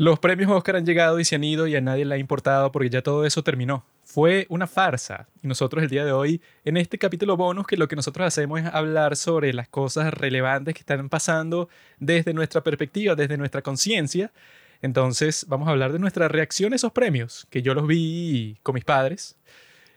[0.00, 2.72] Los premios Oscar han llegado y se han ido y a nadie le ha importado
[2.72, 3.84] porque ya todo eso terminó.
[4.02, 5.28] Fue una farsa.
[5.42, 8.60] Y nosotros el día de hoy, en este capítulo bonus, que lo que nosotros hacemos
[8.60, 11.68] es hablar sobre las cosas relevantes que están pasando
[11.98, 14.32] desde nuestra perspectiva, desde nuestra conciencia.
[14.80, 18.76] Entonces vamos a hablar de nuestra reacción a esos premios, que yo los vi con
[18.76, 19.36] mis padres.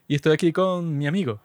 [0.09, 1.39] Y estoy aquí con mi amigo.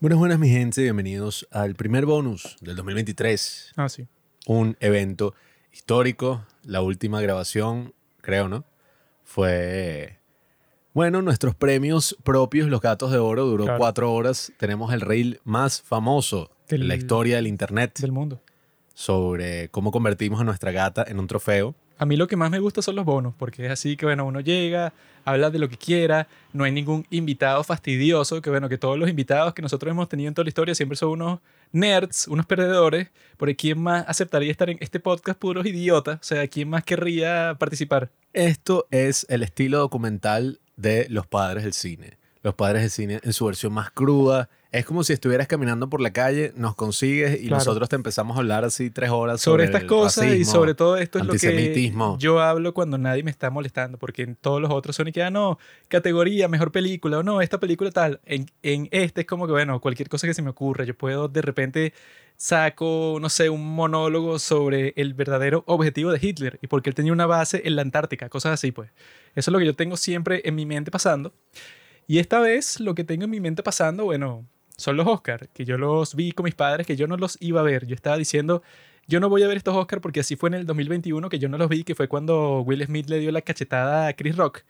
[0.00, 0.80] Buenas, buenas, mi gente.
[0.80, 3.74] Bienvenidos al primer bonus del 2023.
[3.76, 4.06] Ah, sí.
[4.46, 5.34] Un evento
[5.72, 6.44] histórico.
[6.64, 8.64] La última grabación, creo, ¿no?
[9.24, 10.18] Fue.
[10.94, 13.78] Bueno, nuestros premios propios, los Gatos de Oro, duró Claro.
[13.78, 14.52] cuatro horas.
[14.58, 18.42] Tenemos el reel más famoso de la historia del Internet Del mundo.
[18.94, 21.74] sobre cómo convertimos a nuestra gata en un trofeo.
[22.02, 24.24] A mí lo que más me gusta son los bonos, porque es así que, bueno,
[24.24, 24.92] uno llega,
[25.24, 29.08] habla de lo que quiera, no hay ningún invitado fastidioso, que, bueno, que todos los
[29.08, 31.38] invitados que nosotros hemos tenido en toda la historia siempre son unos
[31.70, 36.18] nerds, unos perdedores, porque ¿quién más aceptaría estar en este podcast puros idiotas?
[36.18, 38.10] O sea, ¿quién más querría participar?
[38.32, 42.18] Esto es el estilo documental de los padres del cine.
[42.42, 44.50] Los padres del cine en su versión más cruda.
[44.72, 47.56] Es como si estuvieras caminando por la calle, nos consigues y Claro.
[47.56, 50.96] nosotros te empezamos a hablar así tres horas Sobre sobre, estas cosas y sobre todo
[50.96, 54.70] esto es lo que yo hablo cuando nadie me está molestando, porque en todos los
[54.70, 58.20] otros son y que, ah, no, categoría, mejor película, o no, esta película tal.
[58.24, 61.28] En, en este es como que, bueno, cualquier cosa que se me ocurra, yo puedo
[61.28, 61.92] de repente
[62.38, 67.12] saco, no sé, un monólogo sobre el verdadero objetivo de Hitler y porque él tenía
[67.12, 68.90] una base en la Antártica, cosas así, pues.
[69.34, 71.34] Eso es lo que yo tengo siempre en mi mente pasando.
[72.06, 74.46] Y esta vez lo que tengo en mi mente pasando, bueno,
[74.82, 77.60] son los Oscars, que yo los vi con mis padres, que yo no los iba
[77.60, 77.86] a ver.
[77.86, 78.62] Yo estaba diciendo,
[79.06, 81.48] yo no voy a ver estos Oscars porque así fue en el 2021 que yo
[81.48, 84.62] no los vi, que fue cuando Will Smith le dio la cachetada a Chris Rock.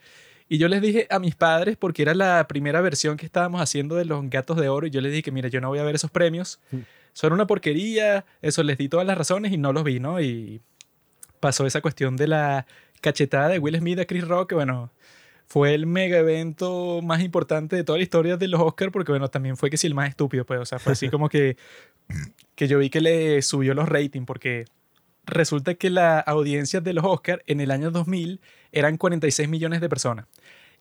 [0.49, 3.95] Y yo les dije a mis padres, porque era la primera versión que estábamos haciendo
[3.95, 5.83] de los Gatos de Oro, y yo les dije que, mira, yo no voy a
[5.83, 6.61] ver esos premios.
[7.15, 10.21] Son una porquería, eso les di todas las razones y no los vi, ¿no?
[10.21, 10.61] Y
[11.41, 12.67] pasó esa cuestión de la
[13.01, 14.91] cachetada de Will Smith a Chris Rock, que bueno,
[15.53, 19.29] fue el mega evento más importante de toda la historia de los Oscars, porque bueno,
[19.29, 21.59] también fue que sí el más estúpido, pues, o sea, fue así como que,
[22.55, 24.65] que yo vi que le subió los ratings, porque
[25.27, 28.41] resulta que la audiencia de los Oscars en el año 2000
[28.73, 30.25] eran 46 millones de personas.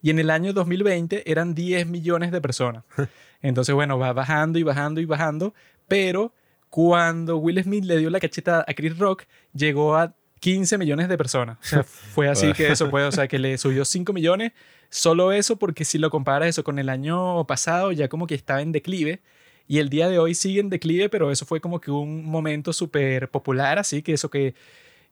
[0.01, 2.85] Y en el año 2020 eran 10 millones de personas.
[3.41, 5.53] Entonces, bueno, va bajando y bajando y bajando.
[5.89, 6.33] Pero
[6.69, 9.23] cuando Will Smith le dio la cachetada a Chris Rock,
[9.53, 11.57] llegó a 15 millones de personas.
[11.61, 14.51] O sea, fue así que eso fue, o sea, que le subió 5 millones.
[14.89, 18.61] Solo eso, porque si lo comparas eso con el año pasado, ya como que estaba
[18.61, 19.21] en declive.
[19.67, 22.73] Y el día de hoy sigue en declive, pero eso fue como que un momento
[22.73, 24.53] súper popular, así que eso que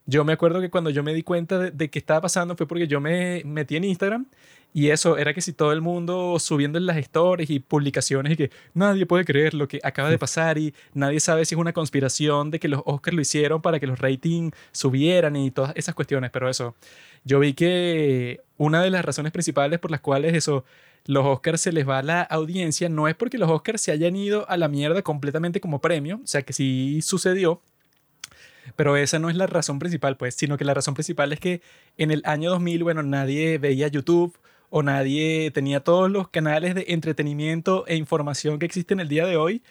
[0.05, 2.67] yo me acuerdo que cuando yo me di cuenta de, de que estaba pasando fue
[2.67, 4.25] porque yo me metí en Instagram
[4.73, 8.37] y eso era que si todo el mundo subiendo en las stories y publicaciones y
[8.37, 11.73] que nadie puede creer lo que acaba de pasar y nadie sabe si es una
[11.73, 15.95] conspiración de que los Oscars lo hicieron para que los ratings subieran y todas esas
[15.95, 16.75] cuestiones, pero eso,
[17.23, 20.65] yo vi que una de las razones principales por las cuales eso
[21.05, 24.15] los Oscars se les va a la audiencia no es porque los Oscars se hayan
[24.15, 27.61] ido a la mierda completamente como premio, o sea que sí sucedió,
[28.75, 31.61] pero esa no es la razón principal, pues, sino que la razón principal es que
[31.97, 34.37] en el año 2000, bueno, nadie veía YouTube
[34.69, 39.37] o nadie tenía todos los canales de entretenimiento e información que existen el día de
[39.37, 39.61] hoy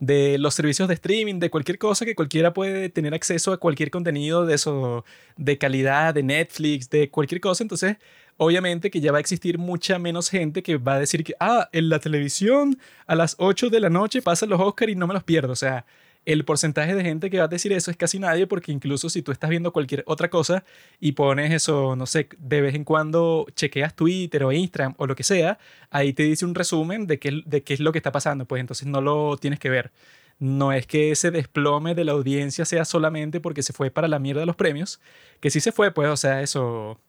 [0.00, 3.90] de los servicios de streaming, de cualquier cosa que cualquiera puede tener acceso a cualquier
[3.90, 5.04] contenido de eso,
[5.36, 7.62] de calidad, de Netflix, de cualquier cosa.
[7.64, 7.96] Entonces,
[8.36, 11.68] obviamente que ya va a existir mucha menos gente que va a decir que, ah,
[11.72, 15.14] en la televisión a las 8 de la noche pasan los Oscars y no me
[15.14, 15.52] los pierdo.
[15.52, 15.86] O sea,
[16.26, 19.22] el porcentaje de gente que va a decir eso es casi nadie, porque incluso si
[19.22, 20.64] tú estás viendo cualquier otra cosa
[21.00, 25.14] y pones eso, no sé, de vez en cuando chequeas Twitter o Instagram o lo
[25.14, 25.58] que sea,
[25.90, 28.60] ahí te dice un resumen de qué, de qué es lo que está pasando, pues
[28.60, 29.92] entonces no lo tienes que ver.
[30.38, 34.18] No es que ese desplome de la audiencia sea solamente porque se fue para la
[34.18, 35.00] mierda de los premios,
[35.40, 37.00] que sí se fue, pues, o sea, eso,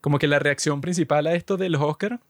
[0.00, 2.20] como que la reacción principal a esto de los Oscars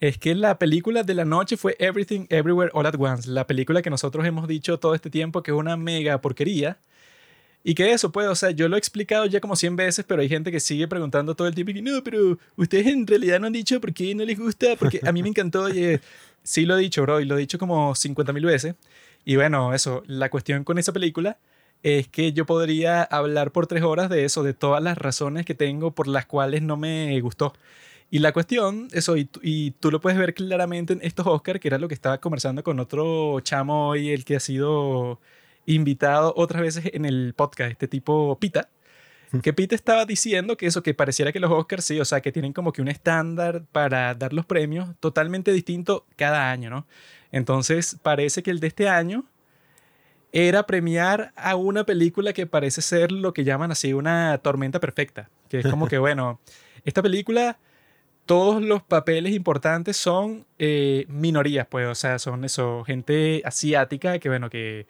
[0.00, 3.82] es que la película de la noche fue Everything Everywhere All at Once, la película
[3.82, 6.78] que nosotros hemos dicho todo este tiempo que es una mega porquería.
[7.64, 10.22] Y que eso, pues, o sea, yo lo he explicado ya como 100 veces, pero
[10.22, 13.48] hay gente que sigue preguntando todo el tiempo que no, pero ustedes en realidad no
[13.48, 15.68] han dicho por qué no les gusta, porque a mí me encantó.
[15.68, 16.00] Eh,
[16.42, 18.76] sí lo he dicho, bro, y lo he dicho como 50 mil veces.
[19.24, 21.36] Y bueno, eso, la cuestión con esa película
[21.82, 25.54] es que yo podría hablar por tres horas de eso, de todas las razones que
[25.54, 27.52] tengo por las cuales no me gustó.
[28.10, 31.60] Y la cuestión, eso, y, tú- y tú lo puedes ver claramente en estos Oscars,
[31.60, 35.20] que era lo que estaba conversando con otro chamo hoy, el que ha sido
[35.66, 38.70] invitado otras veces en el podcast, este tipo Pita,
[39.42, 42.32] que Pita estaba diciendo que eso, que pareciera que los Oscars, sí, o sea, que
[42.32, 46.86] tienen como que un estándar para dar los premios totalmente distinto cada año, ¿no?
[47.30, 49.26] Entonces, parece que el de este año
[50.32, 55.28] era premiar a una película que parece ser lo que llaman así una tormenta perfecta.
[55.48, 56.40] Que es como que, bueno,
[56.84, 57.58] esta película,
[58.28, 64.28] todos los papeles importantes son eh, minorías, pues, o sea, son eso, gente asiática que,
[64.28, 64.86] bueno, que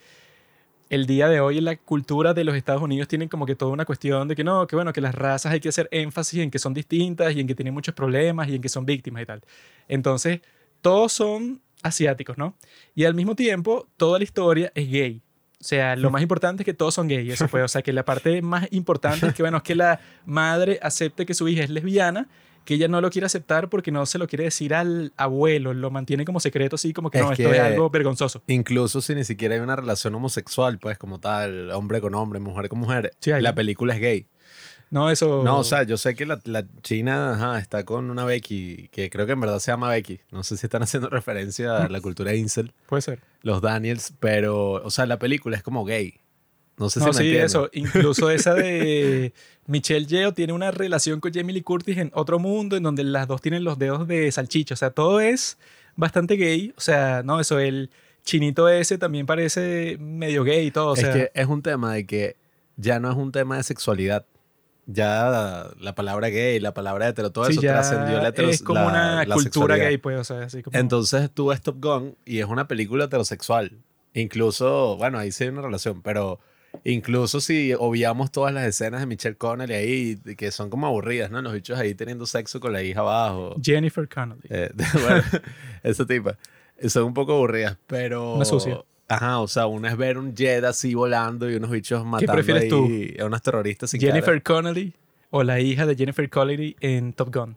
[0.90, 3.70] el día de hoy en la cultura de los Estados Unidos tienen como que toda
[3.70, 6.50] una cuestión de que no, que bueno, que las razas hay que hacer énfasis en
[6.50, 9.26] que son distintas y en que tienen muchos problemas y en que son víctimas y
[9.26, 9.42] tal.
[9.86, 10.40] Entonces,
[10.82, 12.56] todos son asiáticos, ¿no?
[12.96, 15.22] Y al mismo tiempo, toda la historia es gay.
[15.60, 17.62] O sea, lo más importante es que todos son gays, eso fue.
[17.62, 21.24] O sea, que la parte más importante es que, bueno, es que la madre acepte
[21.24, 22.26] que su hija es lesbiana,
[22.68, 25.90] que ella no lo quiere aceptar porque no se lo quiere decir al abuelo, lo
[25.90, 28.42] mantiene como secreto, así como que Es no, esto es algo vergonzoso.
[28.46, 32.68] Incluso si ni siquiera hay una relación homosexual, pues como tal, hombre con hombre, mujer
[32.68, 34.26] con mujer, Sí, la película es gay.
[34.90, 35.42] No, eso.
[35.44, 39.08] No, o sea, yo sé que la, la China ajá, está con una Becky, que
[39.08, 40.20] creo que en verdad se llama Becky.
[40.30, 43.20] No sé si están haciendo referencia a la cultura incel, Puede ser.
[43.40, 46.20] los Daniels, pero, o sea, la película es como gay.
[46.78, 47.68] No sé No, si me sí, eso.
[47.72, 49.32] Incluso esa de
[49.66, 53.26] Michelle Yeoh tiene una relación con Jamie Lee Curtis en otro mundo en donde las
[53.28, 54.74] dos tienen los dedos de salchicha.
[54.74, 55.58] O sea, todo es
[55.96, 56.72] bastante gay.
[56.76, 57.90] O sea, no, eso, el
[58.24, 60.90] chinito ese también parece medio gay y todo.
[60.92, 62.36] O es sea, que es un tema de que
[62.76, 64.24] ya no es un tema de sexualidad.
[64.90, 68.80] Ya la palabra gay, la palabra hetero, todo sí, eso trascendió la hetero- es como
[68.80, 70.18] la- una la cultura gay, pues.
[70.18, 70.78] O sea, así como.
[70.78, 73.72] Entonces tú ves Top Gun y es una película heterosexual.
[74.14, 76.40] Incluso, bueno, ahí sí hay una relación, pero
[76.84, 81.40] incluso si obviamos todas las escenas de Michelle Connelly ahí, que son como aburridas, ¿no?
[81.42, 83.56] Los bichos ahí teniendo sexo con la hija abajo.
[83.62, 84.42] Jennifer Connelly.
[84.48, 85.22] Eh, bueno,
[85.82, 86.36] esa tipa.
[86.86, 88.34] Son un poco aburridas, pero...
[88.34, 88.82] Una sucia.
[89.08, 92.64] Ajá, o sea, una es ver un jet así volando y unos bichos matando prefieres
[92.64, 92.88] ahí tú?
[93.22, 94.92] a unos terroristas sin Jennifer Connelly
[95.30, 97.56] o la hija de Jennifer Connelly en Top Gun.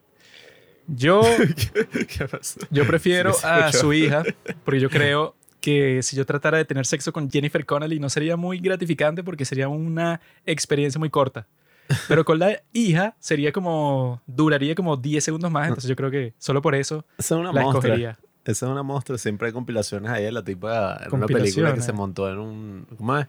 [0.87, 1.87] Yo, cara.
[2.07, 2.59] ¿Qué pasó?
[2.69, 4.23] yo prefiero a su hija,
[4.63, 8.35] porque yo creo que si yo tratara de tener sexo con Jennifer Connelly no sería
[8.35, 11.47] muy gratificante porque sería una experiencia muy corta.
[12.07, 16.33] Pero con la hija sería como, duraría como 10 segundos más, entonces yo creo que
[16.37, 18.17] solo por eso Esa es una la escogería.
[18.43, 19.17] Esa es una monstrua.
[19.17, 22.87] Siempre hay compilaciones ahí de la tipa en una película que se montó en un...
[22.97, 23.27] ¿Cómo es?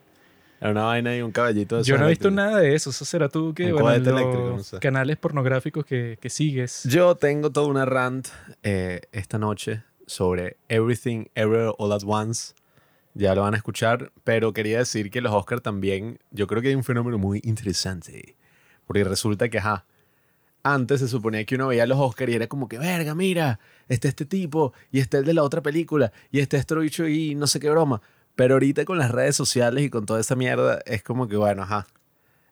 [0.61, 3.05] En una vaina y un caballito de Yo no he visto nada de eso, eso
[3.05, 4.79] será tú que, bueno, eléctrico, los no sé.
[4.79, 6.84] canales pornográficos que, que sigues.
[6.84, 8.29] Yo tengo toda una rant
[8.62, 12.54] eh, esta noche sobre Everything Ever All at Once.
[13.14, 16.68] Ya lo van a escuchar, pero quería decir que los Oscars también, yo creo que
[16.68, 18.36] hay un fenómeno muy interesante.
[18.86, 19.84] Porque resulta que, ajá,
[20.62, 24.08] antes se suponía que uno veía los Oscars y era como que, verga, mira, está
[24.08, 27.46] este tipo, y está el de la otra película, y está este bicho y no
[27.46, 28.00] sé qué broma.
[28.34, 31.62] Pero ahorita con las redes sociales y con toda esa mierda, es como que, bueno,
[31.62, 31.86] ajá.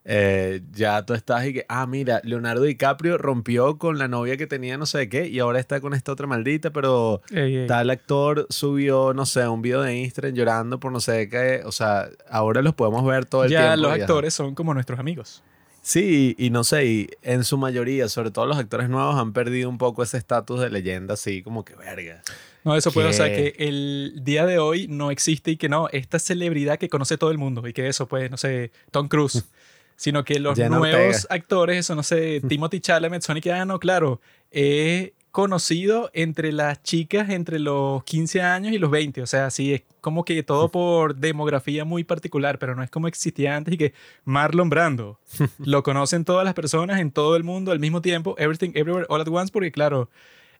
[0.04, 4.46] Eh, ya tú estás y que, ah, mira, Leonardo DiCaprio rompió con la novia que
[4.46, 7.66] tenía no sé qué y ahora está con esta otra maldita, pero Ey, ey.
[7.66, 11.60] tal actor subió, no sé, un video de Instagram llorando por no sé qué.
[11.64, 13.76] O sea, ahora los podemos ver todo el ya tiempo.
[13.82, 14.02] los y ajá.
[14.04, 15.42] actores son como nuestros amigos.
[15.82, 19.68] Sí, y no sé, y en su mayoría, sobre todo los actores nuevos, han perdido
[19.70, 22.22] un poco ese estatus de leyenda, así como que verga.
[22.64, 25.70] No, eso puede, o sea, Que- que el día de hoy no existe y que
[25.70, 29.08] no, esta celebridad que conoce todo el mundo y que eso, pues, no sé, Tom
[29.08, 29.44] Cruise,
[30.00, 33.78] sino que los nuevos actores, eso, no sé, Timothy Chalamet, son y que, ah, no,
[33.78, 34.18] claro,
[34.50, 39.74] he conocido entre las chicas entre los 15 años y los 20, o sea, sí,
[39.74, 43.76] es como que todo por demografía muy particular, pero no es como existía antes y
[43.76, 43.92] que
[44.24, 45.20] Marlon Brando
[45.58, 49.20] lo conocen todas las personas en todo el mundo al mismo tiempo, Everything, Everywhere, All
[49.20, 50.08] at Once, porque claro,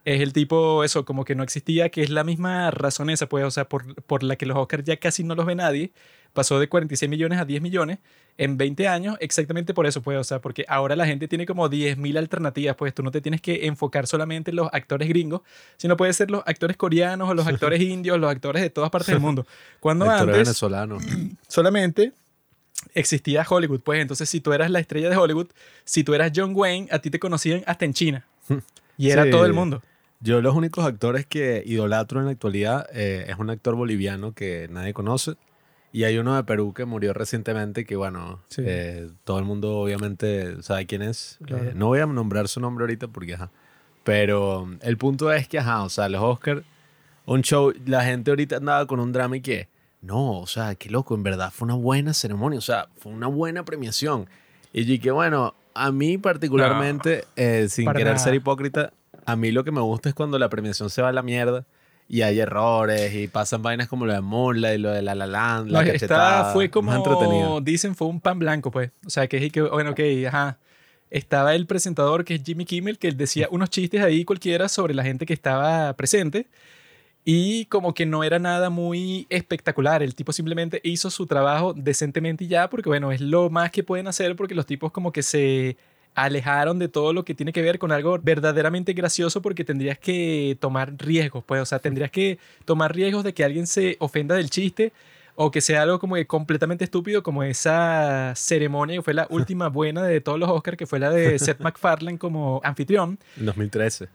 [0.04, 3.44] es el tipo, eso, como que no existía, que es la misma razón esa, pues,
[3.46, 5.92] o sea, por, por la que los Oscars ya casi no los ve nadie.
[6.32, 7.98] Pasó de 46 millones a 10 millones
[8.38, 11.68] en 20 años, exactamente por eso, pues, o sea, porque ahora la gente tiene como
[11.68, 15.42] 10.000 alternativas, pues tú no te tienes que enfocar solamente en los actores gringos,
[15.76, 19.08] sino puede ser los actores coreanos o los actores indios, los actores de todas partes
[19.08, 19.46] del mundo.
[19.80, 21.02] Cuando antes venezolanos.
[21.48, 22.12] solamente
[22.94, 25.48] existía Hollywood, pues entonces si tú eras la estrella de Hollywood,
[25.84, 28.26] si tú eras John Wayne, a ti te conocían hasta en China.
[28.96, 29.30] Y era Sí.
[29.30, 29.82] todo el mundo.
[30.20, 34.68] Yo los únicos actores que idolatro en la actualidad eh, es un actor boliviano que
[34.70, 35.36] nadie conoce.
[35.92, 38.62] Y hay uno de Perú que murió recientemente que, bueno, Sí.
[38.64, 41.38] eh, todo el mundo obviamente sabe quién es.
[41.44, 41.64] Claro.
[41.64, 43.50] Eh, no voy a nombrar su nombre ahorita porque, ajá.
[44.04, 46.62] Pero um, el punto es que, ajá, o sea, los Oscars,
[47.26, 49.68] un show, la gente ahorita andaba con un drama y que,
[50.00, 53.26] no, o sea, qué loco, en verdad fue una buena ceremonia, o sea, fue una
[53.26, 54.26] buena premiación.
[54.72, 58.18] Y yo que, bueno, a mí particularmente, eh, sin querer nada.
[58.18, 58.92] ser hipócrita,
[59.26, 61.64] a mí lo que me gusta es cuando la premiación se va a la mierda
[62.12, 65.28] y hay errores y pasan vainas como lo de Moonlight y lo de La La
[65.28, 66.40] Land, la No, cachetada.
[66.40, 67.46] esta fue más entretenido.
[67.46, 68.90] como dicen, fue un pan blanco, pues.
[69.06, 70.58] O sea, que es que, bueno, ok, ajá.
[71.08, 74.92] Estaba el presentador que es Jimmy Kimmel, que él decía unos chistes ahí cualquiera sobre
[74.92, 76.48] la gente que estaba presente.
[77.24, 80.02] Y como que no era nada muy espectacular.
[80.02, 83.84] El tipo simplemente hizo su trabajo decentemente y ya, porque bueno, es lo más que
[83.84, 85.76] pueden hacer porque los tipos como que se
[86.14, 90.56] alejaron de todo lo que tiene que ver con algo verdaderamente gracioso porque tendrías que
[90.60, 94.50] tomar riesgos, pues, o sea, tendrías que tomar riesgos de que alguien se ofenda del
[94.50, 94.92] chiste
[95.36, 99.68] o que sea algo como que completamente estúpido como esa ceremonia que fue la última
[99.68, 103.18] buena de todos los Oscars, que fue la de Seth MacFarlane como anfitrión.
[103.38, 104.08] En 2013.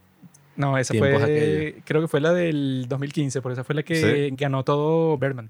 [0.58, 1.84] No, esa fue, aquellos.
[1.84, 5.50] creo que fue la del 2015, por esa fue la que ganó todo Berman.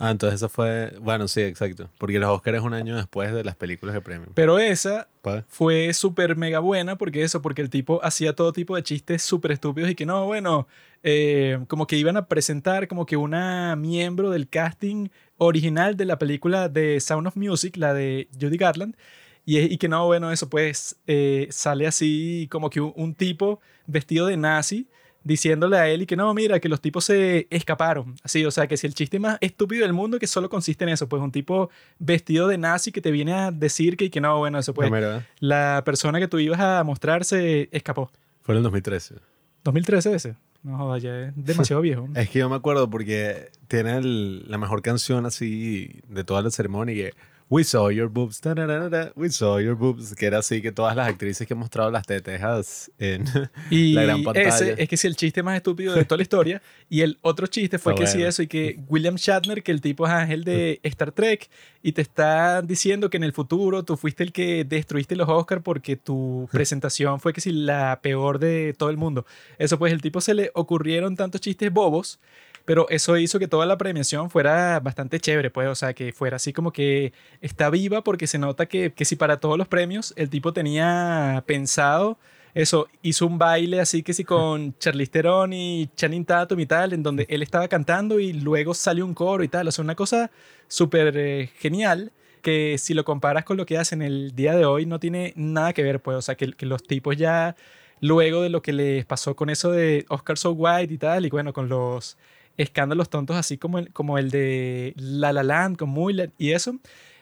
[0.00, 0.94] Ah, entonces eso fue.
[1.00, 1.90] Bueno, sí, exacto.
[1.98, 4.28] Porque los Oscars es un año después de las películas de premio.
[4.34, 5.08] Pero esa
[5.48, 9.52] fue súper mega buena porque eso, porque el tipo hacía todo tipo de chistes súper
[9.52, 10.68] estúpidos y que no, bueno,
[11.02, 16.18] eh, como que iban a presentar como que una miembro del casting original de la
[16.18, 18.96] película de Sound of Music, la de Judy Garland,
[19.44, 23.60] y, y que no, bueno, eso pues eh, sale así como que un, un tipo
[23.86, 24.88] vestido de nazi
[25.28, 28.16] diciéndole a él y que no, mira, que los tipos se escaparon.
[28.24, 30.90] Así, o sea, que si el chiste más estúpido del mundo que solo consiste en
[30.90, 31.70] eso, pues un tipo
[32.00, 34.90] vestido de nazi que te viene a decir que, y que no, bueno, eso pues
[34.90, 38.10] No, mira, la persona que tú ibas a mostrar se escapó.
[38.42, 39.16] fue en el 2013.
[39.64, 40.34] 2013 ese.
[40.62, 42.08] No joda, ya es demasiado viejo.
[42.16, 46.50] Es que yo me acuerdo porque tiene el- la mejor canción así de toda la
[46.50, 47.14] ceremonia que
[47.50, 51.08] We saw your boobs, tararara, we saw your boobs, que era así que todas las
[51.08, 53.24] actrices que han mostrado las tetejas en
[53.70, 54.48] Y la gran pantalla.
[54.48, 56.62] ese es que si el chiste más estúpido de toda la historia.
[56.90, 58.28] Y el otro chiste fue Está que sí bueno.
[58.28, 61.48] eso y que William Shatner, que el tipo es ángel de Star Trek,
[61.82, 65.62] y te está diciendo que en el futuro tú fuiste el que destruiste los Oscars
[65.62, 69.24] porque tu presentación fue que si la peor de todo el mundo.
[69.58, 72.18] Eso pues el tipo se le ocurrieron tantos chistes bobos.
[72.68, 76.36] Pero eso hizo que toda la premiación fuera bastante chévere, pues, o sea, que fuera
[76.36, 80.12] así como que está viva porque se nota que, que si para todos los premios
[80.16, 82.18] el tipo tenía pensado
[82.52, 86.92] eso, hizo un baile así que sí con Charlize Theron y Channing Tatum y tal,
[86.92, 89.66] en donde él estaba cantando y luego salió un coro y tal.
[89.66, 90.30] O sea, una cosa
[90.66, 94.84] súper eh, genial que si lo comparas con lo que hacen el día de hoy
[94.84, 96.18] no tiene nada que ver, pues.
[96.18, 97.56] O sea, que, que los tipos ya,
[98.02, 101.30] luego de lo que les pasó con eso de Oscar So White y tal, y
[101.30, 102.18] bueno, con los
[102.58, 106.78] escándalos tontos así como el, como el de La La Land, con Mulan y eso,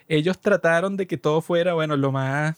[0.08, 2.56] ellos trataron de que todo fuera, bueno, lo más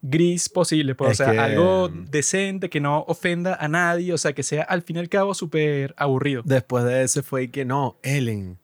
[0.00, 4.18] gris posible, pues, Es o sea, que- algo decente, que no ofenda a nadie, o
[4.18, 6.42] sea, que sea al fin y al cabo súper aburrido.
[6.44, 8.58] Después de ese fue que no, Ellen.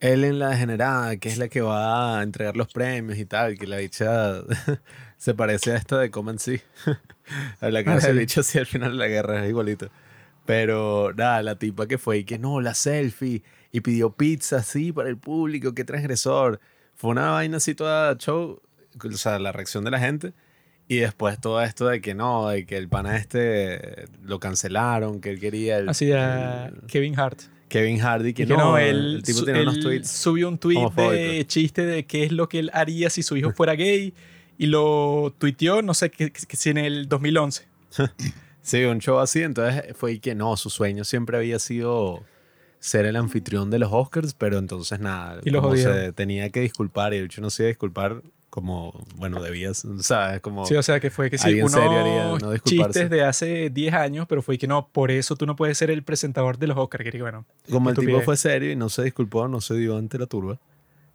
[0.00, 3.66] Ellen la degenerada, que es la que va a entregar los premios y tal, que
[3.66, 4.34] la dicha
[5.18, 6.60] se parece a esta de Come and See.
[7.60, 8.12] a la que Ah, el sí.
[8.12, 9.88] bicho así al final de la guerra, es igualito.
[10.48, 14.92] Pero nada, la tipa que fue y que no, la selfie, y pidió pizza así
[14.92, 16.58] para el público, qué transgresor.
[16.94, 18.58] Fue una vaina así toda show,
[19.04, 20.32] o sea, la reacción de la gente.
[20.88, 25.28] Y después todo esto de que no, de que el pana este lo cancelaron, que
[25.28, 27.40] él quería el, Así el- Kevin Hart.
[27.68, 30.08] Kevin Hardy, que Y que no, no, el él, tipo su- tiene unos él tweets.
[30.10, 31.46] subió un tweet de homofóbicos.
[31.48, 34.14] chiste de qué es lo que él haría si su hijo fuera gay
[34.56, 37.66] y lo tuiteó, no sé, que, que si en el 2011.
[38.68, 42.22] Sí, un show así, entonces fue y que no, su sueño siempre había sido
[42.80, 46.60] ser el anfitrión de los Oscars, pero entonces nada, Y lo como se tenía que
[46.60, 50.42] disculpar y de hecho no se iba a disculpar como, bueno, debías, ¿sabes?
[50.42, 53.70] Como, Sí, o sea, que fue que sí, unos serio haría no chistes de hace
[53.70, 56.66] 10 años, pero fue que no, por eso tú no puedes ser el presentador de
[56.66, 57.10] los Oscars.
[57.10, 60.18] Que bueno, como el tipo fue serio y no se disculpó, no se dio ante
[60.18, 60.58] la turba.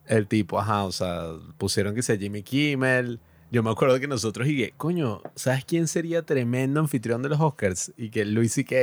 [0.07, 3.19] El tipo, ajá, o sea, pusieron que sea Jimmy Kimmel.
[3.53, 7.39] Yo me acuerdo que nosotros y que, coño, ¿sabes quién sería tremendo anfitrión de los
[7.39, 7.93] Oscars?
[7.97, 8.75] Y que Louis C.K.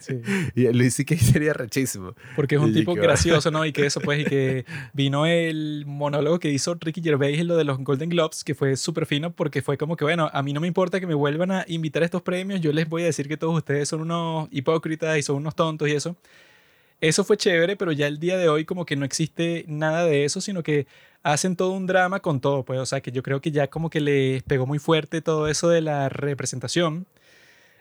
[0.00, 0.20] sí.
[0.54, 1.16] y el Louis C.K.
[1.16, 2.12] sería rechísimo.
[2.36, 3.64] Porque es un Y tipo que- gracioso, ¿no?
[3.64, 7.56] Y que eso, pues, y que vino el monólogo que hizo Ricky Gervais en lo
[7.56, 10.52] de los Golden Globes, que fue súper fino, porque fue como que, bueno, a mí
[10.52, 13.06] no me importa que me vuelvan a invitar a estos premios, yo les voy a
[13.06, 16.16] decir que todos ustedes son unos hipócritas y son unos tontos y eso.
[17.00, 20.24] Eso fue chévere, pero ya el día de hoy como que no existe nada de
[20.24, 20.86] eso, sino que
[21.22, 23.90] hacen todo un drama con todo, pues, o sea, que yo creo que ya como
[23.90, 27.06] que les pegó muy fuerte todo eso de la representación.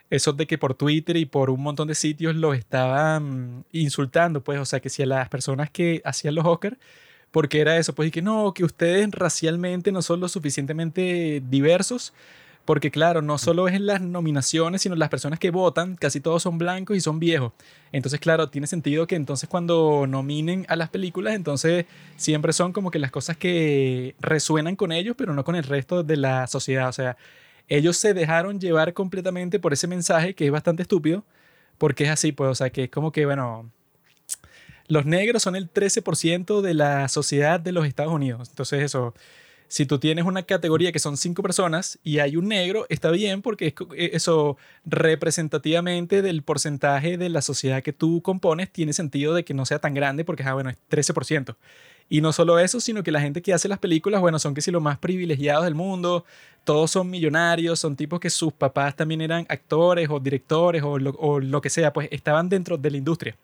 [0.09, 4.59] Eso de que por Twitter y por un montón de sitios los estaban insultando, pues,
[4.59, 6.77] o sea, que si a las personas que hacían los Oscars,
[7.31, 12.13] porque era eso, pues, y que no, que ustedes racialmente no son lo suficientemente diversos,
[12.67, 16.43] porque claro, no solo es en las nominaciones, sino las personas que votan, casi todos
[16.43, 17.53] son blancos y son viejos.
[17.93, 21.85] Entonces, claro, tiene sentido que entonces cuando nominen a las películas, entonces
[22.17, 26.03] siempre son como que las cosas que resuenan con ellos, pero no con el resto
[26.03, 26.89] de la sociedad.
[26.89, 27.15] O sea,
[27.69, 31.23] ellos se dejaron llevar completamente por ese mensaje que es bastante estúpido,
[31.77, 33.71] porque es así, pues, o sea, que es como que, bueno,
[34.89, 38.49] los negros son el 13% de la sociedad de los Estados Unidos.
[38.49, 39.13] Entonces, eso,
[39.67, 43.41] si tú tienes una categoría que son cinco personas y hay un negro, está bien
[43.41, 49.43] porque eh, eso representativamente del porcentaje de la sociedad que tú compones tiene sentido de
[49.43, 51.55] que no sea tan grande porque, ah, bueno, es 13%.
[52.09, 54.61] Y no solo eso, sino que la gente que hace las películas, bueno, son que
[54.61, 56.23] si los más privilegiados del mundo,
[56.63, 61.11] todos son millonarios, son tipos que sus papás también eran actores o directores o lo,
[61.11, 63.35] o lo que sea, pues estaban dentro de la industria.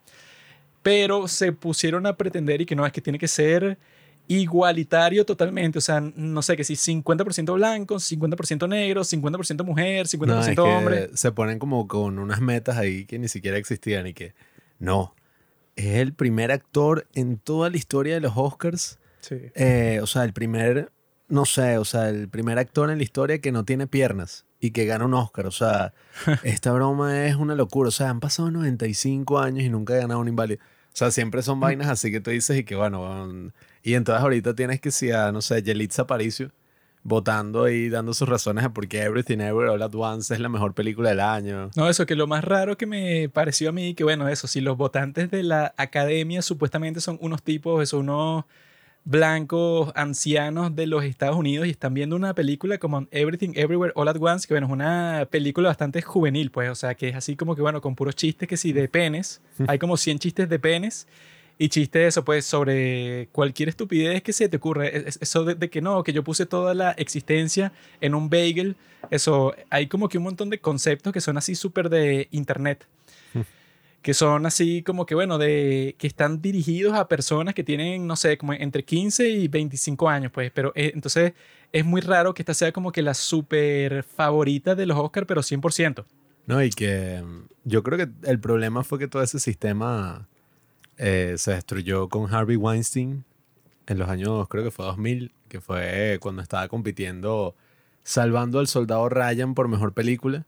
[0.82, 3.76] Pero se pusieron a pretender y que no, es que tiene que ser
[4.28, 10.26] igualitario totalmente, o sea, no sé, que si 50% blanco, 50% negro, 50% mujer, 50%
[10.26, 11.10] No, es que hombre.
[11.14, 14.34] Se ponen como con unas metas ahí que ni siquiera existían y que
[14.78, 15.14] no.
[15.76, 18.98] Es el primer actor en toda la historia de los Oscars.
[19.20, 19.36] Sí.
[19.54, 20.92] eh, o sea, el primer,
[21.28, 24.70] no sé, o sea, el primer actor en la historia que no tiene piernas y
[24.70, 25.46] que gana un Oscar.
[25.46, 25.92] O sea,
[26.44, 27.88] esta broma es una locura.
[27.88, 30.62] O sea, han pasado 95 años y nunca ha ganado un inválido.
[30.62, 33.24] O sea, siempre son vainas así que tú dices y que bueno.
[33.24, 33.50] um,
[33.84, 36.50] y entonces ahorita tienes que si a, no sé, Yelitza Aparicio
[37.02, 40.48] votando y dando sus razones de por qué Everything Everywhere All At Once es la
[40.48, 41.70] mejor película del año.
[41.76, 44.62] No, eso que lo más raro que me pareció a mí, que bueno, eso, si
[44.62, 48.46] los votantes de la academia supuestamente son unos tipos, eso, unos
[49.04, 54.08] blancos ancianos de los Estados Unidos y están viendo una película como Everything Everywhere All
[54.08, 57.36] at Once, que bueno, es una película bastante juvenil, pues, o sea, que es así
[57.36, 60.58] como que bueno, con puros chistes que sí de penes, hay como 100 chistes de
[60.58, 61.06] penes
[61.58, 65.54] y chistes de eso, pues, sobre cualquier estupidez que se te ocurre, es- eso de,
[65.54, 68.76] de que no, que yo puse toda la existencia en un bagel,
[69.10, 72.86] eso, hay como que un montón de conceptos que son así súper de internet
[74.02, 78.16] que son así como que, bueno, de que están dirigidos a personas que tienen, no
[78.16, 81.32] sé, como entre 15 y 25 años, pues, pero eh, entonces
[81.72, 85.42] es muy raro que esta sea como que la super favorita de los Oscars, pero
[85.42, 86.04] 100%.
[86.46, 87.22] No, y que
[87.64, 90.28] yo creo que el problema fue que todo ese sistema
[90.98, 93.24] eh, se destruyó con Harvey Weinstein
[93.86, 97.54] en los años, creo que fue 2000, que fue cuando estaba compitiendo
[98.02, 100.46] Salvando al Soldado Ryan por Mejor Película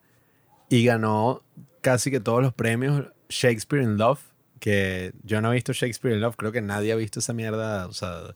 [0.68, 1.42] y ganó
[1.80, 4.20] casi que todos los premios Shakespeare in Love,
[4.60, 7.86] que yo no he visto Shakespeare in Love, creo que nadie ha visto esa mierda,
[7.86, 8.34] o sea,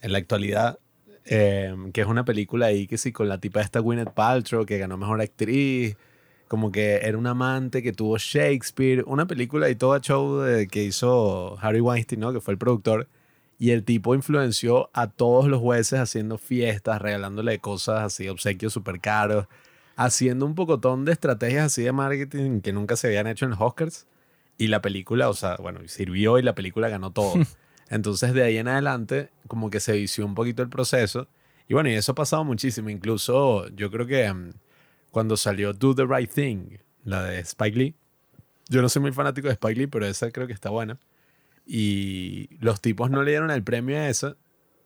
[0.00, 0.78] en la actualidad,
[1.24, 4.78] eh, que es una película ahí que sí, con la tipa esta Gwyneth Paltrow, que
[4.78, 5.96] ganó Mejor Actriz,
[6.48, 10.84] como que era un amante que tuvo Shakespeare, una película y todo show de- que
[10.84, 12.32] hizo Harry Weinstein, ¿no?
[12.32, 13.08] Que fue el productor.
[13.58, 19.00] Y el tipo influenció a todos los jueces haciendo fiestas, regalándole cosas así, obsequios súper
[19.00, 19.46] caros,
[19.96, 23.60] haciendo un pocotón de estrategias así de marketing que nunca se habían hecho en los
[23.60, 24.06] Oscars.
[24.58, 27.34] Y la película, o sea, bueno, sirvió y la película ganó todo.
[27.90, 31.28] Entonces, de ahí en adelante, como que se vició un poquito el proceso.
[31.68, 32.90] Y bueno, y eso ha pasado muchísimo.
[32.90, 34.50] Incluso yo creo que mm,
[35.14, 37.94] cuando salió Do the Right Thing, la de Spike Lee,
[38.68, 40.98] yo no soy muy fanático de Spike Lee, pero esa creo que está buena.
[41.66, 44.36] Y los tipos no le dieron el premio a esa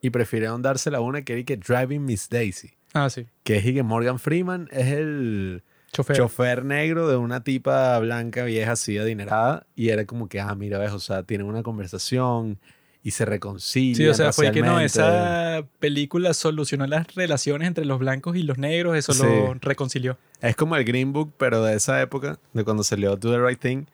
[0.00, 3.26] y prefirieron dársela a una que era que Driving Miss Daisy, Ah, sí.
[3.42, 5.62] que es que Morgan Freeman es el
[5.92, 6.16] Chofer.
[6.16, 10.78] chofer negro de una tipa blanca vieja así adinerada y era como que, ah, mira,
[10.78, 12.58] ves, o sea, tienen una conversación
[13.02, 17.84] y se reconcilian Sí, o sea, fue que no, esa película solucionó las relaciones entre
[17.84, 19.22] los blancos y los negros, eso Sí.
[19.22, 20.18] lo reconcilió.
[20.40, 23.60] Es como el Green Book, pero de esa época, de cuando salió Do the Right
[23.60, 23.84] Thing.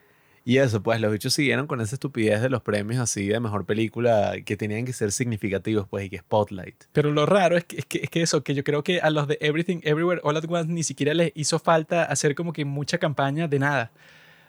[0.47, 3.65] Y eso, pues los bichos siguieron con esa estupidez de los premios así de mejor
[3.65, 6.85] película que tenían que ser significativos, pues, y que Spotlight.
[6.93, 9.09] Pero lo raro es que, es que, es que eso, que yo creo que a
[9.09, 12.67] los de Everything Everywhere All at Once ni siquiera les hizo falta hacer como que
[12.67, 13.91] mucha campaña de nada.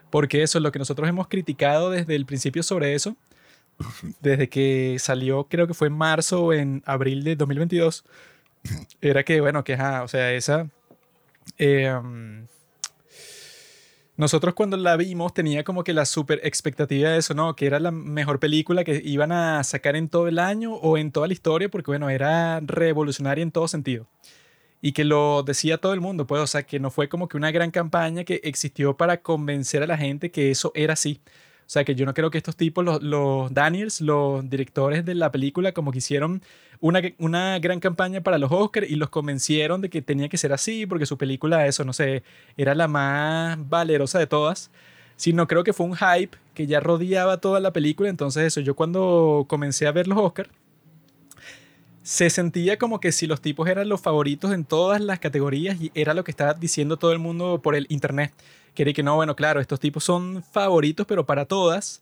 [0.09, 3.15] Porque eso, lo que nosotros hemos criticado desde el principio sobre eso,
[4.21, 8.05] desde que salió, creo que fue en marzo o en abril de 2022,
[9.01, 10.67] era que, bueno, que, o sea, esa...
[11.57, 11.93] eh,
[14.17, 17.53] nosotros cuando la vimos tenía como que la super expectativa de eso, ¿no?
[17.55, 21.11] Que era la mejor película que iban a sacar en todo el año o en
[21.11, 24.07] toda la historia, porque bueno, era revolucionaria en todo sentido.
[24.81, 27.35] Y que lo decía todo el mundo, pues, o sea, que no fue como que
[27.35, 31.19] una gran campaña que existió para convencer a la gente que eso era así.
[31.65, 35.32] O sea, que yo no creo que estos tipos, los, Daniels, los directores de la
[35.32, 36.43] película, como que hicieron
[36.80, 40.54] una, una gran campaña para los Oscars y los convencieron de que tenía que ser
[40.54, 42.23] así, porque su película, eso, no sé,
[42.56, 44.69] era la más valerosa de todas.
[45.17, 48.10] Sino creo que fue un hype que ya rodeaba toda la película.
[48.10, 50.49] Entonces, eso, yo cuando comencé a ver los Oscars,
[52.06, 55.91] se sentía como que si los tipos eran los favoritos en todas las categorías y
[55.95, 58.32] era lo que estaba diciendo todo el mundo por el internet.
[58.75, 62.01] Quería que no, bueno, claro, estos tipos son favoritos, pero para todas.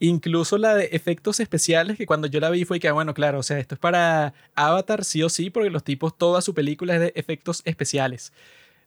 [0.00, 3.38] Incluso la de efectos especiales, que cuando yo la vi fue que, ah, bueno, claro,
[3.40, 6.94] o sea, esto es para Avatar sí o sí, porque los tipos, toda su película
[6.94, 8.32] es de efectos especiales.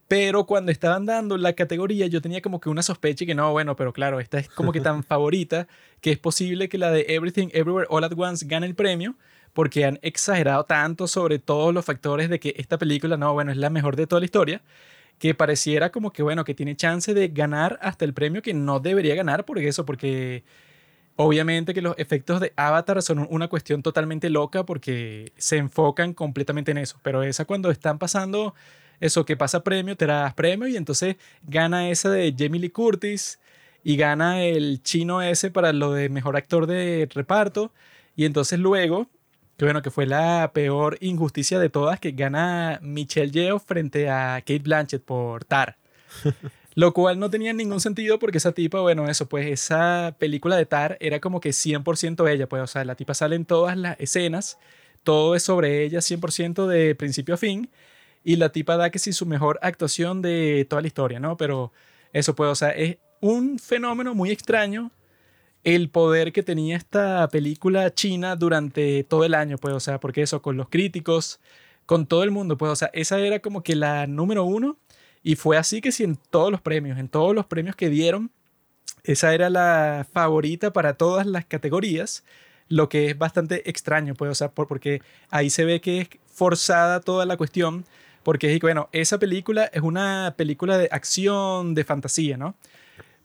[0.08, 3.76] Pero cuando estaban dando la categoría, yo tenía como que una sospecha que no, bueno,
[3.76, 5.68] pero claro, esta es como que tan favorita
[6.00, 9.16] que es posible que la de Everything Everywhere All at Once gane el premio,
[9.54, 13.58] porque han exagerado tanto sobre todos los factores de que esta película, no, bueno, es
[13.58, 14.62] la mejor de toda la historia,
[15.20, 18.80] que pareciera como que, bueno, que tiene chance de ganar hasta el premio que no
[18.80, 20.44] debería ganar por eso, porque
[21.16, 26.72] obviamente que los efectos de Avatar son una cuestión totalmente loca porque se enfocan completamente
[26.72, 28.54] en eso, pero esa cuando están pasando
[29.00, 33.40] eso que pasa premio, te das premio y entonces gana esa de Jamie Lee Curtis
[33.84, 37.72] y gana el chino ese para lo de mejor actor de reparto.
[38.16, 39.08] Y entonces luego
[39.58, 44.40] que bueno, que fue la peor injusticia de todas, que gana Michelle Yeoh frente a
[44.42, 45.78] Kate Blanchett por Tar.
[46.76, 50.68] Lo cual no tenía ningún sentido porque esa tipa, bueno, eso, pues esa película de
[50.68, 54.00] Tar era como que 100% ella, pues, o sea, la tipa sale en todas las
[54.00, 54.60] escenas,
[55.04, 57.72] todo es sobre ella 100% de principio a fin,
[58.24, 61.36] y la tipa da que sí su mejor actuación de toda la historia, ¿no?
[61.36, 61.72] Pero
[62.14, 64.92] eso, pues, o sea, es un fenómeno muy extraño
[65.76, 70.22] el poder que tenía esta película china durante todo el año, pues, o sea, porque
[70.22, 71.42] eso, con los críticos,
[71.86, 74.78] con todo el mundo, pues, o sea, esa era como que la número uno
[75.24, 78.32] y fue así que sí en todos los premios, en todos los premios que dieron,
[79.04, 82.24] esa era la favorita para todas las categorías,
[82.70, 85.02] lo que es bastante extraño, pues, o sea, porque
[85.32, 87.84] ahí se ve que es forzada toda la cuestión,
[88.24, 92.56] porque, bueno, esa película es una película de acción, de fantasía, ¿no?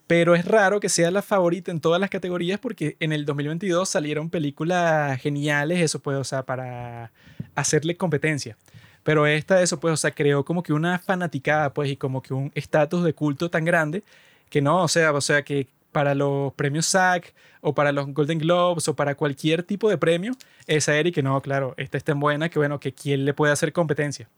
[0.06, 3.88] Pero es raro que sea la favorita en todas las categorías porque en el 2022
[3.88, 7.12] salieron películas geniales, eso puede, o sea, para
[7.54, 8.56] hacerle competencia.
[9.02, 12.34] Pero esta, eso pues, o sea, creó como que una fanaticada, pues, y como que
[12.34, 14.02] un estatus de culto tan grande
[14.50, 17.24] que no, o sea, o sea, que para los premios SAG
[17.60, 20.32] o para los Golden Globes o para cualquier tipo de premio,
[20.66, 23.34] esa era y que no, claro, esta es tan buena que bueno, que quién le
[23.34, 24.28] puede hacer competencia.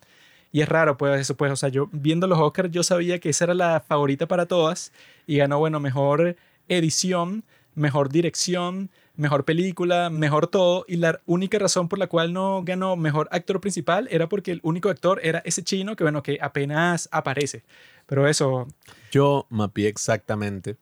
[0.55, 3.29] Y es raro, pues, eso, pues, o sea, yo viendo los Oscars, yo sabía que
[3.29, 4.93] esa era la favorita para todas
[5.27, 6.37] y ganó, bueno, mejor
[6.69, 7.43] edición,
[7.75, 10.85] mejor dirección, mejor película, mejor todo.
[10.87, 14.61] Y la única razón por la cual no ganó mejor actor principal era porque el
[14.63, 17.65] único actor era ese chino que, bueno, que apenas aparece.
[18.07, 18.69] Pero eso.
[19.11, 20.77] Yo mapeé exactamente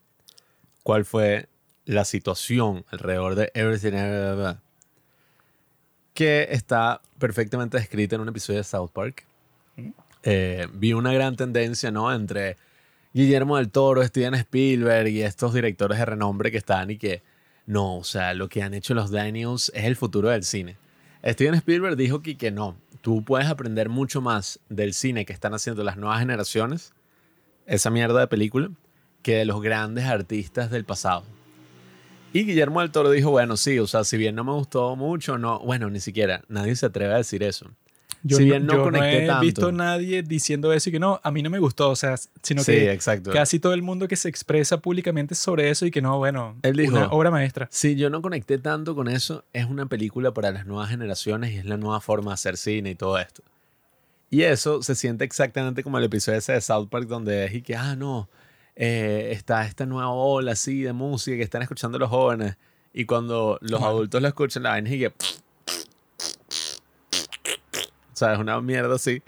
[0.83, 1.49] cuál fue
[1.87, 3.95] la situación alrededor de Everything
[6.13, 9.32] que está perfectamente descrita en un episodio de South Park
[10.23, 12.13] eh, vi una gran tendencia, ¿no?
[12.13, 12.57] Entre
[13.13, 17.23] Guillermo del Toro, Steven Spielberg y estos directores de renombre que están y que,
[17.67, 20.77] no, o sea, lo que han hecho los Daniels es el futuro del cine.
[21.25, 25.55] Steven Spielberg dijo que, que no, tú puedes aprender mucho más del cine que están
[25.55, 26.93] haciendo las nuevas generaciones,
[27.67, 28.71] esa mierda de película,
[29.23, 31.25] que de los grandes artistas del pasado.
[32.33, 35.37] Y Guillermo del Toro dijo, bueno, sí, o sea, si bien no me gustó mucho,
[35.37, 37.71] no, bueno, ni siquiera, nadie se atreve a decir eso.
[38.25, 41.43] Yo si bien no, no he visto nadie diciendo eso y que no, a mí
[41.43, 42.99] no me gustó, o sea, sino que
[43.33, 46.77] casi todo el mundo que se expresa públicamente sobre eso y que no, bueno, Él
[46.77, 47.69] dijo, una obra maestra.
[47.71, 51.57] Sí, yo no conecté tanto con eso, es una película para las nuevas generaciones y
[51.57, 53.43] es la nueva forma de hacer cine y todo esto.
[54.31, 57.63] Y eso se siente exactamente como el episodio ese de South Park donde es y
[57.63, 58.29] que, ah, no,
[58.77, 62.57] eh, está esta nueva ola así de música que están escuchando los jóvenes
[62.95, 65.13] y cuando los adultos lo escuchan, la vaina y que
[68.25, 69.23] sea, es una mierda así.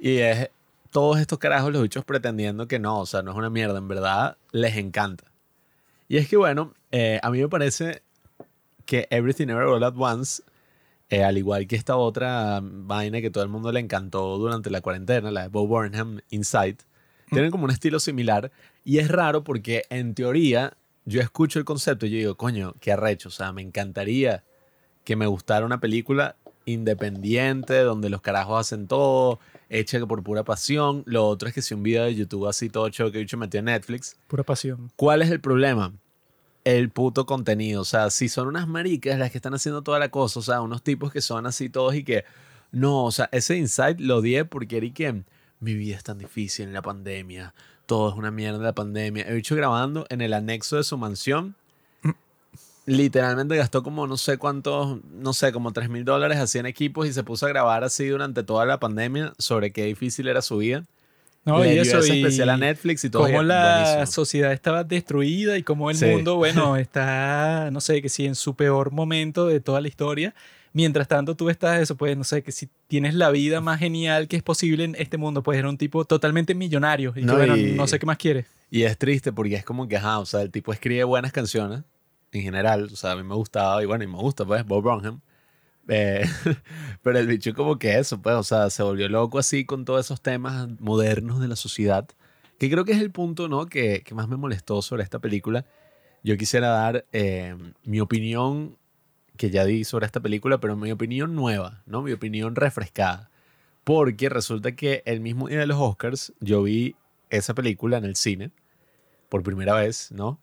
[0.00, 0.50] Y es
[0.90, 3.88] todos estos carajos, los bichos pretendiendo que no, o sea, no es una mierda, en
[3.88, 5.24] verdad les encanta.
[6.06, 8.02] Y es que, bueno, eh, a mí me parece
[8.84, 10.42] que Everything Ever All At Once,
[11.08, 14.82] eh, al igual que esta otra vaina que todo el mundo le encantó durante la
[14.82, 16.78] cuarentena, la de Bob Burnham Inside,
[17.30, 18.52] tienen como un estilo similar.
[18.84, 20.76] Y es raro porque, en teoría,
[21.06, 24.44] yo escucho el concepto y yo digo, coño, qué arrecho, o sea, me encantaría
[25.04, 31.02] que me gustara una película independiente, donde los carajos hacen todo, hecha por pura pasión.
[31.06, 33.60] Lo otro es que si un video de YouTube así todo hecho que he metido
[33.60, 34.16] en Netflix.
[34.28, 34.90] Pura pasión.
[34.96, 35.92] ¿Cuál es el problema?
[36.64, 37.82] El puto contenido.
[37.82, 40.60] O sea, si son unas maricas las que están haciendo toda la cosa, o sea,
[40.60, 42.24] unos tipos que son así todos y que.
[42.70, 45.22] No, o sea, ese insight lo di porque era que
[45.60, 47.54] mi vida es tan difícil en la pandemia.
[47.86, 49.28] Todo es una mierda de la pandemia.
[49.28, 51.54] He dicho grabando en el anexo de su mansión
[52.86, 57.06] literalmente gastó como no sé cuántos, no sé, como 3 mil dólares así en equipos
[57.06, 60.58] y se puso a grabar así durante toda la pandemia sobre qué difícil era su
[60.58, 60.84] vida.
[61.44, 63.24] No, y eso y especial a Netflix y todo.
[63.24, 68.26] Cómo la sociedad estaba destruida y cómo el mundo, bueno, está, no sé, que si
[68.26, 70.34] en su peor momento de toda la historia.
[70.74, 74.26] Mientras tanto, tú estás eso, pues, no sé, que si tienes la vida más genial
[74.26, 77.12] que es posible en este mundo, pues era un tipo totalmente millonario.
[77.14, 78.46] Y no, no sé qué más quiere.
[78.70, 81.82] Y es triste porque es como que, ajá, o sea, el tipo escribe buenas canciones,
[82.32, 82.88] en general.
[82.92, 85.20] O sea, a mí me gustaba y bueno, y me gusta, pues, Bob Burnham.
[85.88, 86.24] Eh,
[87.02, 90.06] pero el bicho como que eso, pues, o sea, se volvió loco así con todos
[90.06, 92.08] esos temas modernos de la sociedad,
[92.58, 93.66] que creo que es el punto, ¿no?
[93.66, 95.66] Que, que más me molestó sobre esta película.
[96.22, 98.78] Yo quisiera dar eh, mi opinión,
[99.36, 102.02] que ya di sobre esta película, pero mi opinión nueva, ¿no?
[102.02, 103.30] Mi opinión refrescada.
[103.84, 106.94] Porque resulta que el mismo día de los Oscars yo vi
[107.30, 108.52] esa película en el cine
[109.28, 110.38] por primera vez, ¿no?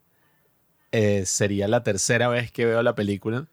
[0.92, 3.48] Eh, sería la tercera vez que veo la película.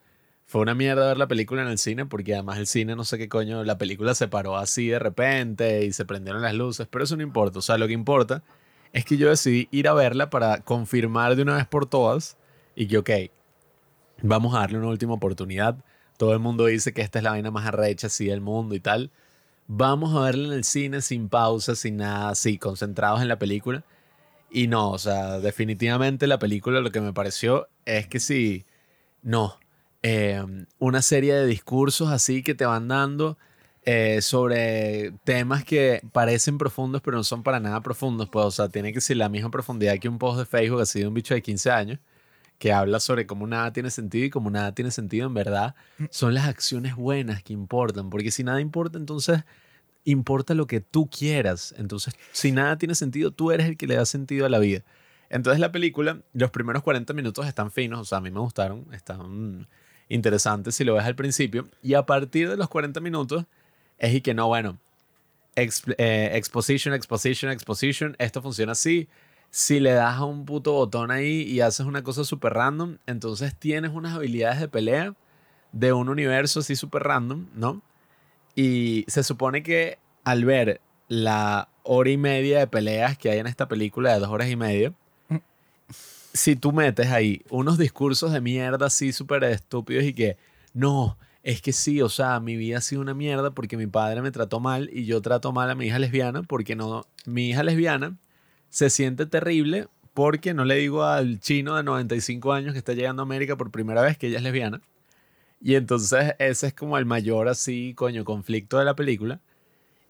[0.46, 3.18] Fue una mierda ver la película en el cine porque además el cine no sé
[3.18, 7.02] qué coño, la película se paró así de repente y se prendieron las luces, pero
[7.04, 8.44] eso no importa, o sea, lo que importa
[8.92, 12.36] es que yo decidí ir a verla para confirmar de una vez por todas
[12.76, 13.10] y que, ok,
[14.22, 15.76] vamos a darle una última oportunidad.
[16.16, 18.80] Todo el mundo dice que esta es la vaina más arrecha así del mundo y
[18.80, 19.10] tal.
[19.66, 23.84] Vamos a verla en el cine sin pausa, sin nada, así, concentrados en la película.
[24.56, 28.64] Y no, o sea, definitivamente la película lo que me pareció es que sí,
[29.20, 29.58] no,
[30.02, 30.42] eh,
[30.78, 33.36] una serie de discursos así que te van dando
[33.82, 38.70] eh, sobre temas que parecen profundos pero no son para nada profundos, pues, o sea,
[38.70, 41.34] tiene que ser la misma profundidad que un post de Facebook así de un bicho
[41.34, 41.98] de 15 años
[42.58, 46.04] que habla sobre cómo nada tiene sentido y cómo nada tiene sentido en verdad, mm.
[46.10, 49.44] son las acciones buenas que importan, porque si nada importa, entonces
[50.06, 51.74] importa lo que tú quieras.
[51.76, 54.82] Entonces, si nada tiene sentido, tú eres el que le da sentido a la vida.
[55.28, 58.86] Entonces, la película, los primeros 40 minutos están finos, o sea, a mí me gustaron,
[58.92, 59.66] están
[60.08, 63.44] interesantes si lo ves al principio, y a partir de los 40 minutos
[63.98, 64.78] es y que no, bueno,
[65.56, 69.08] eh, exposition, exposition, exposition, esto funciona así,
[69.50, 73.56] si le das a un puto botón ahí y haces una cosa súper random, entonces
[73.58, 75.14] tienes unas habilidades de pelea
[75.72, 77.82] de un universo así súper random, ¿no?
[78.56, 83.46] Y se supone que al ver la hora y media de peleas que hay en
[83.46, 84.94] esta película de dos horas y media,
[85.28, 85.36] mm.
[86.32, 90.38] si tú metes ahí unos discursos de mierda así súper estúpidos y que,
[90.72, 94.22] no, es que sí, o sea, mi vida ha sido una mierda porque mi padre
[94.22, 97.62] me trató mal y yo trato mal a mi hija lesbiana porque no, mi hija
[97.62, 98.16] lesbiana
[98.70, 103.20] se siente terrible porque no le digo al chino de 95 años que está llegando
[103.20, 104.80] a América por primera vez que ella es lesbiana
[105.60, 109.40] y entonces ese es como el mayor así, coño, conflicto de la película.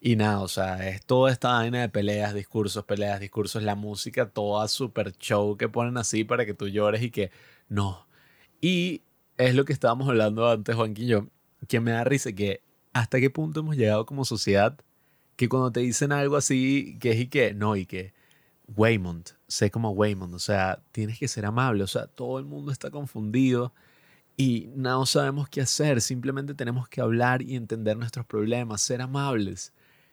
[0.00, 4.28] Y nada, o sea, es toda esta vaina de peleas, discursos, peleas, discursos, la música,
[4.28, 7.30] toda super show que ponen así para que tú llores y que
[7.68, 8.06] no.
[8.60, 9.02] Y
[9.38, 11.26] es lo que estábamos hablando antes, Juan y yo,
[11.68, 12.60] que me da risa que
[12.92, 14.78] hasta qué punto hemos llegado como sociedad
[15.36, 18.14] que cuando te dicen algo así, que es y que, no, y que,
[18.76, 22.72] Waymond, sé como Waymond, o sea, tienes que ser amable, o sea, todo el mundo
[22.72, 23.72] está confundido
[24.36, 29.72] y no sabemos qué hacer, simplemente tenemos que hablar y entender nuestros problemas, ser amables.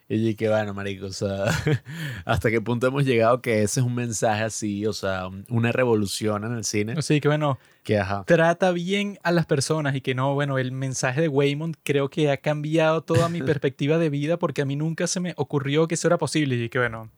[0.09, 1.45] Y que bueno, marico, o sea,
[2.25, 6.43] hasta qué punto hemos llegado que ese es un mensaje así, o sea, una revolución
[6.43, 7.01] en el cine.
[7.01, 11.21] Sí, que bueno, que trata bien a las personas y que no, bueno, el mensaje
[11.21, 15.07] de Waymond creo que ha cambiado toda mi perspectiva de vida porque a mí nunca
[15.07, 17.09] se me ocurrió que eso era posible y que bueno,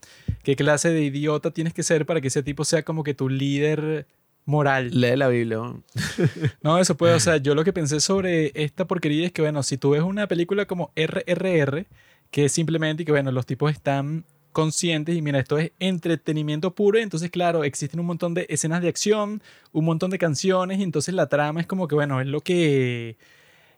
[0.44, 3.30] qué clase de idiota tienes que ser para que ese tipo sea como que tu
[3.30, 4.08] líder
[4.46, 4.90] moral.
[4.94, 5.60] Lee la Biblia.
[6.62, 9.64] no, eso puede, o sea, yo lo que pensé sobre esta porquería es que, bueno,
[9.64, 11.86] si tú ves una película como RRR,
[12.32, 16.98] que es simplemente que, bueno, los tipos están conscientes y mira, esto es entretenimiento puro,
[16.98, 21.14] entonces claro, existen un montón de escenas de acción, un montón de canciones y entonces
[21.14, 23.18] la trama es como que, bueno, es lo que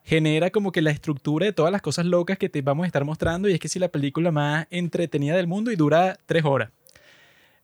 [0.04, 3.04] genera como que la estructura de todas las cosas locas que te vamos a estar
[3.04, 6.70] mostrando y es que si la película más entretenida del mundo y dura tres horas.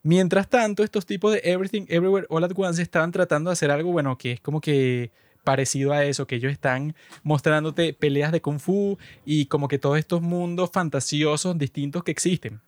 [0.04, 3.90] Mientras tanto, estos tipos de Everything Everywhere All at Once estaban tratando de hacer algo,
[3.90, 5.10] bueno, que es como que
[5.44, 9.98] parecido a eso, que ellos están mostrándote peleas de kung fu y como que todos
[9.98, 12.60] estos mundos fantasiosos distintos que existen.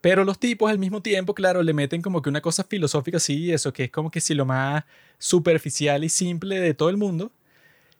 [0.00, 3.50] Pero los tipos al mismo tiempo, claro, le meten como que una cosa filosófica así,
[3.50, 4.84] eso que es como que si lo más
[5.18, 7.32] superficial y simple de todo el mundo.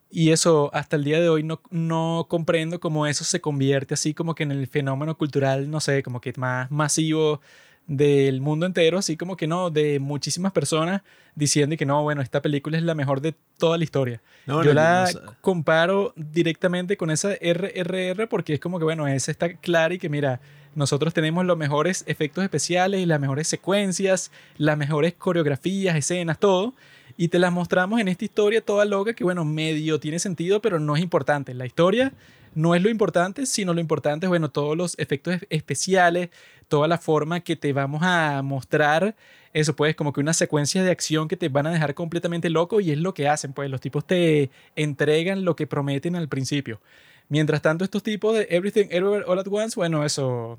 [0.09, 4.15] Y eso hasta el día de hoy no, no comprendo cómo eso se convierte así
[4.15, 7.41] como que en el fenómeno cultural, no sé, como que más masivo
[7.89, 11.03] del mundo entero, así como que no, de muchísimas personas
[11.35, 14.21] diciendo que no, bueno, esta película es la mejor de toda la historia.
[14.47, 15.09] Yo la
[15.41, 20.11] comparo directamente con esa RRR porque es como que, bueno, esa está clara y que
[20.11, 20.41] mira,
[20.75, 26.75] nosotros tenemos los mejores efectos especiales y las mejores secuencias, las mejores coreografías, escenas, todo.
[27.17, 30.79] Y te las mostramos en esta historia toda loca que, bueno, medio tiene sentido, pero
[30.79, 31.55] no es importante.
[31.55, 32.13] La historia
[32.55, 36.31] no es lo importante, sino lo importante es, bueno, todos los efectos especiales,
[36.69, 39.17] toda la forma que te vamos a mostrar
[39.53, 42.81] eso, pues como que una secuencia de acción que te van a dejar completamente loco
[42.81, 46.81] y es lo que hacen, pues los tipos te entregan lo que prometen al principio.
[47.29, 50.59] Mientras tanto, estos tipos de Everything Everywhere All at Once, bueno, eso...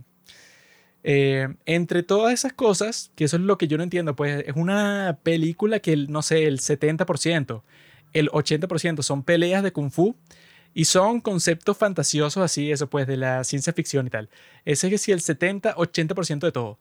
[1.02, 4.54] Eh, entre todas esas cosas, que eso es lo que yo no entiendo, pues es
[4.58, 7.62] una película que, no sé, el 70%,
[8.12, 10.18] el 80% son peleas de kung fu
[10.74, 14.30] y son conceptos fantasiosos así, eso pues, de la ciencia ficción y tal.
[14.66, 16.80] Ese es que si el 70, 80% de todo.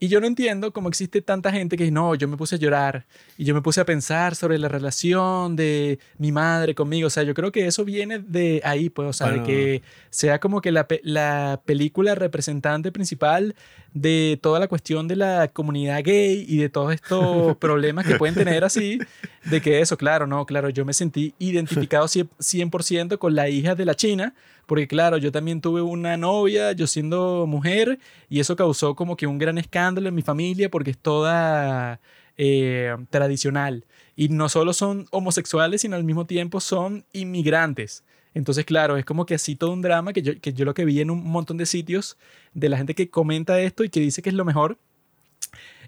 [0.00, 2.58] Y yo no entiendo cómo existe tanta gente que dice, no, yo me puse a
[2.58, 3.04] llorar
[3.36, 7.08] y yo me puse a pensar sobre la relación de mi madre conmigo.
[7.08, 10.38] O sea, yo creo que eso viene de ahí, pues, o sea, de que sea
[10.38, 13.56] como que la, la película representante principal
[13.94, 18.34] de toda la cuestión de la comunidad gay y de todos estos problemas que pueden
[18.34, 18.98] tener así,
[19.44, 23.84] de que eso, claro, no, claro, yo me sentí identificado 100% con la hija de
[23.84, 24.34] la China
[24.68, 27.98] porque claro, yo también tuve una novia, yo siendo mujer,
[28.28, 32.00] y eso causó como que un gran escándalo en mi familia porque es toda
[32.36, 33.86] eh, tradicional.
[34.14, 38.04] Y no solo son homosexuales, sino al mismo tiempo son inmigrantes.
[38.34, 40.84] Entonces, claro, es como que así todo un drama que yo, que yo lo que
[40.84, 42.16] vi en un montón de sitios
[42.54, 44.78] de la gente que comenta esto y que dice que es lo mejor,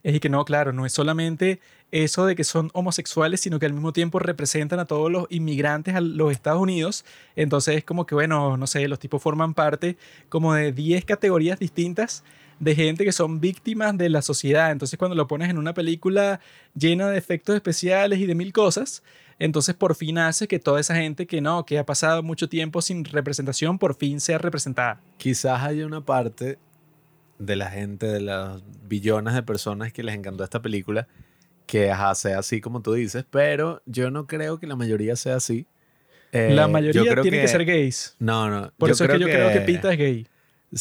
[0.02, 3.72] es que no, claro, no es solamente eso de que son homosexuales, sino que al
[3.72, 7.04] mismo tiempo representan a todos los inmigrantes a los Estados Unidos.
[7.36, 9.96] Entonces es como que, bueno, no sé, los tipos forman parte
[10.28, 12.24] como de 10 categorías distintas
[12.60, 14.70] de gente que son víctimas de la sociedad.
[14.70, 16.40] Entonces cuando lo pones en una película
[16.74, 19.02] llena de efectos especiales y de mil cosas,
[19.40, 22.82] entonces por fin hace que toda esa gente que no, que ha pasado mucho tiempo
[22.82, 25.00] sin representación, por fin sea representada.
[25.16, 26.58] Quizás haya una parte
[27.38, 31.08] de la gente, de las billones de personas que les encantó esta película,
[31.66, 35.66] que sea así como tú dices, pero yo no creo que la mayoría sea así.
[36.32, 38.16] la eh, mayoría tiene que, ser gays.
[38.18, 38.70] No, no.
[38.76, 40.26] Por eso es que yo creo que Pita es gay.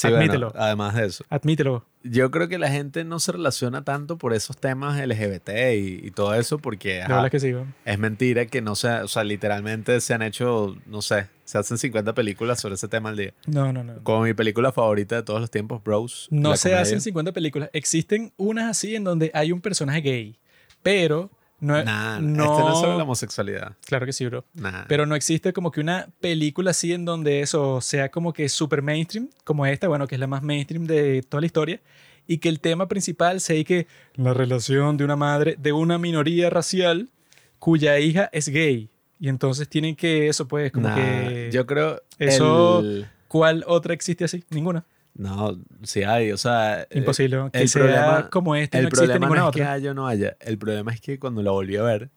[0.04, 0.52] Admítelo.
[0.56, 1.23] además de eso.
[1.30, 1.86] Admítelo.
[2.04, 6.34] Yo creo que la gente no se relaciona tanto por esos temas LGBT y, todo
[6.34, 7.54] eso porque que sí,
[7.86, 11.78] es mentira que no sea, o sea, literalmente se han hecho, no sé, se hacen
[11.78, 13.34] 50 películas sobre ese tema al día.
[13.47, 14.02] No, no, no.
[14.04, 16.28] Como mi película favorita de todos los tiempos, Bros.
[16.32, 17.69] No se hacen 50 películas.
[17.73, 20.39] Existen unas así en donde hay un personaje gay,
[20.84, 23.76] pero no, nah, no, este no es sobre la homosexualidad.
[23.86, 24.45] Claro que sí, bro.
[24.88, 28.82] Pero no existe como que una película así en donde eso sea como que super
[28.82, 31.82] mainstream, como esta, bueno, que es la más mainstream de toda la historia,
[32.28, 36.50] y que el tema principal sea que la relación de una madre de una minoría
[36.50, 37.10] racial
[37.58, 38.89] cuya hija es gay.
[39.19, 41.50] Y entonces tienen que, eso pues, como que...
[41.52, 42.02] Yo creo...
[42.19, 42.84] Eso,
[43.28, 44.43] ¿cuál otra existe así?
[44.50, 44.86] Ninguna.
[45.19, 46.84] No, sí hay, o sea...
[46.84, 49.91] Eh, Imposible, que el problema, como este el no existe problema no es que haya
[49.91, 52.10] o no haya, el problema es que cuando lo volví a ver,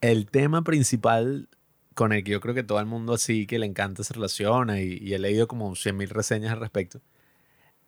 [0.00, 1.48] el tema principal
[1.94, 4.80] con el que yo creo que todo el mundo así que le encanta se relaciona
[4.80, 7.00] y, y he leído como 100.000 reseñas al respecto,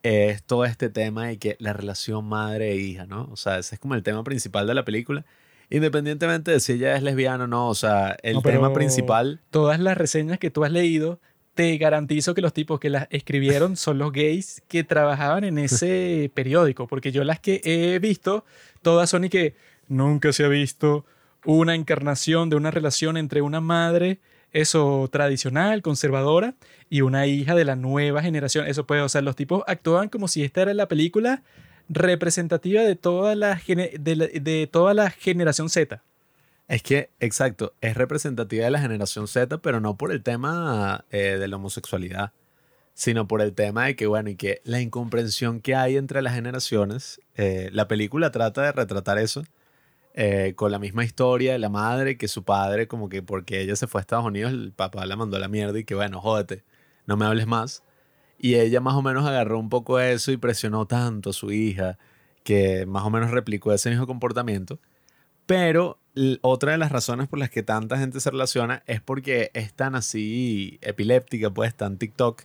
[0.05, 3.29] es todo este tema de que la relación madre e hija, ¿no?
[3.33, 5.25] O sea, ese es como el tema principal de la película.
[5.69, 9.41] Independientemente de si ella es lesbiana o no, o sea, el tema principal...
[9.51, 11.21] Todas las reseñas que tú has leído
[11.59, 16.31] te garantizo que los tipos que las escribieron son los gays que trabajaban en ese
[16.35, 18.45] periódico, porque yo las que he visto,
[18.81, 19.57] todas son y que
[19.89, 21.05] nunca se ha visto
[21.45, 24.21] una encarnación de una relación entre una madre,
[24.53, 26.55] eso tradicional, conservadora,
[26.89, 28.69] y una hija de la nueva generación.
[28.69, 31.43] Eso puede, o sea, los tipos actúan como si esta era la película
[31.89, 36.05] representativa de toda la, de toda la generación Z.
[36.69, 41.39] Es que, exacto, es representativa de la generación Z, pero no por el tema eh,
[41.39, 42.33] de la homosexualidad,
[42.93, 46.35] sino por el tema de que, bueno, y que la incomprensión que hay entre las
[46.35, 49.45] generaciones, eh, la película trata de retratar eso,
[50.15, 53.77] eh, con la misma historia de la madre, que su padre, como que porque ella
[53.77, 56.21] se fue a Estados Unidos, el papá la mandó a la mierda y que, bueno,
[56.21, 56.65] jódete,
[57.07, 57.83] no me hables más.
[58.39, 61.99] Y ella más o menos agarró un poco eso y presionó tanto a su hija,
[62.45, 64.81] que más o menos replicó ese mismo comportamiento.
[65.47, 65.99] Pero
[66.43, 69.95] otra de las razones por las que tanta gente se relaciona es porque es tan
[69.95, 72.43] así epiléptica, pues, tan TikTok,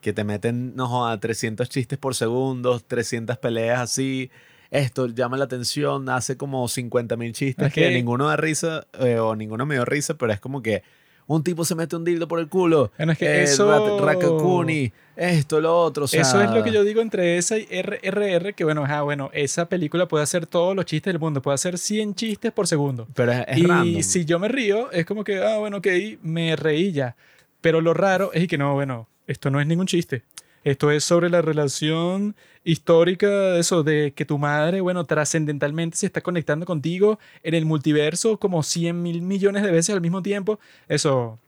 [0.00, 4.30] que te meten, no a 300 chistes por segundo, 300 peleas así.
[4.70, 9.34] Esto llama la atención, hace como 50 mil chistes que, ninguno da risa eh, o
[9.34, 10.82] ninguno me dio risa, pero es como que
[11.26, 12.92] un tipo se mete un dildo por el culo.
[12.98, 14.00] es que eh, eso...
[14.04, 16.06] Rakakuni, esto, lo otro.
[16.06, 20.08] Eso es lo que yo digo entre esa y RRR, que bueno, bueno, esa película
[20.08, 23.06] puede hacer todos los chistes del mundo, puede hacer 100 chistes por segundo.
[23.14, 25.86] Pero es, y si yo me río, es como que, ah, bueno, ok,
[26.22, 27.16] me reí ya.
[27.60, 30.22] Pero lo raro es que no, bueno, esto no es ningún chiste.
[30.64, 36.22] Esto es sobre la relación histórica, eso de que tu madre, bueno, trascendentalmente se está
[36.22, 40.58] conectando contigo en el multiverso como 100 mil millones de veces al mismo tiempo.
[40.88, 41.38] Eso,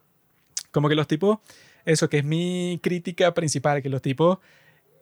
[0.71, 1.39] como que los tipos,
[1.87, 4.39] eso que es mi crítica principal, que los tipos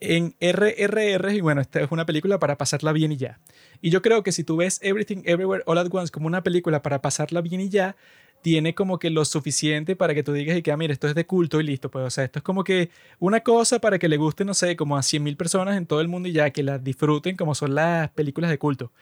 [0.00, 3.40] en RRR, y bueno, esta es una película para pasarla bien y ya.
[3.80, 6.82] Y yo creo que si tú ves Everything Everywhere All at Once como una película
[6.82, 7.96] para pasarla bien y ya,
[8.44, 11.14] tiene como que lo suficiente para que tú digas y que, ah, mira, esto es
[11.14, 11.90] de culto y listo.
[11.90, 14.76] Pues, o sea, esto es como que una cosa para que le guste, no sé,
[14.76, 17.74] como a 100.000 personas en todo el mundo y ya, que la disfruten como son
[17.74, 18.92] las películas de culto.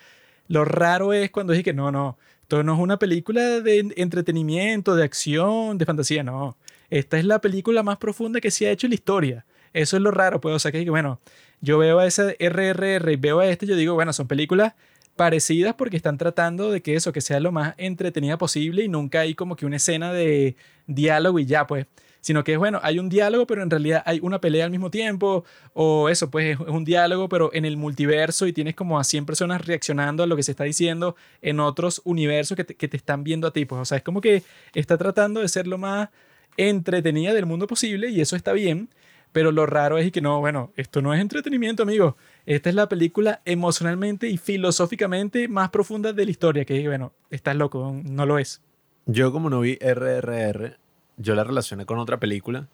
[0.47, 4.95] Lo raro es cuando dije que no, no, esto no es una película de entretenimiento,
[4.95, 6.57] de acción, de fantasía, no.
[6.89, 9.45] Esta es la película más profunda que se ha hecho en la historia.
[9.73, 11.19] eso es lo raro, pues, o sea, que bueno,
[11.61, 14.75] yo veo a ese RRR y veo a este, yo digo, bueno, son películas
[15.17, 19.21] parecidas porque están tratando de que eso, que sea lo más entretenida posible y nunca
[19.21, 20.57] hay como que una escena de
[20.87, 21.87] diálogo y ya, pues.
[22.21, 24.93] Sino que es bueno, hay un diálogo, pero en realidad hay una pelea al mismo
[24.93, 25.45] tiempo,
[25.75, 29.27] o eso, pues es un diálogo, pero en el multiverso y tienes como a 100
[29.27, 32.97] personas reaccionando a lo que se está diciendo en otros universos que te, que te
[32.97, 35.79] están viendo a ti, pues, o sea, es como que está tratando de ser lo
[35.79, 36.11] más
[36.57, 38.89] entretenida del mundo posible y eso está bien,
[39.33, 42.17] pero lo raro es que no, bueno, esto no es entretenimiento, amigo.
[42.47, 47.57] Esta es la película emocionalmente y filosóficamente más profunda de la historia, que bueno, estás
[47.57, 48.61] loco, no lo es.
[49.07, 50.77] Yo como no vi RRR,
[51.17, 52.69] yo la relacioné con otra película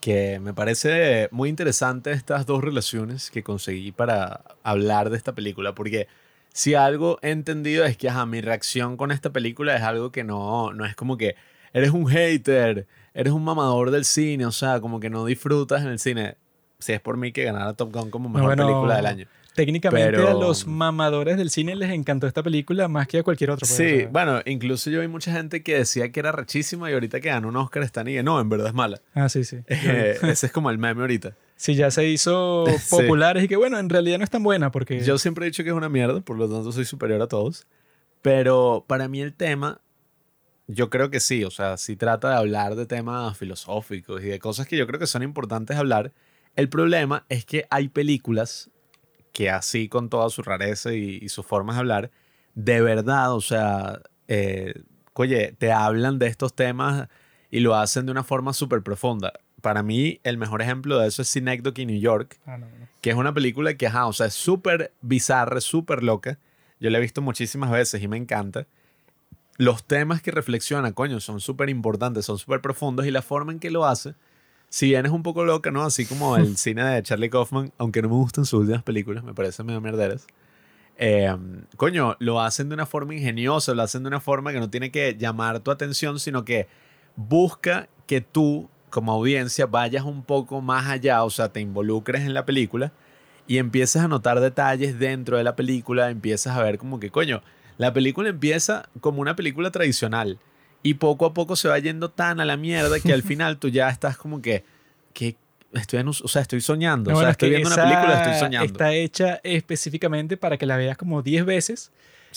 [0.00, 5.74] que me parece muy interesante estas dos relaciones que conseguí para hablar de esta película,
[5.74, 6.06] porque
[6.52, 10.72] si algo he entendido es que mi reacción con esta película es algo que no,
[10.72, 11.36] no es como que
[11.72, 15.88] eres un hater, eres un mamador del cine, o sea, como que no disfrutas en
[15.88, 16.36] el cine.
[16.78, 19.26] Si es por mí que ganara Top Gun como mejor película del año.
[19.58, 23.66] Técnicamente a los mamadores del cine les encantó esta película más que a cualquier otra.
[23.66, 27.18] Pues, sí, bueno, incluso yo vi mucha gente que decía que era rechísima y ahorita
[27.18, 29.00] que ganó un Oscar están y no, en verdad es mala.
[29.14, 29.56] Ah, sí, sí.
[29.68, 31.34] Eh, ese es como el meme ahorita.
[31.56, 35.00] Sí, ya se hizo popular y que bueno, en realidad no es tan buena porque...
[35.00, 37.66] Yo siempre he dicho que es una mierda, por lo tanto soy superior a todos.
[38.22, 39.80] Pero para mí el tema,
[40.68, 44.38] yo creo que sí, o sea, sí trata de hablar de temas filosóficos y de
[44.38, 46.12] cosas que yo creo que son importantes hablar.
[46.56, 48.70] El problema es que hay películas
[49.32, 52.10] que así con toda su rareza y, sus formas de hablar,
[52.54, 54.74] de verdad, o sea, eh,
[55.14, 57.08] oye, te hablan de estos temas
[57.50, 59.32] y lo hacen de una forma súper profunda.
[59.62, 62.58] Para mí, el mejor ejemplo de eso es Synecdoche New York, ah,
[63.00, 66.38] que es una película que, ajá, o sea, es súper bizarra, súper loca.
[66.78, 68.66] Yo la he visto muchísimas veces y me encanta.
[69.58, 73.60] Los temas que reflexiona, coño, son súper importantes, son súper profundos y la forma en
[73.60, 74.14] que lo hace
[74.68, 75.82] si bien es un poco loca, ¿no?
[75.82, 79.34] Así como el cine de Charlie Kaufman, aunque no me gustan sus últimas películas, me
[79.34, 80.26] parecen medio mierderas.
[80.98, 81.34] Eh,
[81.76, 84.90] coño, lo hacen de una forma ingeniosa, lo hacen de una forma que no tiene
[84.90, 86.68] que llamar tu atención, sino que
[87.16, 92.34] busca que tú, como audiencia, vayas un poco más allá, o sea, te involucres en
[92.34, 92.92] la película
[93.46, 97.42] y empieces a notar detalles dentro de la película, empiezas a ver como que, coño,
[97.78, 100.38] la película empieza como una película tradicional
[100.82, 103.68] y poco a poco se va yendo tan a la mierda que al final tú
[103.68, 104.64] ya estás como que,
[105.14, 105.36] que
[105.72, 107.14] estoy, o sea, estoy soñando.
[107.14, 108.66] o sea, estoy viendo una película, estoy soñando.
[108.66, 111.92] Está hecha específicamente para que la veas como 10 veces.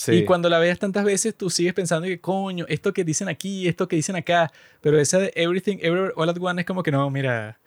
[0.08, 3.68] Y cuando la veas tantas veces, tú sigues pensando que, coño, esto que dicen aquí,
[3.68, 4.50] esto que dicen acá.
[4.80, 7.60] Pero esa de Everything, Everywhere, All at One es como que no, mira,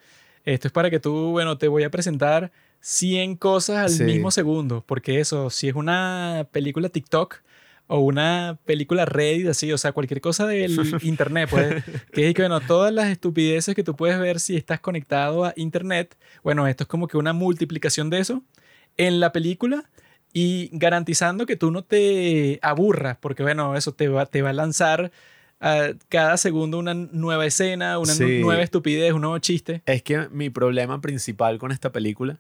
[0.44, 2.52] esto es para que tú, bueno, te voy a presentar
[2.82, 4.84] 100 cosas al mismo segundo.
[4.86, 7.42] Porque eso, si es una película TikTok,
[7.88, 12.42] o una película Reddit, así, o sea, cualquier cosa del internet, pues, que es que,
[12.42, 16.84] bueno, todas las estupideces que tú puedes ver si estás conectado a internet, bueno, esto
[16.84, 18.44] es como que una multiplicación de eso
[18.98, 19.90] en la película
[20.34, 24.54] y garantizando que tú no te aburras, porque, bueno, eso te va, te va a
[24.54, 25.12] lanzar
[25.62, 29.82] a cada segundo una nueva escena, una nueva estupidez, un nuevo chiste.
[29.86, 32.40] Es que mi problema principal con esta película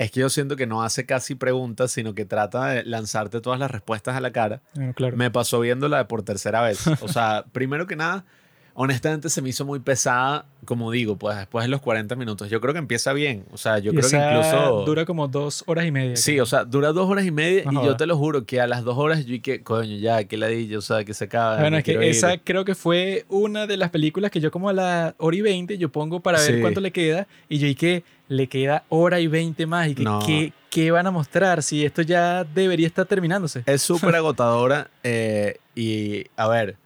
[0.00, 3.60] es que yo siento que no hace casi preguntas, sino que trata de lanzarte todas
[3.60, 4.62] las respuestas a la cara.
[4.94, 5.14] Claro.
[5.14, 6.86] Me pasó viéndola por tercera vez.
[7.02, 8.24] O sea, primero que nada,
[8.72, 12.48] honestamente se me hizo muy pesada, como digo, pues después de los 40 minutos.
[12.48, 13.44] Yo creo que empieza bien.
[13.52, 14.84] O sea, yo creo que incluso.
[14.86, 16.16] Dura como dos horas y media.
[16.16, 18.66] Sí, o sea, dura dos horas y media y yo te lo juro que a
[18.66, 21.60] las dos horas yo y que, coño, ya, que ladilla, o sea, que se acaba.
[21.60, 24.72] Bueno, es que esa creo que fue una de las películas que yo como a
[24.72, 28.02] la hora y veinte yo pongo para ver cuánto le queda y yo y que
[28.30, 32.44] le queda hora y veinte más y que, ¿qué, van a mostrar si esto ya
[32.44, 33.64] debería estar terminándose?
[33.66, 36.76] Es súper agotadora eh, y, a ver,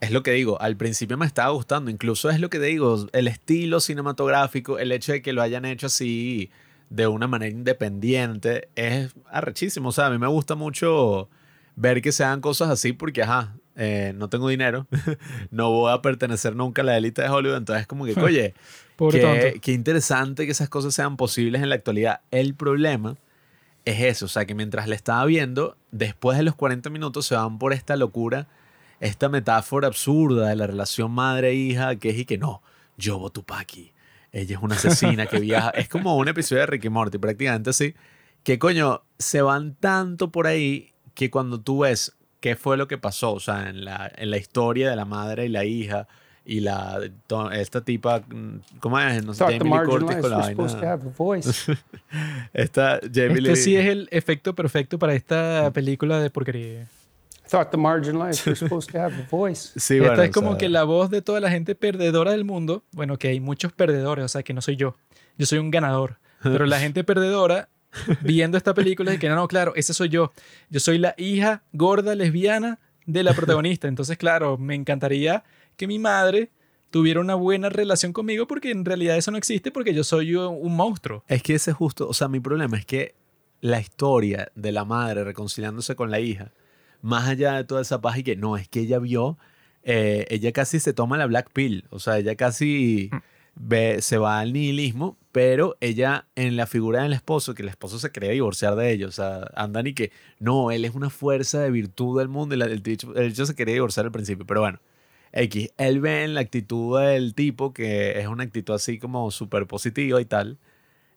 [0.00, 3.28] es lo que digo, al principio me estaba gustando, incluso es lo que digo, el
[3.28, 6.50] estilo cinematográfico, el hecho de que lo hayan hecho así
[6.88, 11.28] de una manera independiente, es arrechísimo, o sea, a mí me gusta mucho
[11.76, 14.88] ver que se hagan cosas así porque, ajá, eh, no tengo dinero,
[15.52, 18.54] no voy a pertenecer nunca a la élite de Hollywood, entonces como que, oye,
[19.08, 22.20] qué, interesante que esas cosas sean posibles en la actualidad.
[22.30, 23.16] El problema
[23.84, 27.34] es eso, o sea, que mientras le estaba viendo, después de los 40 minutos se
[27.34, 28.48] van por esta locura,
[29.00, 32.62] esta metáfora absurda de la relación madre-hija, que es y que no,
[32.98, 33.92] yo voto Paki,
[34.32, 37.94] ella es una asesina que viaja, es como un episodio de Ricky Morty, prácticamente así,
[38.44, 42.98] que coño, se van tanto por ahí que cuando tú ves qué fue lo que
[42.98, 46.08] pasó, o sea, en la, en la historia de la madre y la hija,
[46.50, 46.98] y la
[47.52, 48.22] esta tipa
[48.80, 49.24] ¿cómo es?
[49.24, 50.64] no sé Jamie Lee Curtis con la vaina
[52.52, 56.88] esta Jamie este sí es el efecto perfecto para esta película de porquería
[57.48, 59.72] Thought the marginalized were supposed to have a voice.
[59.76, 62.84] Sí, Esta bueno, es como que la voz de toda la gente perdedora del mundo.
[62.92, 64.94] Bueno, que hay muchos perdedores, o sea, que no soy yo.
[65.36, 66.18] yo soy un ganador.
[66.44, 67.68] Pero la gente perdedora,
[68.20, 70.30] viendo esta película, dice que no, no, claro, ese soy yo.
[70.68, 73.88] Yo soy la hija gorda lesbiana de la protagonista.
[73.88, 75.42] Entonces, claro, me encantaría
[75.80, 76.50] que mi madre
[76.90, 80.76] tuviera una buena relación conmigo porque en realidad eso no existe porque yo soy un
[80.76, 81.24] monstruo.
[81.26, 83.14] Es que ese es justo, o sea, mi problema es que
[83.62, 86.52] la historia de la madre reconciliándose con la hija,
[87.02, 89.38] más allá de toda esa paz y que no, es que ella vio,
[89.84, 93.08] eh, ella casi se toma la black pill, o sea, ella casi
[93.54, 97.98] ve, se va al nihilismo, pero ella en la figura del esposo, que el esposo
[97.98, 101.60] se quería divorciar de ella, o sea, andan y que no, él es una fuerza
[101.60, 104.44] de virtud del mundo, y la- el, dicho- el hecho se quería divorciar al principio,
[104.46, 104.80] pero bueno.
[105.32, 109.66] X, él ve en la actitud del tipo, que es una actitud así como súper
[109.66, 110.58] positiva y tal,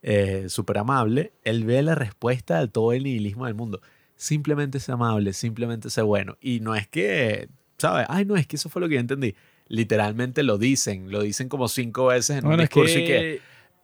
[0.01, 3.81] eh, súper amable, él ve la respuesta a todo el nihilismo del mundo.
[4.15, 6.37] Simplemente sea amable, simplemente sea bueno.
[6.41, 8.05] Y no es que, ¿sabes?
[8.09, 9.35] Ay, no, es que eso fue lo que yo entendí.
[9.67, 13.07] Literalmente lo dicen, lo dicen como cinco veces en un Bueno, es discurso y que
[13.07, 13.41] que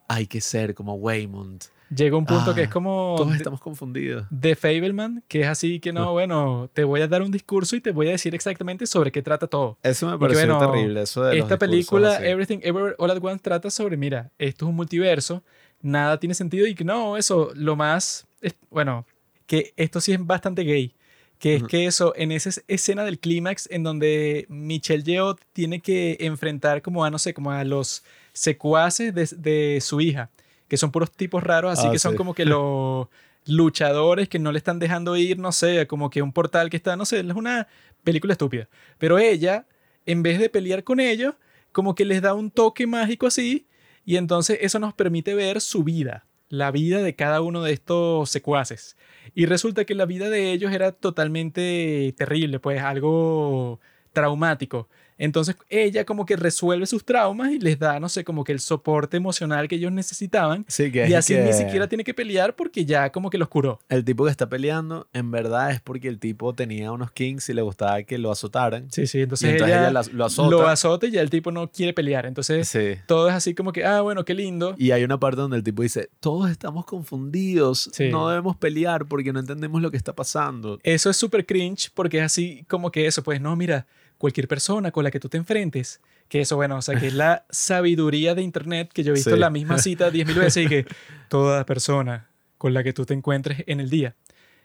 [0.08, 1.64] hay que ser como Waymond.
[1.94, 4.26] Llega un punto que Ah, es como Todos estamos confundidos.
[4.30, 7.80] de Fableman, que es así que no, bueno, te voy a dar un discurso y
[7.80, 9.76] te voy a decir exactamente sobre qué trata todo.
[9.82, 11.02] Eso me que, pareció bueno, terrible.
[11.02, 12.26] Eso de los Esta discursos película, así.
[12.26, 15.42] Everything Ever All at Once, trata sobre, mira, esto es un multiverso,
[15.82, 19.06] nada tiene sentido y que no, eso, lo más, es- bueno,
[19.46, 20.94] que esto sí es bastante gay,
[21.40, 25.80] que es que eso, en esa es- escena del clímax en donde Michelle Yeoh tiene
[25.80, 30.30] que enfrentar como a, no sé, como a los secuaces de, de su hija,
[30.70, 32.16] que son puros tipos raros, así Ah, que son sí.
[32.16, 33.08] como que los
[33.46, 36.96] luchadores que no le están dejando ir, no sé, como que un portal que está,
[36.96, 37.66] no sé, es una
[38.04, 38.68] película estúpida.
[38.96, 39.66] Pero ella,
[40.06, 41.34] en vez de pelear con ellos,
[41.72, 43.66] como que les da un toque mágico así,
[44.04, 48.30] y entonces eso nos permite ver su vida, la vida de cada uno de estos
[48.30, 48.96] secuaces.
[49.34, 53.80] Y resulta que la vida de ellos era totalmente terrible, pues algo
[54.12, 54.88] traumático.
[55.20, 58.58] Entonces ella como que resuelve sus traumas y les da, no sé, como que el
[58.60, 60.64] soporte emocional que ellos necesitaban.
[60.66, 63.48] Sí, que Y así que ni siquiera tiene que pelear porque ya como que los
[63.48, 63.78] curó.
[63.90, 67.52] El tipo que está peleando, en verdad es porque el tipo tenía unos kings y
[67.52, 68.90] le gustaba que lo azotaran.
[68.90, 70.50] Sí, sí, Y entonces, entonces ella, ella la- lo azota.
[70.50, 72.24] lo azota y ya el tipo no quiere pelear.
[72.24, 72.94] Entonces Sí.
[73.06, 74.74] todo es así como que, ah, bueno, qué lindo.
[74.78, 78.08] Y hay una parte donde el tipo dice, todos estamos confundidos, Sí.
[78.08, 80.78] no debemos pelear porque no entendemos lo que está pasando.
[80.82, 83.86] Eso es súper cringe porque es así como que eso, pues no, mira,
[84.20, 87.14] cualquier persona con la que tú te enfrentes, que eso, bueno, o sea, que es
[87.14, 89.38] la sabiduría de Internet, que yo he visto Sí.
[89.38, 90.86] la misma cita 10.000 veces y que
[91.28, 94.14] toda persona con la que tú te encuentres en el día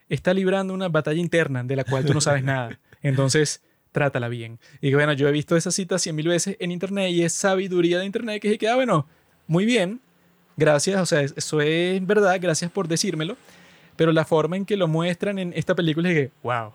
[0.10, 2.78] está librando una batalla interna de la cual tú no sabes nada.
[3.02, 4.60] Entonces, trátala bien.
[4.82, 8.06] Y bueno, yo he visto esa cita 100.000 veces en Internet y es sabiduría de
[8.06, 9.08] Internet que es que, ah, bueno,
[9.48, 10.02] muy bien,
[10.58, 13.38] gracias, o sea, es- eso es verdad, gracias por decírmelo.
[13.96, 16.74] Pero la forma en que lo muestran en esta película es que, wow,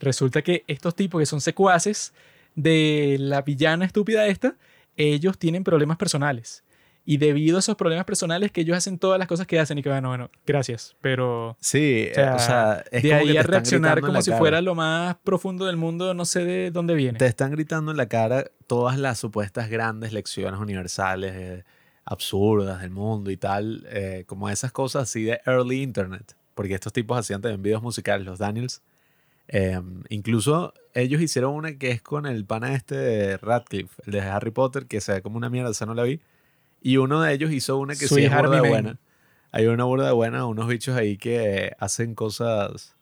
[0.00, 2.12] resulta que estos tipos que son secuaces
[2.54, 4.56] de la villana estúpida esta,
[4.96, 6.64] ellos tienen problemas personales.
[7.08, 9.82] Y debido a esos problemas personales que ellos hacen todas las cosas que hacen y
[9.82, 13.32] que, bueno, bueno, gracias, pero Sí, o sea, o sea, es de como que ahí
[13.32, 14.38] te a reaccionar como si cara.
[14.38, 17.16] fuera lo más profundo del mundo, no sé de dónde viene.
[17.16, 21.64] Te están gritando en la cara todas las supuestas grandes lecciones universales eh,
[22.04, 26.92] absurdas del mundo y tal, eh, como esas cosas así de early internet, porque estos
[26.92, 28.82] tipos hacían también videos musicales, los Daniels.
[29.48, 34.20] Eh, incluso ellos hicieron una que es con el pana este de Radcliffe, el de
[34.20, 36.20] Harry Potter, que se ve como una mierda, esa no la vi.
[36.82, 38.98] Y uno de ellos hizo una que sí es burda de buena.
[39.52, 42.94] Hay una burda de buena, unos bichos ahí que hacen cosas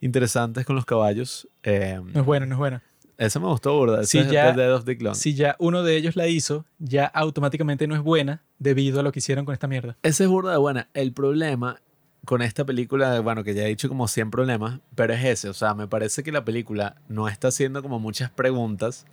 [0.00, 1.48] interesantes con los caballos.
[1.62, 2.80] Eh, No es bueno, no es bueno.
[3.18, 4.04] esa me gustó burda.
[4.04, 4.84] Sí, es ya- Dead of.
[5.16, 9.12] Si ya uno de ellos la hizo, ya automáticamente no es buena debido a lo
[9.12, 9.96] que hicieron con esta mierda.
[10.02, 10.88] Esa es burda de buena.
[10.94, 11.80] El problema
[12.26, 15.48] con esta película, bueno, que ya he dicho como 100 problemas, pero es ese.
[15.48, 19.06] O sea, me parece que la película no está haciendo como muchas preguntas,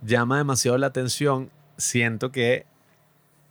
[0.00, 1.50] llama demasiado la atención.
[1.76, 2.66] Siento que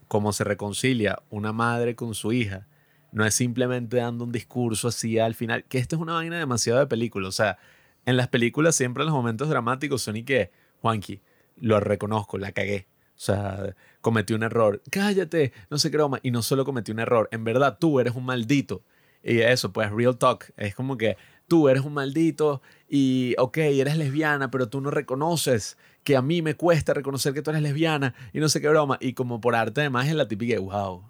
[0.08, 2.66] como se reconcilia una madre con su hija,
[3.12, 6.80] no es simplemente dando un discurso así al final, que esto es una vaina demasiado
[6.80, 7.28] de película.
[7.28, 7.58] O sea,
[8.06, 10.50] en las películas siempre los momentos dramáticos son y que,
[10.80, 11.20] Juanqui,
[11.60, 12.88] lo reconozco, la cagué.
[13.14, 14.82] O sea, cometí un error.
[14.90, 16.18] Cállate, no sé qué broma.
[16.22, 18.82] Y no solo cometí un error, en verdad tú eres un maldito.
[19.22, 20.52] Y eso, pues, real talk.
[20.56, 21.16] Es como que
[21.48, 26.42] tú eres un maldito y, ok, eres lesbiana, pero tú no reconoces que a mí
[26.42, 28.98] me cuesta reconocer que tú eres lesbiana y no sé qué broma.
[29.00, 31.02] Y como por arte de magia, la típica, wow.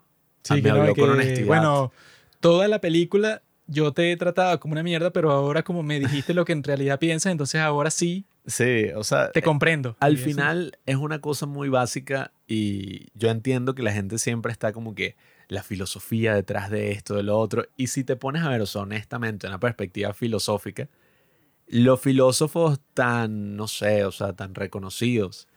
[0.43, 1.47] Sí, me que no, habló que, con honestidad.
[1.47, 1.93] bueno,
[2.41, 6.35] toda la película yo te he tratado como una mierda, pero ahora como me dijiste
[6.35, 9.97] lo que en realidad piensas, entonces ahora sí Sí, o sea, te comprendo.
[10.01, 14.73] Al final es una cosa muy básica y yo entiendo que la gente siempre está
[14.73, 15.17] como que
[15.53, 17.67] la filosofía detrás de esto, de lo otro.
[17.77, 20.89] Y si te pones a ver, o sea, honestamente, una perspectiva filosófica,
[21.67, 25.49] los filósofos tan, no sé, o sea, tan reconocidos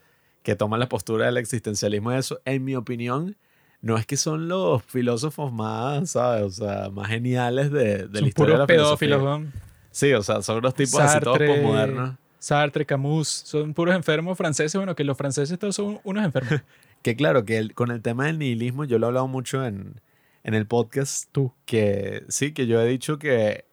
[0.44, 3.38] que toman la postura del existencialismo de eso, en mi opinión,
[3.82, 6.44] no es que son los filósofos más, ¿sabes?
[6.44, 9.24] O sea, más geniales de, de la historia de puros la pedófilos, filosofía.
[9.24, 9.54] weón.
[9.92, 12.16] Sí, o sea, son los tipos así todos Sartre, postmodernos.
[12.38, 14.76] Sartre, Camus, son puros enfermos franceses.
[14.76, 16.62] Bueno, que los franceses todos son unos enfermos.
[17.06, 20.02] Que claro, que el- con el tema del nihilismo, yo lo he hablado mucho en,
[20.44, 21.54] en el podcast, Tú.
[21.66, 23.66] que sí, que yo he dicho que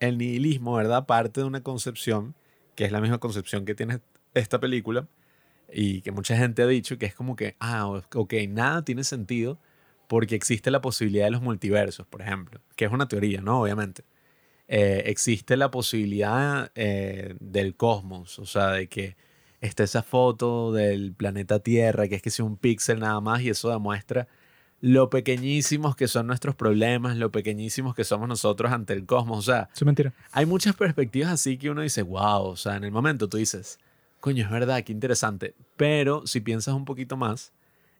[0.00, 1.06] el nihilismo, ¿verdad?
[1.06, 2.34] Parte de una concepción,
[2.74, 4.00] que es la misma concepción que tiene
[4.34, 5.06] esta película,
[5.72, 9.60] y que mucha gente ha dicho que es como que, ah, ok, nada tiene sentido
[10.08, 13.60] porque existe la posibilidad de los multiversos, por ejemplo, que es una teoría, ¿no?
[13.62, 14.02] Obviamente.
[14.66, 19.14] Eh, existe la posibilidad eh, del cosmos, o sea, de que
[19.62, 23.48] está esa foto del planeta Tierra, que es que es un píxel nada más, y
[23.48, 24.28] eso demuestra
[24.80, 29.38] lo pequeñísimos que son nuestros problemas, lo pequeñísimos que somos nosotros ante el cosmos.
[29.38, 30.12] O sea, es mentira.
[30.32, 33.78] hay muchas perspectivas así que uno dice, wow, o sea, en el momento tú dices,
[34.18, 35.54] coño, es verdad, qué interesante.
[35.76, 37.52] Pero si piensas un poquito más,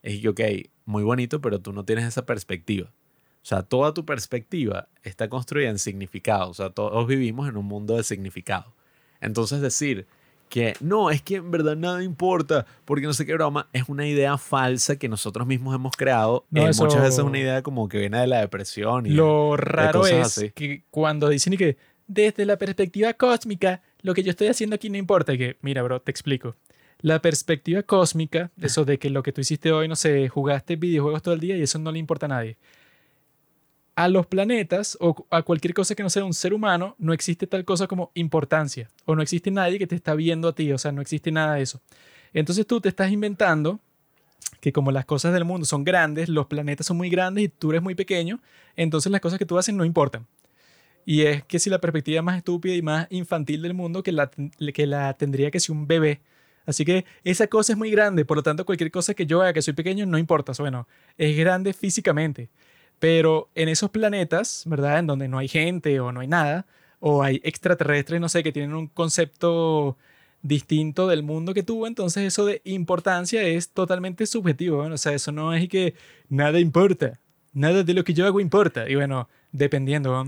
[0.02, 0.40] es que, ok,
[0.84, 2.88] muy bonito, pero tú no tienes esa perspectiva.
[2.88, 6.50] O sea, toda tu perspectiva está construida en significado.
[6.50, 8.74] O sea, todos vivimos en un mundo de significado.
[9.20, 10.08] Entonces decir
[10.52, 14.06] que no, es que en verdad nada importa, porque no sé qué broma, es una
[14.06, 16.44] idea falsa que nosotros mismos hemos creado.
[16.50, 19.06] No, Eh, eso- Muchas veces es una idea como que viene de la depresión.
[19.06, 20.50] Y Lo raro es así.
[20.50, 24.98] que cuando dicen que desde la perspectiva cósmica, lo que yo estoy haciendo aquí no
[24.98, 25.36] importa.
[25.38, 26.54] Que, mira, bro, te explico.
[27.00, 31.22] La perspectiva cósmica, eso de que lo que tú hiciste hoy, no sé, jugaste videojuegos
[31.22, 32.58] todo el día y eso no le importa a nadie.
[33.94, 37.46] A los planetas o a cualquier cosa que no sea un ser humano, no existe
[37.46, 38.88] tal cosa como importancia.
[39.04, 40.72] O no existe nadie que te está viendo a ti.
[40.72, 41.80] O sea, no existe nada de eso.
[42.32, 43.80] Entonces tú te estás inventando
[44.60, 47.70] que como las cosas del mundo son grandes, los planetas son muy grandes y tú
[47.70, 48.40] eres muy pequeño,
[48.76, 50.26] entonces las cosas que tú haces no importan.
[51.04, 54.30] Y es que si la perspectiva más estúpida y más infantil del mundo que la,
[54.30, 56.20] que la tendría que ser un bebé.
[56.64, 59.52] Así que esa cosa es muy grande, por lo tanto cualquier cosa que yo haga
[59.52, 60.52] que soy pequeño no importa.
[60.58, 60.86] Bueno,
[61.18, 62.50] es grande físicamente,
[63.02, 65.00] pero en esos planetas, ¿verdad?
[65.00, 66.66] En donde no hay gente o no hay nada,
[67.00, 69.96] o hay extraterrestres, no sé, que tienen un concepto
[70.40, 74.94] distinto del mundo que tuvo, entonces eso de importancia es totalmente subjetivo, ¿no?
[74.94, 75.94] o sea, eso no es que
[76.28, 77.18] nada importa,
[77.52, 80.24] nada de lo que yo hago importa, y bueno, dependiendo,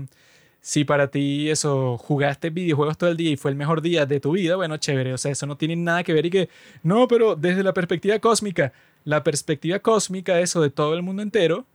[0.59, 4.19] si para ti eso, jugaste videojuegos todo el día y fue el mejor día de
[4.19, 6.49] tu vida, bueno, chévere, o sea, eso no tiene nada que ver y que,
[6.83, 8.73] no, pero desde la perspectiva cósmica,
[9.05, 11.65] la perspectiva cósmica, eso de todo el mundo entero,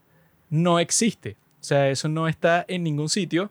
[0.51, 3.49] no existe, o sea, eso no está en ningún sitio,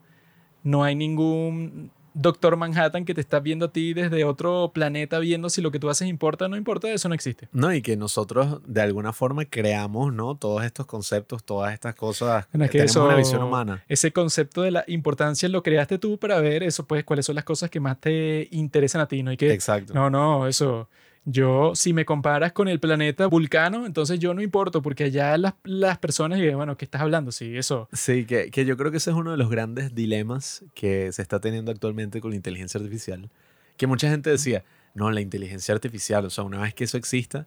[0.63, 5.49] no hay ningún Doctor Manhattan que te está viendo a ti desde otro planeta viendo
[5.49, 7.49] si lo que tú haces importa o no importa, eso no existe.
[7.53, 10.35] No, y que nosotros de alguna forma creamos, ¿no?
[10.35, 12.49] Todos estos conceptos, todas estas cosas.
[12.53, 13.85] Bueno, es que tenemos eso- una visión humana.
[13.89, 17.45] Ese concepto de la importancia lo creaste tú para ver eso, pues, cuáles son las
[17.45, 19.31] cosas que más te interesan a ti, ¿no?
[19.33, 19.95] Y que, Exacto.
[19.95, 20.89] no, no, eso.
[21.25, 25.55] Yo, si me comparas con el planeta Vulcano, entonces yo no importo, porque allá las,
[25.65, 27.31] las personas, y bueno, ¿qué estás hablando?
[27.31, 27.89] Sí, eso.
[27.93, 31.21] Sí, que, que yo creo que ese es uno de los grandes dilemas que se
[31.23, 33.31] está teniendo actualmente con la inteligencia artificial.
[33.77, 34.65] Que mucha gente decía,
[34.95, 37.47] no, la inteligencia artificial, o sea, una vez que eso exista,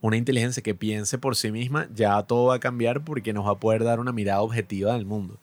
[0.00, 3.52] una inteligencia que piense por sí misma, ya todo va a cambiar porque nos va
[3.52, 5.40] a poder dar una mirada objetiva del mundo.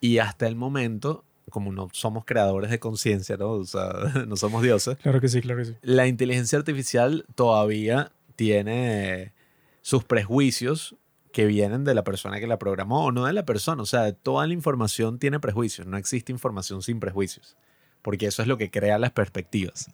[0.00, 3.50] Y hasta el momento, como no somos creadores de conciencia, ¿no?
[3.52, 3.92] O sea,
[4.26, 5.76] no somos dioses, Claro que sí, claro que sí.
[5.82, 9.32] la inteligencia artificial todavía tiene
[9.82, 10.96] sus prejuicios
[11.32, 13.82] que vienen de la persona que la programó o no de la persona.
[13.82, 15.86] O sea, toda la información tiene prejuicios.
[15.86, 17.56] No existe información sin prejuicios.
[18.02, 19.90] Porque eso es lo que crea las perspectivas.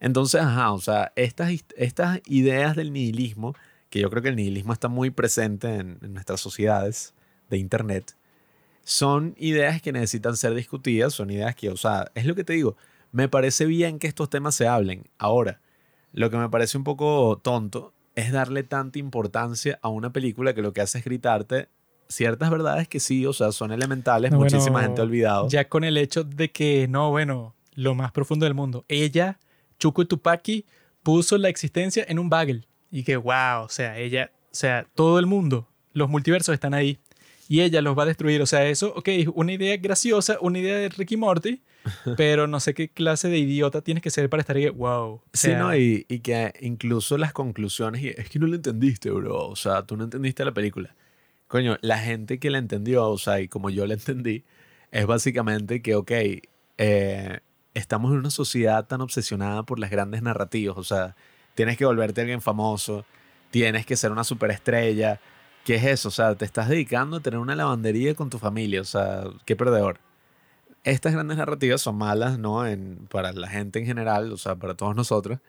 [0.00, 3.54] Entonces, ajá, o sea, estas, estas ideas del nihilismo,
[3.90, 7.14] que yo creo que el nihilismo está muy presente en, en nuestras sociedades
[7.48, 8.16] de Internet,
[8.84, 12.52] son ideas que necesitan ser discutidas, son ideas que, o sea, es lo que te
[12.52, 12.76] digo,
[13.12, 15.04] me parece bien que estos temas se hablen.
[15.18, 15.60] Ahora,
[16.12, 20.62] lo que me parece un poco tonto es darle tanta importancia a una película que
[20.62, 21.68] lo que hace es gritarte
[22.08, 25.48] ciertas verdades que sí, o sea, son elementales, No, bueno, muchísima gente ha olvidado.
[25.48, 28.84] Ya con el hecho de que, no, bueno, lo más profundo del mundo.
[28.88, 29.38] Ella,
[29.78, 30.66] Chuku Tupaki,
[31.02, 32.66] puso la existencia en un bagel.
[32.90, 36.98] Y que, wow, o sea, ella, o sea, todo el mundo, los multiversos están ahí.
[37.48, 38.40] Y ella los va a destruir.
[38.42, 41.62] O sea, eso, ok, una idea graciosa, una idea de Ricky Morty,
[42.16, 45.14] pero no sé qué clase de idiota tienes que ser para estar ahí, wow.
[45.14, 45.76] O Sí, ¿no?
[45.76, 49.48] Y, y que incluso las conclusiones, y es que no lo entendiste, bro.
[49.48, 50.94] O sea, tú no entendiste la película.
[51.46, 54.44] Coño, la gente que la entendió, o sea, y como yo la entendí,
[54.90, 56.10] es básicamente que, ok,
[56.78, 57.40] eh,
[57.74, 60.76] estamos en una sociedad tan obsesionada por las grandes narrativas.
[60.78, 61.16] O sea,
[61.54, 63.04] tienes que volverte alguien famoso,
[63.50, 65.20] tienes que ser una superestrella.
[65.64, 66.08] ¿Qué es eso?
[66.08, 68.82] O sea, te estás dedicando a tener una lavandería con tu familia.
[68.82, 69.98] O sea, qué perdedor.
[70.84, 72.66] Estas grandes narrativas son malas, ¿no?
[72.66, 75.40] En, para la gente en general, o sea, para todos nosotros,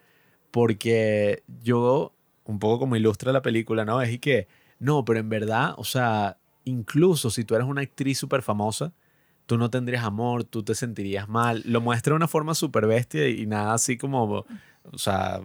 [0.51, 2.13] porque yo,
[2.45, 4.01] un poco como ilustra la película, ¿no?
[4.01, 4.47] Es y que
[4.79, 8.93] no, pero en verdad, o sea, incluso si tú eres una actriz súper famosa,
[9.45, 11.61] tú no tendrías amor, tú te sentirías mal.
[11.65, 14.45] Lo muestra de una forma súper bestia y nada así como,
[14.91, 15.41] o sea,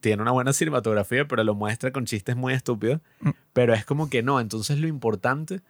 [0.00, 3.00] tiene una buena cinematografía, pero lo muestra con chistes muy estúpidos.
[3.20, 3.30] Mm.
[3.52, 5.60] Pero es como que no, entonces lo importante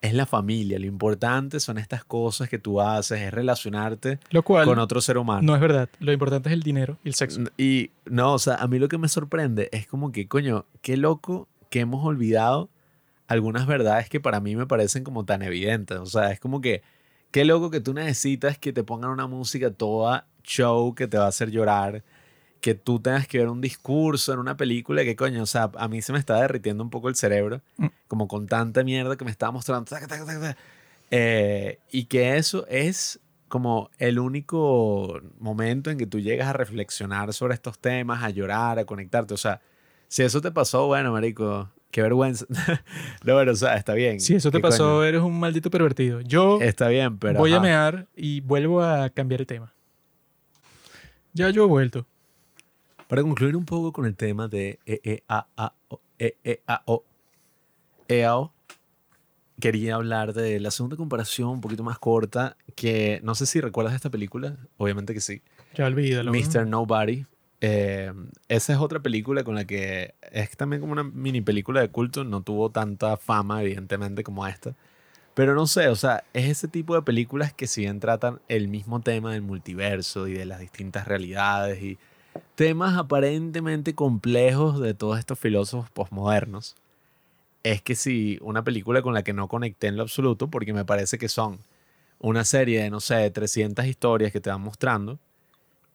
[0.00, 4.66] es la familia, lo importante son estas cosas que tú haces, es relacionarte Lo cual
[4.66, 5.40] con otro ser humano.
[5.42, 5.88] no es verdad.
[5.98, 7.40] Lo importante es el dinero y el sexo.
[7.56, 10.98] Y no, o sea, a mí lo que me sorprende es como que, coño, qué
[10.98, 12.68] loco que hemos olvidado
[13.28, 15.98] algunas verdades que para mí me parecen como tan evidentes.
[15.98, 16.82] O sea, es como que,
[17.30, 21.24] qué loco que tú necesitas que te pongan una música toda show que te va
[21.24, 22.04] a hacer llorar,
[22.64, 25.86] que tú tengas que ver un discurso en una película que, coño, o sea, a
[25.86, 27.88] mí se me está derritiendo un poco el cerebro, Mm.
[28.08, 29.94] como con tanta mierda que me estaba mostrando.
[31.10, 37.34] Eh, y que eso es como el único momento en que tú llegas a reflexionar
[37.34, 39.34] sobre estos temas, a llorar, a conectarte.
[39.34, 39.60] O sea,
[40.08, 42.46] si eso te pasó, bueno, marico, qué vergüenza.
[43.24, 44.20] no, pero, o sea, está bien.
[44.20, 45.04] Si eso te ¿Qué pasó, coño?
[45.04, 46.22] eres un maldito pervertido.
[46.22, 47.38] Yo Está bien, pero...
[47.38, 49.70] voy a mear y vuelvo a cambiar el tema.
[51.34, 52.06] Ya yo he vuelto.
[53.08, 55.72] Para concluir un poco con el tema de EEAO,
[56.18, 57.04] EEAO,
[58.08, 58.52] EAO,
[59.60, 63.94] quería hablar de la segunda comparación un poquito más corta, que no sé si recuerdas
[63.94, 65.42] esta película, obviamente que sí,
[65.74, 66.32] Ya olvídalo.
[66.32, 66.66] Mr.
[66.66, 67.26] Nobody.
[67.60, 68.12] Eh,
[68.48, 72.24] esa es otra película con la que es también como una mini película de culto,
[72.24, 74.74] no tuvo tanta fama evidentemente como esta.
[75.34, 78.68] Pero no sé, o sea, es ese tipo de películas que si bien tratan el
[78.68, 81.98] mismo tema del multiverso y de las distintas realidades y
[82.54, 86.76] temas aparentemente complejos de todos estos filósofos postmodernos,
[87.62, 90.84] es que si una película con la que no conecté en lo absoluto, porque me
[90.84, 91.58] parece que son
[92.18, 95.18] una serie de, no sé, 300 historias que te van mostrando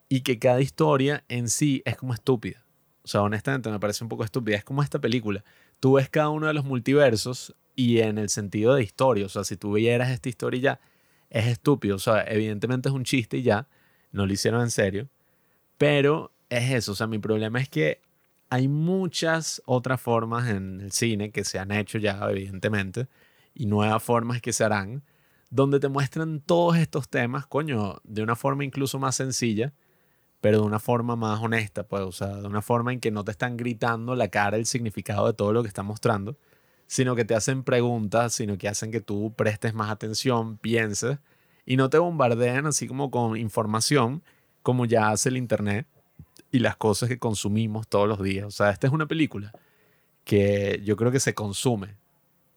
[0.10, 2.64] y que cada historia en sí es como estúpida.
[3.04, 4.58] O sea, honestamente me parece un poco estúpida.
[4.58, 5.44] Es como esta película.
[5.80, 9.44] Tú ves cada uno de los multiversos y en el sentido de historia, o sea,
[9.44, 10.80] si tú vieras esta historia ya,
[11.30, 11.96] es estúpido.
[11.96, 13.68] O sea, evidentemente es un chiste y ya,
[14.12, 15.08] no lo hicieron en serio.
[15.80, 18.02] Pero es eso, o sea, mi problema es que
[18.50, 23.08] hay muchas otras formas en el cine que se han hecho ya, evidentemente,
[23.56, 25.04] y nuevas formas que se harán,
[25.50, 29.72] donde te muestran todos estos temas, coño, de una forma incluso más sencilla,
[30.42, 33.24] pero de una forma más honesta, pues, o sea, de una forma en que no
[33.24, 36.36] te están gritando la cara el significado de todo lo que están mostrando,
[36.88, 41.20] sino que te hacen preguntas, sino que hacen que tú prestes más atención, pienses,
[41.66, 44.24] y no te bombardean así como con información,
[44.70, 45.88] como ya hace el Internet
[46.52, 48.46] y las cosas que consumimos todos los días.
[48.46, 49.52] O sea, esta es una película
[50.24, 51.96] que yo creo que se consume.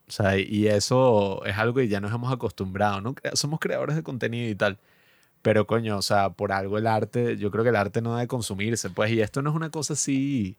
[0.08, 3.14] O sea, y eso es algo que ya nos hemos acostumbrado, ¿no?
[3.32, 4.78] Somos creadores de contenido y tal.
[5.42, 8.28] Pero coño, o sea, por algo el arte, yo creo que el arte no debe
[8.28, 10.56] consumirse, pues, y esto no es una cosa así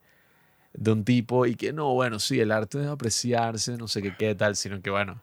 [0.74, 4.16] de un tipo y que no, bueno, sí, el arte debe apreciarse, no sé qué,
[4.18, 5.22] qué tal, sino que bueno,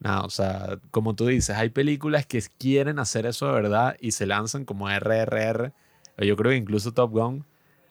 [0.00, 4.12] nada, o sea, como tú dices, hay películas que quieren hacer eso de verdad y
[4.12, 5.72] se lanzan como RRR,
[6.18, 7.44] yo creo que incluso Top Gun.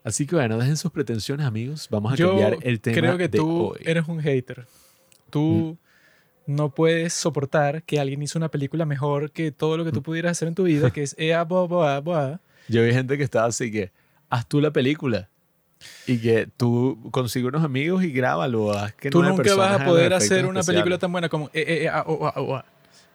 [0.04, 1.88] Así que bueno, dejen sus pretensiones, amigos.
[1.92, 3.80] Vamos a Yo cambiar el tema creo que de tú hoy.
[3.84, 4.66] eres un hater.
[5.30, 5.78] Tú
[6.46, 10.32] no puedes soportar que alguien hizo una película mejor que todo lo que tú pudieras
[10.32, 12.40] hacer en tu vida, que es ea, boa, boa, boa.
[12.70, 13.92] Yo vi gente que estaba así que,
[14.30, 15.30] haz tú la película.
[16.08, 18.72] Y que tú consigue unos amigos y grábalo.
[18.72, 20.84] Haz que Tú nunca vas a poder hacer una especiales.
[20.84, 22.66] película tan buena como e, e, e, a, o, a, o, a.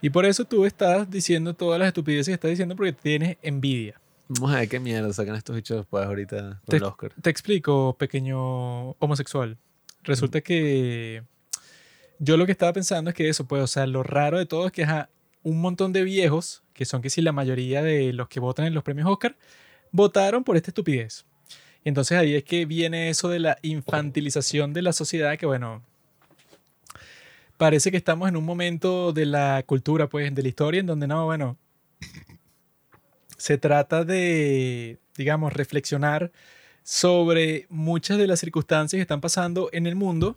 [0.00, 4.00] Y por eso tú estás diciendo todas las estupideces que estás diciendo porque tienes envidia.
[4.28, 7.12] Vamos a ver qué mierda sacan estos bichos después ahorita con Te- el Oscar.
[7.20, 9.58] Te explico, pequeño homosexual.
[10.04, 11.22] Resulta que
[12.18, 14.66] yo lo que estaba pensando es que eso, pues, o sea, lo raro de todo
[14.66, 15.08] es que ajá,
[15.42, 18.74] un montón de viejos, que son que si la mayoría de los que votan en
[18.74, 19.36] los premios Oscar,
[19.90, 21.24] votaron por esta estupidez.
[21.84, 25.82] Y entonces ahí es que viene eso de la infantilización de la sociedad, que bueno,
[27.56, 31.06] parece que estamos en un momento de la cultura, pues, de la historia, en donde
[31.06, 31.56] no, bueno,
[33.36, 36.30] se trata de, digamos, reflexionar
[36.84, 40.36] sobre muchas de las circunstancias que están pasando en el mundo,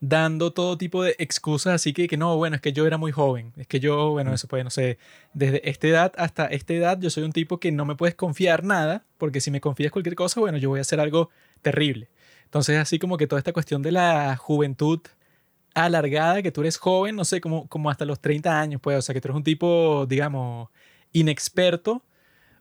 [0.00, 3.12] dando todo tipo de excusas, así que, que no, bueno, es que yo era muy
[3.12, 4.98] joven, es que yo, bueno, eso puede, no sé,
[5.32, 8.62] desde esta edad hasta esta edad, yo soy un tipo que no me puedes confiar
[8.64, 11.30] nada, porque si me confías cualquier cosa, bueno, yo voy a hacer algo
[11.62, 12.08] terrible.
[12.44, 15.00] Entonces, así como que toda esta cuestión de la juventud
[15.74, 19.02] alargada, que tú eres joven, no sé, como, como hasta los 30 años, pues, o
[19.02, 20.68] sea, que tú eres un tipo, digamos,
[21.12, 22.02] inexperto,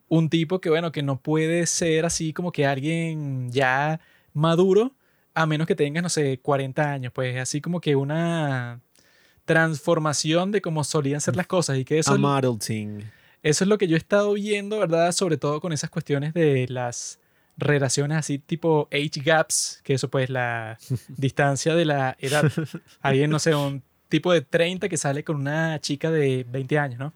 [0.09, 3.99] un tipo que, bueno, que no puede ser así como que alguien ya
[4.33, 4.94] maduro,
[5.35, 8.79] a menos que tengas, no sé, 40 años, pues así como que una
[9.45, 13.01] transformación de cómo solían ser las cosas y que eso, A model thing.
[13.43, 15.11] eso es lo que yo he estado viendo, ¿verdad?
[15.11, 17.19] Sobre todo con esas cuestiones de las
[17.57, 20.77] relaciones así tipo age gaps, que eso pues la
[21.17, 22.51] distancia de la edad.
[23.01, 26.99] Alguien, no sé, un tipo de 30 que sale con una chica de 20 años,
[26.99, 27.13] ¿no?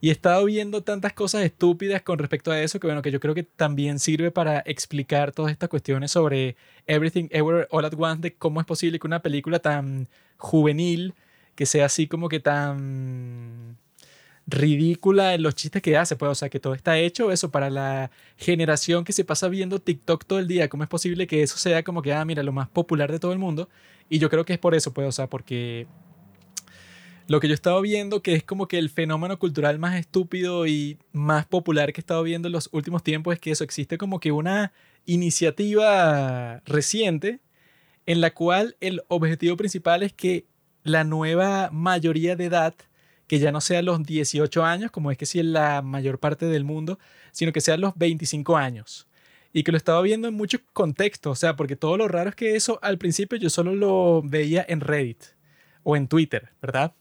[0.00, 3.20] Y he estado viendo tantas cosas estúpidas con respecto a eso que, bueno, que yo
[3.20, 8.22] creo que también sirve para explicar todas estas cuestiones sobre Everything Ever All at Once,
[8.22, 11.14] de cómo es posible que una película tan juvenil,
[11.54, 13.76] que sea así como que tan
[14.46, 17.70] ridícula en los chistes que hace, pues, o sea, que todo está hecho eso para
[17.70, 21.58] la generación que se pasa viendo TikTok todo el día, ¿cómo es posible que eso
[21.58, 23.68] sea como que, ah, mira, lo más popular de todo el mundo?
[24.08, 25.86] Y yo creo que es por eso, pues, o sea, porque
[27.30, 30.66] lo que yo he estado viendo, que es como que el fenómeno cultural más estúpido
[30.66, 33.98] y más popular que he estado viendo en los últimos tiempos, es que eso existe
[33.98, 34.72] como que una
[35.06, 37.38] iniciativa reciente
[38.04, 40.44] en la cual el objetivo principal es que
[40.82, 42.74] la nueva mayoría de edad,
[43.28, 46.46] que ya no sea los 18 años, como es que sí en la mayor parte
[46.46, 46.98] del mundo,
[47.30, 49.06] sino que sean los 25 años.
[49.52, 52.34] Y que lo estaba viendo en muchos contextos, o sea, porque todo lo raro es
[52.34, 55.22] que eso al principio yo solo lo veía en Reddit
[55.84, 56.92] o en Twitter, ¿verdad?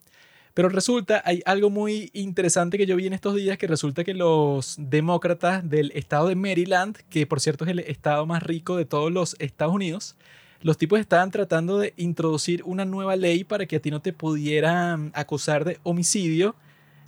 [0.60, 4.14] Pero resulta, hay algo muy interesante que yo vi en estos días, que resulta que
[4.14, 8.84] los demócratas del estado de Maryland, que por cierto es el estado más rico de
[8.84, 10.18] todos los Estados Unidos,
[10.62, 14.12] los tipos estaban tratando de introducir una nueva ley para que a ti no te
[14.12, 16.58] pudieran acusar de homicidio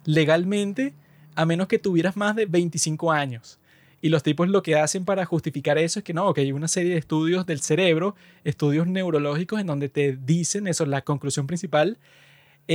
[0.05, 0.93] legalmente
[1.35, 3.59] a menos que tuvieras más de 25 años.
[4.01, 6.69] Y los tipos lo que hacen para justificar eso es que no, que hay una
[6.69, 11.97] serie de estudios del cerebro, estudios neurológicos en donde te dicen eso, la conclusión principal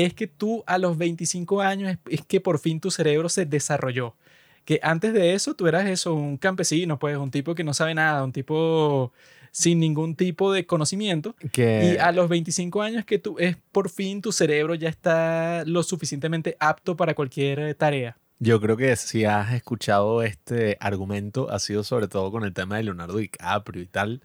[0.05, 4.14] es que tú a los 25 años es, que por fin tu cerebro se desarrolló.
[4.66, 7.94] Que antes de eso tú eras eso, un campesino, pues un tipo que no sabe
[7.94, 9.12] nada, un tipo
[9.53, 11.34] sin ningún tipo de conocimiento.
[11.57, 15.82] Y a los 25 años que tú es por fin tu cerebro ya está lo
[15.82, 18.18] suficientemente apto para cualquier tarea.
[18.38, 22.76] Yo creo que si has escuchado este argumento ha sido sobre todo con el tema
[22.76, 24.22] de Leonardo DiCaprio y tal,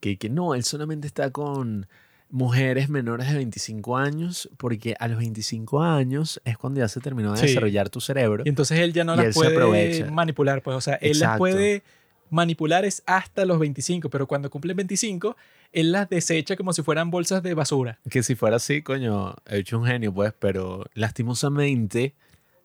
[0.00, 1.86] que, que no, él solamente está con
[2.30, 7.32] mujeres menores de 25 años, porque a los 25 años es cuando ya se terminó
[7.32, 8.42] de desarrollar tu cerebro.
[8.44, 11.82] Y entonces él ya no las puede manipular, pues, o sea, él las puede
[12.30, 15.36] manipular es hasta los 25, pero cuando cumple 25,
[15.72, 18.00] él las desecha como si fueran bolsas de basura.
[18.10, 22.14] Que si fuera así, coño, he hecho un genio, pues, pero lastimosamente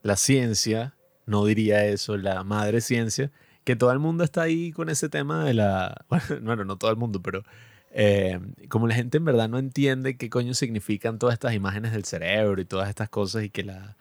[0.02, 0.96] la ciencia
[1.26, 3.32] no diría eso, la madre ciencia,
[3.64, 6.06] que todo el mundo está ahí con ese tema de la,
[6.42, 7.44] bueno, no todo el mundo, pero
[7.92, 12.06] eh, como la gente en verdad no entiende qué coño significan todas estas imágenes del
[12.06, 13.98] cerebro y todas estas cosas y que la...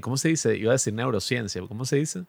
[0.00, 0.56] ¿Cómo se dice?
[0.56, 1.60] Iba a decir neurociencia.
[1.66, 2.24] ¿Cómo se dice?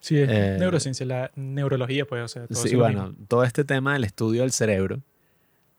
[0.00, 3.92] Sí, es eh, neurociencia, la neurología, pues, o sea, todo Sí, bueno, todo este tema
[3.92, 5.00] del estudio del cerebro.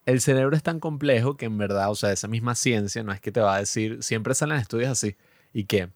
[0.05, 3.19] El cerebro es tan complejo que en verdad, o sea, esa misma ciencia no es
[3.19, 5.17] que te va a decir, siempre salen estudios así,
[5.53, 5.89] y que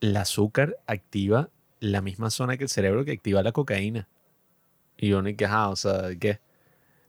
[0.00, 4.08] el azúcar activa la misma zona que el cerebro que activa la cocaína.
[4.96, 6.40] Y yo ni que, o sea, ¿qué?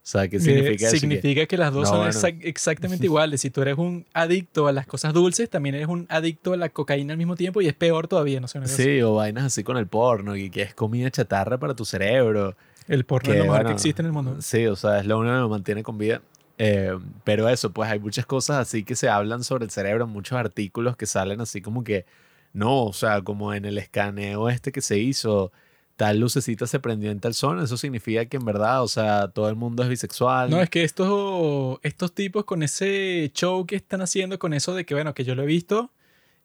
[0.08, 0.96] Sea, ¿qué significa eso?
[0.96, 2.08] Significa que, las dos son
[2.40, 3.42] exactamente iguales.
[3.42, 6.70] Si tú eres un adicto a las cosas dulces, también eres un adicto a la
[6.70, 8.66] cocaína al mismo tiempo y es peor todavía, no sé.
[8.68, 12.56] Sí, o vainas así con el porno, y que es comida chatarra para tu cerebro.
[12.88, 14.38] El porno es lo mejor que existe en el mundo.
[14.40, 16.22] Sí, o sea, es lo único que lo mantiene con vida.
[16.58, 20.38] Eh, pero eso, pues hay muchas cosas así que se hablan sobre el cerebro, muchos
[20.38, 22.06] artículos que salen así como que,
[22.54, 25.52] no, o sea, como en el escaneo este que se hizo
[25.98, 29.50] tal lucecita se prendió en tal zona, eso significa que en verdad, o sea, todo
[29.50, 30.50] el mundo es bisexual.
[30.50, 34.86] No, es que estos, estos tipos con ese show que están haciendo, con eso de
[34.86, 35.92] que, bueno, que yo lo he visto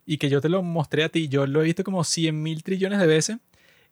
[0.05, 2.63] y que yo te lo mostré a ti, yo lo he visto como 100 mil
[2.63, 3.37] trillones de veces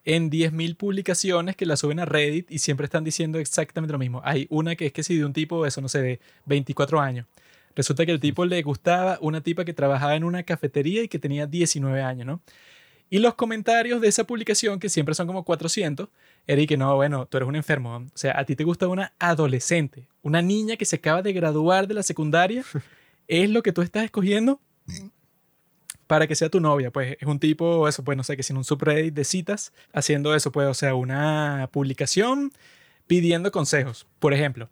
[0.04, 4.00] en 10 mil publicaciones que la suben a Reddit y siempre están diciendo exactamente lo
[4.00, 4.22] mismo.
[4.26, 7.28] Hay una que es que si de un tipo, eso no sé, de 24 años.
[7.76, 11.20] Resulta que el tipo le gustaba una tipa que trabajaba en una cafetería y que
[11.20, 12.42] tenía 19 años, ¿no?
[13.14, 16.08] Y los comentarios de esa publicación, que siempre son como 400,
[16.48, 17.98] era que no, bueno, tú eres un enfermo.
[17.98, 21.90] O sea, a ti te gusta una adolescente, una niña que se acaba de graduar
[21.90, 22.64] de la secundaria,
[23.28, 24.62] es lo que tú estás escogiendo
[26.08, 26.90] para que sea tu novia.
[26.90, 30.34] Pues es un tipo, eso, pues no sé, que sin un subreddit de citas, haciendo
[30.34, 32.54] eso, pues, o sea, una publicación
[33.08, 34.70] pidiendo consejos, por ejemplo.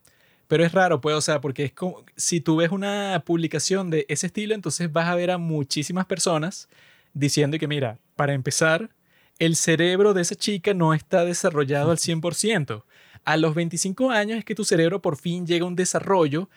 [0.47, 4.05] Pero es raro, pues, o sea, porque es como, si tú ves una publicación de
[4.07, 6.69] ese estilo, entonces vas a ver a muchísimas personas
[7.13, 8.89] diciendo que, mira, para empezar,
[9.39, 12.83] el cerebro de esa chica no está desarrollado al 100%.
[13.23, 16.49] A los 25 años es que tu cerebro por fin llega a un desarrollo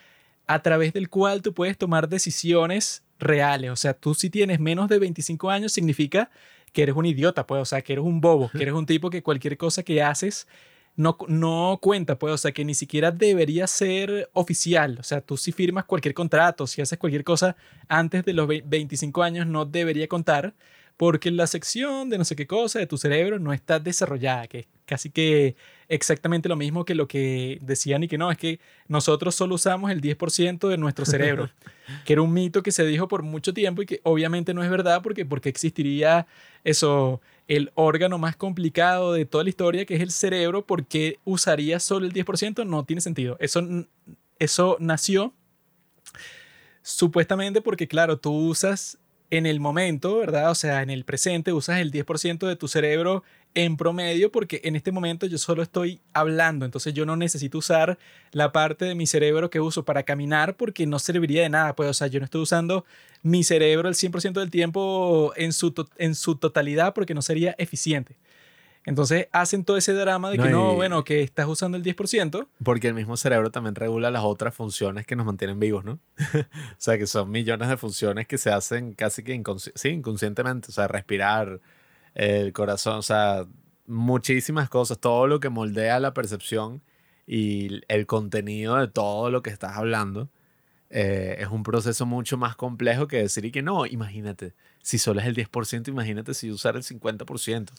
[0.48, 3.70] a través del cual tú puedes tomar decisiones reales.
[3.70, 6.32] O sea, tú si tienes menos de 25 años significa
[6.72, 9.08] que eres un idiota, pues, o sea, que eres un bobo, que eres un tipo
[9.08, 10.48] que cualquier cosa que haces
[10.96, 14.96] no, no cuenta, pues, o sea, que ni siquiera debería ser oficial.
[14.98, 17.54] O sea, tú si firmas cualquier contrato, si haces cualquier cosa
[17.86, 20.54] antes de los 25 años, no debería contar,
[21.02, 24.60] porque la sección de no sé qué cosa de tu cerebro no está desarrollada, que
[24.60, 25.56] es casi que
[25.88, 29.90] exactamente lo mismo que lo que decían y que no, es que nosotros solo usamos
[29.90, 31.50] el 10% de nuestro cerebro,
[32.04, 34.70] que era un mito que se dijo por mucho tiempo y que obviamente no es
[34.70, 36.28] verdad porque, porque existiría
[36.62, 41.80] eso, el órgano más complicado de toda la historia, que es el cerebro, porque usaría
[41.80, 42.64] solo el 10%?
[42.64, 43.36] No tiene sentido.
[43.40, 43.60] Eso,
[44.38, 45.34] eso nació
[46.82, 49.00] supuestamente porque, claro, tú usas
[49.32, 50.50] en el momento, ¿verdad?
[50.50, 53.24] O sea, en el presente usas el 10% de tu cerebro
[53.54, 57.98] en promedio porque en este momento yo solo estoy hablando, entonces yo no necesito usar
[58.32, 61.88] la parte de mi cerebro que uso para caminar porque no serviría de nada, pues,
[61.88, 62.84] o sea, yo no estoy usando
[63.22, 68.16] mi cerebro el 100% del tiempo en su, en su totalidad porque no sería eficiente.
[68.84, 72.48] Entonces hacen todo ese drama de que no, bueno, que estás usando el 10%.
[72.64, 76.00] Porque el mismo cerebro también regula las otras funciones que nos mantienen vivos, ¿no?
[76.18, 79.40] o sea, que son millones de funciones que se hacen casi que
[79.74, 80.68] sí, inconscientemente.
[80.70, 81.60] O sea, respirar,
[82.14, 83.46] el corazón, o sea,
[83.86, 84.98] muchísimas cosas.
[84.98, 86.82] Todo lo que moldea la percepción
[87.26, 90.28] y el contenido de todo lo que estás hablando.
[90.94, 95.20] Eh, es un proceso mucho más complejo que decir y que no, imagínate, si solo
[95.20, 97.70] es el 10%, imagínate si usar el 50%.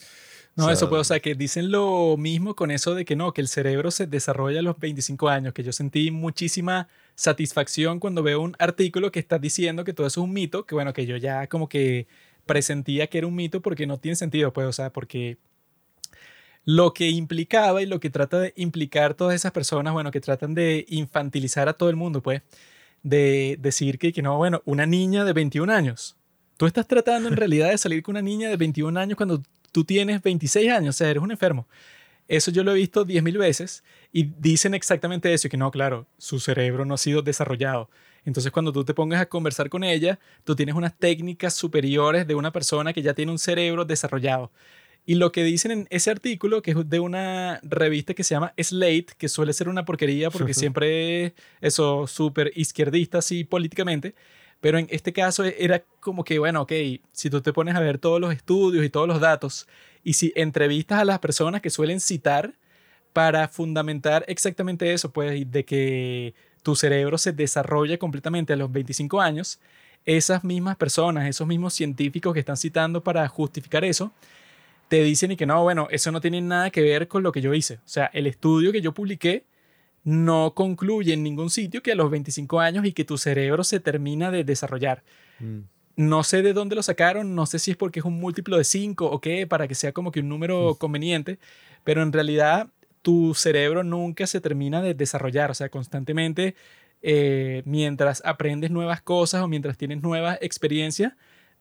[0.56, 3.42] No, eso puede, o sea, que dicen lo mismo con eso de que no, que
[3.42, 8.42] el cerebro se desarrolla a los 25 años, que yo sentí muchísima satisfacción cuando veo
[8.42, 11.16] un artículo que está diciendo que todo eso es un mito, que bueno, que yo
[11.16, 12.08] ya como que
[12.48, 15.38] presentía que era un mito porque no tiene sentido, pues, o sea, porque
[16.66, 20.56] lo que implicaba y lo que trata de implicar todas esas personas, bueno, que tratan
[20.56, 22.42] de infantilizar a todo el mundo, pues,
[23.04, 26.18] de decir que, que no, bueno, una niña de 21 años.
[26.58, 29.42] Tú estás tratando en realidad de salir con una niña de 21 años cuando
[29.72, 31.68] tú tienes 26 años, o sea, eres un enfermo.
[32.28, 33.84] Eso yo lo he visto 10.000 veces
[34.14, 37.90] y dicen exactamente eso, que no, claro, su cerebro no ha sido desarrollado.
[38.26, 42.36] Entonces cuando tú te pongas a conversar con ella, tú tienes unas técnicas superiores de
[42.36, 44.52] una persona que ya tiene un cerebro desarrollado.
[45.06, 48.54] Y lo que dicen en ese artículo, que es de una revista que se llama
[48.58, 54.16] Slate, que suele ser una porquería porque siempre es eso súper izquierdista así políticamente,
[54.62, 56.72] pero en este caso e, era como que, bueno, ok,
[57.12, 59.68] si tú te pones a ver todos los estudios y todos los datos,
[60.06, 62.54] y si entrevistas a las personas que suelen citar
[63.12, 66.34] para fundamentar exactamente eso, pues de que
[66.64, 69.60] tu cerebro se desarrolla completamente a los 25 años,
[70.06, 74.14] esas mismas personas, esos mismos científicos que están citando para justificar eso,
[74.88, 77.42] te dicen y que no, bueno, eso no tiene nada que ver con lo que
[77.42, 77.76] yo hice.
[77.76, 79.46] O sea, el estudio que yo publiqué
[80.04, 83.80] no concluye en ningún sitio que a los 25 años y que tu cerebro se
[83.80, 85.04] termina de desarrollar.
[85.40, 85.60] Mm.
[85.96, 88.64] No sé de dónde lo sacaron, no sé si es porque es un múltiplo de
[88.64, 90.78] 5 o qué, para que sea como que un número mm.
[90.78, 91.40] conveniente,
[91.84, 92.68] pero en realidad
[93.02, 96.56] tu cerebro nunca se termina de desarrollar, o sea, constantemente
[97.02, 101.14] eh, mientras aprendes nuevas cosas o mientras tienes nuevas experiencias,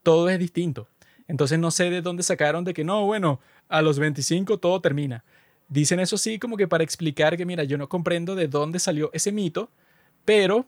[0.03, 0.89] todo es distinto.
[1.29, 5.25] Entonces no sé de dónde sacaron de que no, bueno, a los 25 todo termina.
[5.69, 9.11] Dicen eso sí como que para explicar que, mira, yo no comprendo de dónde salió
[9.13, 9.71] ese mito,
[10.25, 10.67] pero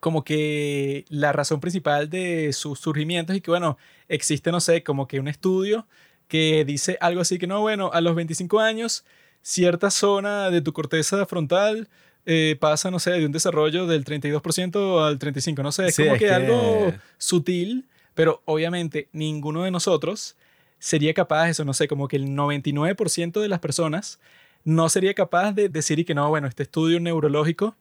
[0.00, 5.06] como que la razón principal de sus surgimientos y que, bueno, existe, no sé, como
[5.06, 5.86] que un estudio
[6.26, 9.04] que dice algo así que, no, bueno, a los 25 años,
[9.42, 11.88] cierta zona de tu corteza frontal
[12.24, 16.16] eh, pasa, no sé, de un desarrollo del 32% al 35%, no sé, es como
[16.16, 20.36] que, algo sutil, pero obviamente ninguno de nosotros
[20.78, 24.20] sería capaz, eso no sé, como que el 99% de las personas
[24.64, 27.76] no sería capaz de decir y que no, bueno, este estudio neurológico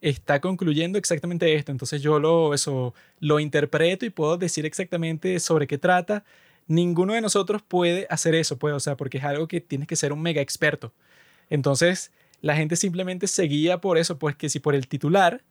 [0.00, 5.66] está concluyendo exactamente esto, entonces yo lo, eso, lo interpreto y puedo decir exactamente sobre
[5.66, 6.24] qué trata.
[6.66, 9.96] Ninguno de nosotros puede hacer eso, pues, o sea, porque es algo que tienes que
[9.96, 10.92] ser un mega experto.
[11.50, 15.42] Entonces, la gente simplemente seguía por eso, pues que si por el titular,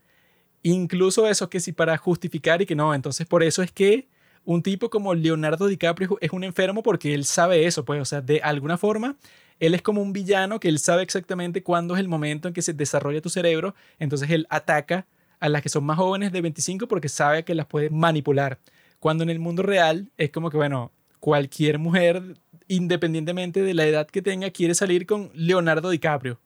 [0.63, 4.07] incluso eso que si para justificar y que no, entonces por eso es que
[4.45, 8.21] un tipo como Leonardo DiCaprio es un enfermo porque él sabe eso, pues, o sea,
[8.21, 9.17] de alguna forma,
[9.59, 12.61] él es como un villano que él sabe exactamente cuándo es el momento en que
[12.61, 15.07] se desarrolla tu cerebro, entonces él ataca
[15.39, 18.59] a las que son más jóvenes de 25 porque sabe que las puede manipular.
[18.99, 22.37] Cuando en el mundo real es como que, bueno, cualquier mujer,
[22.67, 26.39] independientemente de la edad que tenga, quiere salir con Leonardo DiCaprio.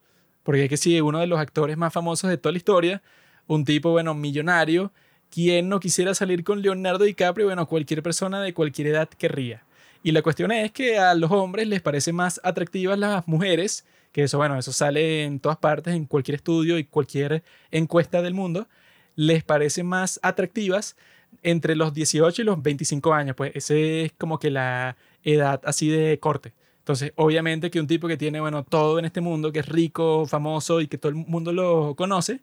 [0.43, 3.02] Porque es que sí, uno de los actores más famosos de toda la historia,
[3.47, 4.91] un tipo, bueno, millonario,
[5.32, 7.47] ¿Quién no quisiera salir con Leonardo DiCaprio?
[7.47, 9.63] Bueno, cualquier persona de cualquier edad querría.
[10.01, 14.23] Y la cuestión es que a los hombres les parece más atractivas las mujeres, que
[14.23, 18.67] eso, bueno, eso sale en todas partes, en cualquier estudio y cualquier encuesta del mundo,
[19.15, 20.95] les parece más atractivas
[21.43, 25.89] entre los 18 y los 25 años, pues ese es como que la edad así
[25.89, 26.53] de corte.
[26.80, 30.25] Entonces, obviamente que un tipo que tiene, bueno, todo en este mundo, que es rico,
[30.25, 32.41] famoso y que todo el mundo lo conoce,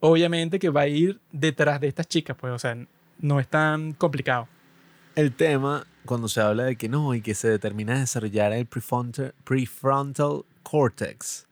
[0.00, 2.76] obviamente que va a ir detrás de estas chicas, pues, o sea,
[3.18, 4.48] no es tan complicado.
[5.14, 9.34] El tema cuando se habla de que no, y que se determina desarrollar el prefrontal,
[9.44, 11.46] prefrontal cortex.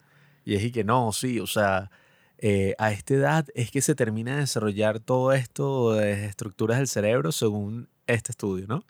[0.45, 1.91] Y es y que no, sí, o sea,
[2.39, 6.89] eh, a esta edad es que se termina de desarrollar todo esto de estructuras del
[6.89, 8.85] cerebro según este estudio, ¿no?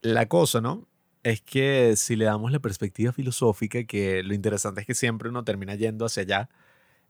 [0.00, 0.86] La cosa, ¿no?
[1.22, 5.44] Es que si le damos la perspectiva filosófica, que lo interesante es que siempre uno
[5.44, 6.48] termina yendo hacia allá,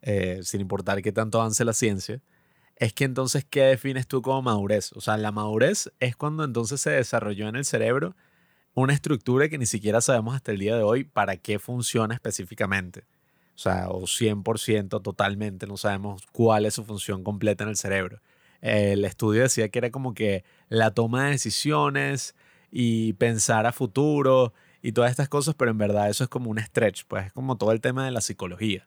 [0.03, 2.20] eh, sin importar qué tanto avance la ciencia,
[2.76, 4.92] es que entonces, ¿qué defines tú como madurez?
[4.92, 8.14] O sea, la madurez es cuando entonces se desarrolló en el cerebro
[8.74, 13.05] una estructura que ni siquiera sabemos hasta el día de hoy para qué funciona específicamente.
[13.57, 18.20] O sea, o 100% totalmente, no sabemos cuál es su función completa en el cerebro.
[18.61, 22.36] El estudio decía que era como que la toma de decisiones
[22.70, 26.61] y pensar a futuro y todas estas cosas, pero en verdad eso es como un
[26.61, 28.86] stretch, pues es como todo el tema de la psicología.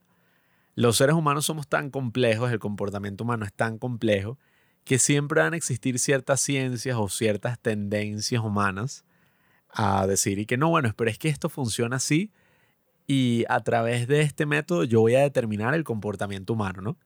[0.75, 4.37] Los seres humanos somos tan complejos, el comportamiento humano es tan complejo,
[4.83, 9.05] que siempre van a existir ciertas ciencias o ciertas tendencias humanas
[9.69, 12.31] a decir y que no, bueno, pero es que esto funciona así
[13.07, 16.97] y a través de este método yo voy a determinar el comportamiento humano, ¿no?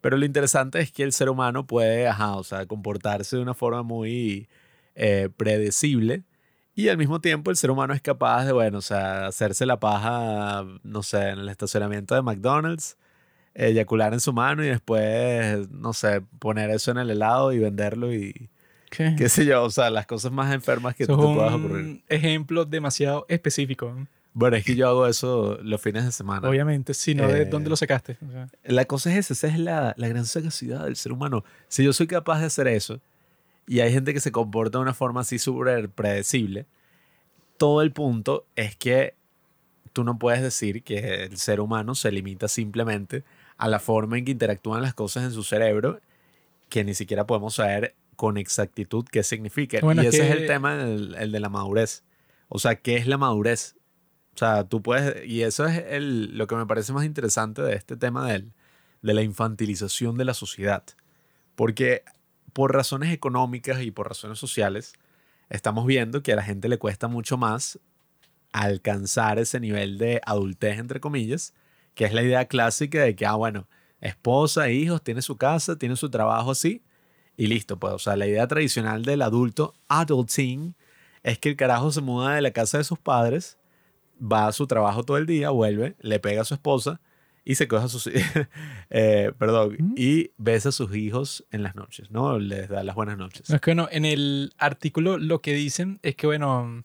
[0.00, 3.54] Pero lo interesante es que el ser humano puede, ajá, o sea, comportarse de una
[3.54, 4.48] forma muy
[4.94, 6.24] eh, predecible
[6.74, 9.80] y al mismo tiempo el ser humano es capaz de, bueno, o sea, hacerse la
[9.80, 12.96] paja, no sé, en el estacionamiento de McDonald's,
[13.60, 18.14] eyacular en su mano y después, no sé, poner eso en el helado y venderlo
[18.14, 18.48] y
[18.90, 19.14] ¿Qué?
[19.18, 21.54] qué sé yo, o sea, las cosas más enfermas que Eso tú es te puedas
[21.54, 22.02] un ocurrir.
[22.08, 23.94] ejemplo demasiado específico.
[24.32, 26.48] Bueno, es que yo hago eso los fines de semana.
[26.48, 28.16] Obviamente, si no, ¿de Eh, dónde lo sacaste?
[28.26, 31.44] O sea, La cosa es esa, esa es la, la gran sagacidad del ser humano.
[31.66, 33.00] Si yo soy capaz de hacer eso
[33.66, 36.66] y hay gente que se comporta de una forma así súper predecible,
[37.56, 39.14] todo el punto es que
[39.92, 43.24] tú no puedes decir que el ser humano se limita simplemente
[43.58, 46.00] a la forma en que interactúan las cosas en su cerebro,
[46.68, 49.78] que ni siquiera podemos saber con exactitud qué significa.
[49.82, 52.04] Bueno, y es ese es el tema, el, el de la madurez.
[52.48, 53.76] O sea, ¿qué es la madurez?
[54.34, 57.74] O sea, tú puedes, y eso es el, lo que me parece más interesante de
[57.74, 58.52] este tema del,
[59.02, 60.84] de la infantilización de la sociedad.
[61.54, 62.04] Porque
[62.52, 64.94] por razones económicas y por razones sociales,
[65.50, 67.80] estamos viendo que a la gente le cuesta mucho más
[68.52, 71.54] alcanzar ese nivel de adultez, entre comillas,
[71.98, 73.66] que es la idea clásica de que, ah, bueno,
[74.00, 76.84] esposa, hijos, tiene su casa, tiene su trabajo así,
[77.36, 80.76] y listo, pues, o sea, la idea tradicional del adulto, adulting,
[81.24, 83.58] es que el carajo se muda de la casa de sus padres,
[84.20, 87.00] va a su trabajo todo el día, vuelve, le pega a su esposa
[87.44, 88.08] y se coge a sus
[88.90, 89.94] eh, perdón, ¿Mm?
[89.96, 92.38] y besa a sus hijos en las noches, ¿no?
[92.38, 93.50] Les da las buenas noches.
[93.50, 96.84] No, es que bueno, en el artículo lo que dicen es que, bueno,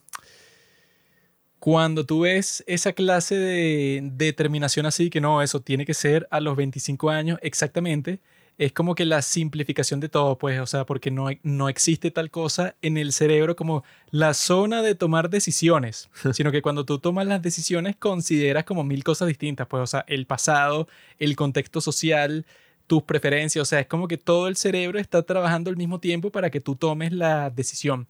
[1.63, 6.41] cuando tú ves esa clase de determinación así, que no, eso tiene que ser a
[6.41, 8.19] los 25 años exactamente,
[8.57, 12.31] es como que la simplificación de todo, pues, o sea, porque no, no existe tal
[12.31, 17.27] cosa en el cerebro como la zona de tomar decisiones, sino que cuando tú tomas
[17.27, 22.45] las decisiones consideras como mil cosas distintas, pues, o sea, el pasado, el contexto social,
[22.87, 26.29] tus preferencias, o sea, es como que todo el cerebro está trabajando al mismo tiempo
[26.29, 28.05] para que tú tomes la decisión.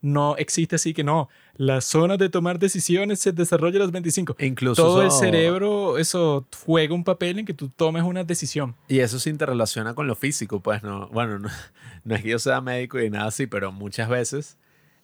[0.00, 1.28] No existe así que no,
[1.58, 4.36] la zona de tomar decisiones se desarrolla a los 25.
[4.38, 8.76] Incluso Todo el cerebro, eso juega un papel en que tú tomes una decisión.
[8.86, 11.48] Y eso se interrelaciona con lo físico, pues no, bueno, no,
[12.04, 14.56] no es que yo sea médico y nada así, pero muchas veces,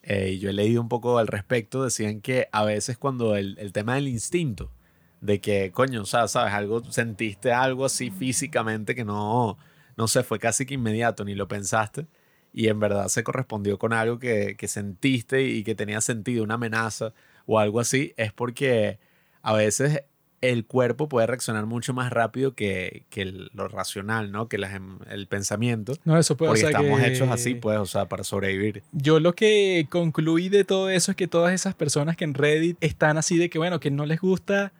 [0.04, 3.58] eh, y yo he leído un poco al respecto, decían que a veces cuando el,
[3.58, 4.70] el tema del instinto,
[5.20, 9.58] de que, coño, o sea, sabes, algo, sentiste algo así físicamente que no,
[9.96, 12.06] no sé, fue casi que inmediato, ni lo pensaste,
[12.54, 16.54] y en verdad se correspondió con algo que, que sentiste y que tenía sentido, una
[16.54, 17.12] amenaza
[17.46, 18.98] o algo así, es porque
[19.42, 20.02] a veces
[20.40, 24.46] el cuerpo puede reaccionar mucho más rápido que, que el- lo racional, ¿no?
[24.48, 25.94] Que las em- el pensamiento.
[26.04, 28.82] No, eso puede Porque o sea, estamos que- hechos así, pues, o sea, para sobrevivir.
[28.92, 32.76] Yo lo que concluí de todo eso es que todas esas personas que en Reddit
[32.82, 34.72] están así de que, bueno, que no les gusta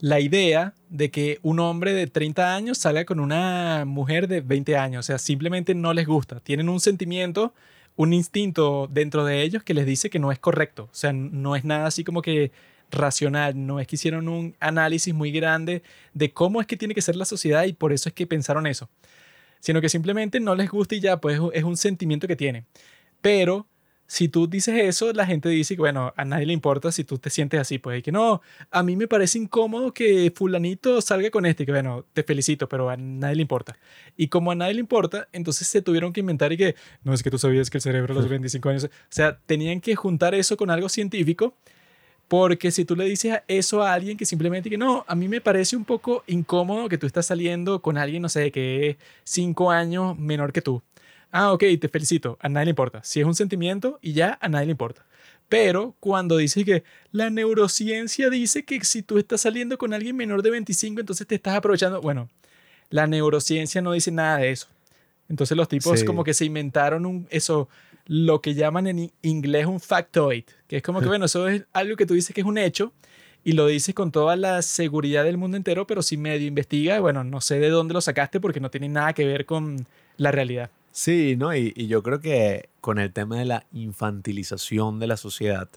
[0.00, 4.76] la idea de que un hombre de 30 años salga con una mujer de 20
[4.76, 5.00] años.
[5.00, 6.40] O sea, simplemente no les gusta.
[6.40, 7.54] Tienen un sentimiento,
[7.96, 10.84] un instinto dentro de ellos que les dice que no es correcto.
[10.84, 12.50] O sea, no es nada así como que
[12.90, 13.66] racional.
[13.66, 15.82] No es que hicieron un análisis muy grande
[16.14, 18.66] de cómo es que tiene que ser la sociedad y por eso es que pensaron
[18.66, 18.88] eso.
[19.60, 22.64] Sino que simplemente no les gusta y ya, pues es un sentimiento que tiene.
[23.20, 23.66] Pero
[24.10, 27.18] si tú dices eso, la gente dice que, bueno, a nadie le importa si tú
[27.18, 28.42] te sientes así, pues, y que no,
[28.72, 32.68] a mí me parece incómodo que fulanito salga con este, y que bueno, te felicito,
[32.68, 33.78] pero a nadie le importa.
[34.16, 36.74] Y como a nadie le importa, entonces se tuvieron que inventar y que,
[37.04, 39.80] no, es que tú sabías que el cerebro a los 25 años, o sea, tenían
[39.80, 41.54] que juntar eso con algo científico,
[42.26, 45.40] porque si tú le dices eso a alguien que simplemente que no, a mí me
[45.40, 49.70] parece un poco incómodo que tú estás saliendo con alguien, no sé, que es 5
[49.70, 50.82] años menor que tú.
[51.32, 52.38] Ah, ok, te felicito.
[52.40, 53.00] A nadie le importa.
[53.04, 55.04] Si es un sentimiento y ya, a nadie le importa.
[55.48, 60.42] Pero cuando dice que la neurociencia dice que si tú estás saliendo con alguien menor
[60.42, 62.00] de 25, entonces te estás aprovechando.
[62.00, 62.28] Bueno,
[62.88, 64.68] la neurociencia no dice nada de eso.
[65.28, 66.06] Entonces los tipos Sí.
[66.06, 67.68] como que se inventaron un, eso,
[68.06, 71.96] lo que llaman en inglés un factoid, que es como que, bueno, eso es algo
[71.96, 72.92] que tú dices que es un hecho
[73.44, 77.22] y lo dices con toda la seguridad del mundo entero, pero si medio investiga, bueno,
[77.24, 79.86] no sé de dónde lo sacaste porque no tiene nada que ver con
[80.16, 80.70] la realidad.
[80.92, 81.54] Sí, ¿no?
[81.54, 85.68] Y, yo creo que con el tema de la infantilización de la sociedad,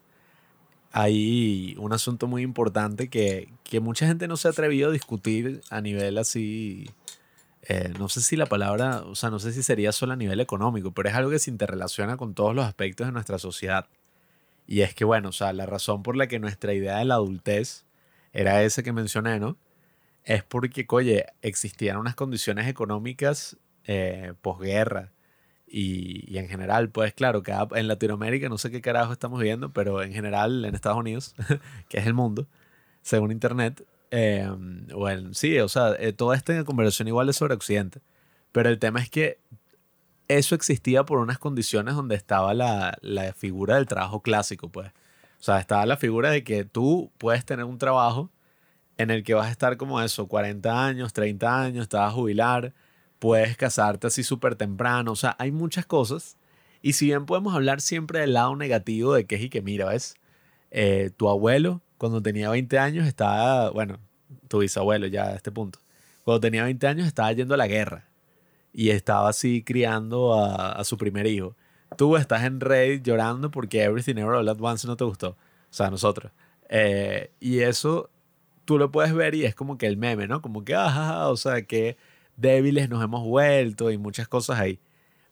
[0.91, 5.61] hay un asunto muy importante que, que mucha gente no se ha atrevido a discutir
[5.69, 6.89] a nivel así,
[7.63, 10.39] eh, no sé si la palabra, o sea, no sé si sería solo a nivel
[10.39, 13.87] económico, pero es algo que se interrelaciona con todos los aspectos de nuestra sociedad.
[14.67, 17.15] Y es que, bueno, o sea, la razón por la que nuestra idea de la
[17.15, 17.85] adultez
[18.33, 19.57] era esa que mencioné, ¿no?
[20.25, 25.11] Es porque, oye, existían unas condiciones económicas eh, posguerra
[25.67, 30.03] y, en general, pues claro, cada, en Latinoamérica no sé qué carajo estamos viendo, pero
[30.03, 31.33] en general en Estados Unidos,
[31.89, 32.47] que es el mundo,
[33.01, 34.47] según Internet, eh,
[34.93, 38.01] o en, sí, o sea, eh, toda esta conversación igual es sobre Occidente,
[38.51, 39.39] pero el tema es que
[40.27, 44.89] eso existía por unas condiciones donde estaba la, la figura del trabajo clásico, pues.
[45.39, 48.31] O sea, estaba la figura de que tú puedes tener un trabajo
[48.97, 52.15] en el que vas a estar como eso, 40 años, 30 años, te vas a
[52.15, 52.73] jubilar,
[53.23, 56.35] puedes casarte así súper temprano, o sea, hay muchas cosas.
[56.81, 59.85] Y si bien podemos hablar siempre del lado negativo de que es y que mira,
[59.85, 60.15] ¿ves?
[60.71, 63.97] Eh, tu abuelo, cuando tenía 20 años, estaba, bueno,
[64.49, 65.79] tu bisabuelo ya a este punto,
[66.25, 68.09] cuando tenía 20 años estaba yendo a la guerra
[68.73, 71.55] y estaba así criando a, su primer hijo.
[71.95, 75.29] Tú estás en Reddit llorando porque Everything Ever All At Once no te gustó.
[75.29, 75.37] O
[75.69, 76.33] sea, nosotros.
[76.67, 78.09] Eh, y eso
[78.65, 80.41] tú lo puedes ver y es como que el meme, ¿no?
[80.41, 81.95] Como que, ajá, o sea, que
[82.37, 84.79] débiles nos hemos vuelto y muchas cosas ahí.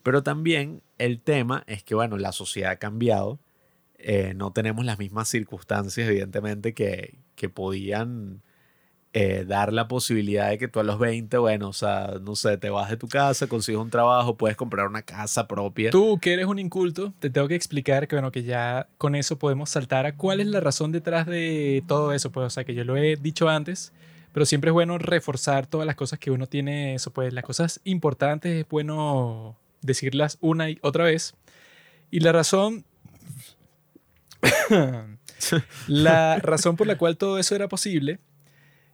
[0.04, 3.40] Pero también el tema es que, bueno, la sociedad ha cambiado.
[4.00, 8.42] eh, no tenemos las mismas circunstancias, evidentemente, que, que podían
[9.14, 12.58] eh, dar la posibilidad de que tú a los 20, bueno, o sea, no sé,
[12.58, 15.92] te vas de tu casa, consigues un trabajo, puedes comprar una casa propia.
[15.92, 19.38] Tú que eres un inculto, te tengo que explicar que bueno, que ya con eso
[19.38, 22.74] podemos saltar a cuál es la razón detrás de todo eso, pues, o sea, que
[22.74, 23.92] yo lo he dicho antes,
[24.34, 27.82] pero siempre es bueno reforzar todas las cosas que uno tiene, eso pues, las cosas
[27.84, 31.36] importantes es bueno decirlas una y otra vez.
[32.10, 32.86] Y la razón
[35.88, 38.20] la razón por la cual todo eso era posible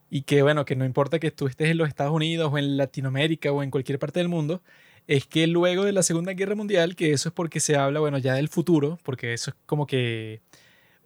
[0.09, 2.77] y que bueno, que no importa que tú estés en los Estados Unidos o en
[2.77, 4.61] Latinoamérica o en cualquier parte del mundo,
[5.07, 8.18] es que luego de la Segunda Guerra Mundial, que eso es porque se habla, bueno,
[8.18, 10.41] ya del futuro, porque eso es como que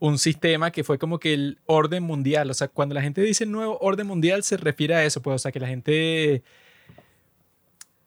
[0.02, 3.46] un sistema que fue como que el orden mundial, o sea, cuando la gente dice
[3.46, 6.42] nuevo orden mundial se refiere a eso, pues, o sea, que la gente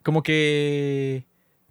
[0.02, 1.24] como que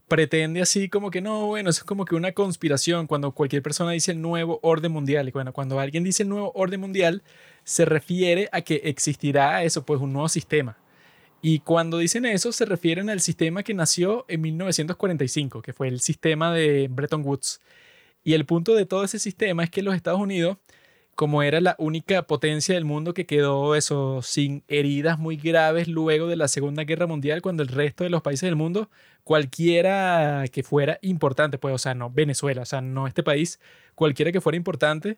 [0.08, 4.12] pretende así como que no, bueno, es como que una conspiración cuando cualquier persona dice
[4.14, 5.28] el nuevo orden mundial.
[5.28, 7.22] Y bueno, cuando alguien dice el nuevo orden mundial,
[7.66, 10.78] se refiere a que existirá eso, pues un nuevo sistema.
[11.41, 16.00] Y cuando dicen eso, se refieren al sistema que nació en 1945, que fue el
[16.00, 17.60] sistema de Bretton Woods.
[18.24, 20.58] Y el punto de todo ese sistema es que los Estados Unidos,
[21.16, 26.28] como era la única potencia del mundo que quedó eso sin heridas muy graves luego
[26.28, 28.90] de la Segunda Guerra Mundial, cuando el resto de los países del mundo,
[29.24, 33.60] cualquiera que fuera importante, pues, o sea, no Venezuela, o sea, no este país,
[33.95, 35.18] cualquiera que fuera importante,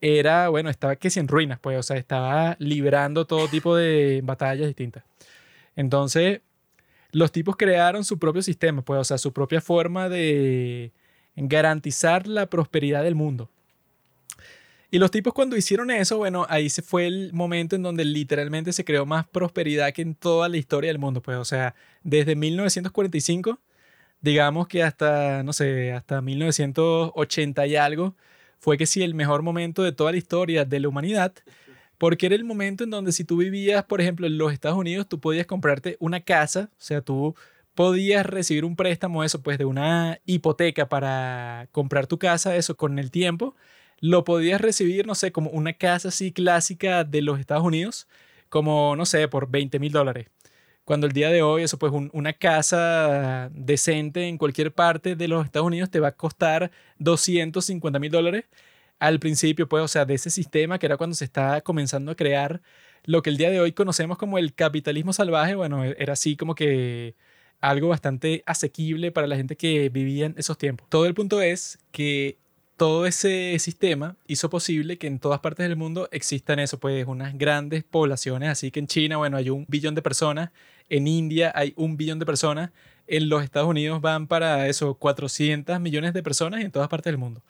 [0.00, 4.66] era, bueno, estaba que en ruinas, pues, o sea, estaba librando todo tipo de batallas
[4.66, 5.04] distintas.
[5.76, 6.40] Entonces,
[7.12, 10.92] los tipos crearon su propio sistema, pues, o sea, su propia forma de
[11.36, 13.50] garantizar la prosperidad del mundo.
[14.92, 18.72] Y los tipos cuando hicieron eso, bueno, ahí se fue el momento en donde literalmente
[18.72, 22.34] se creó más prosperidad que en toda la historia del mundo, pues, o sea, desde
[22.34, 23.60] 1945,
[24.20, 28.16] digamos que hasta, no sé, hasta 1980 y algo,
[28.58, 31.34] fue que sí, el mejor momento de toda la historia de la humanidad,
[31.96, 35.08] porque era el momento en donde si tú vivías, por ejemplo, en los Estados Unidos,
[35.08, 37.36] tú podías comprarte una casa, o sea, tú
[37.80, 42.98] podías recibir un préstamo, eso, pues, de una hipoteca para comprar tu casa, eso, con
[42.98, 43.56] el tiempo,
[44.00, 48.06] lo podías recibir, no sé, como una casa así clásica de los Estados Unidos,
[48.50, 50.26] como, no sé, por 20 mil dólares.
[50.84, 55.28] Cuando el día de hoy, eso pues un- una casa decente en cualquier parte de
[55.28, 58.44] los Estados Unidos te va a costar 250 mil dólares
[58.98, 62.16] al principio, pues, o sea, de ese sistema que era cuando se estaba comenzando a
[62.16, 62.60] crear
[63.04, 66.36] lo que el día de hoy conocemos como el capitalismo salvaje, bueno, e- era así
[66.36, 67.14] como que
[67.60, 70.88] algo bastante asequible para la gente que vivía en esos tiempos.
[70.88, 72.38] Todo el punto es que
[72.76, 77.36] todo ese sistema hizo posible que en todas partes del mundo existan eso, pues unas
[77.36, 80.50] grandes poblaciones, así que en China, bueno, hay un billón de personas,
[80.88, 82.70] en India hay un billón de personas,
[83.06, 87.10] en los Estados Unidos van para eso, 400 millones de personas y en todas partes
[87.10, 87.42] del mundo.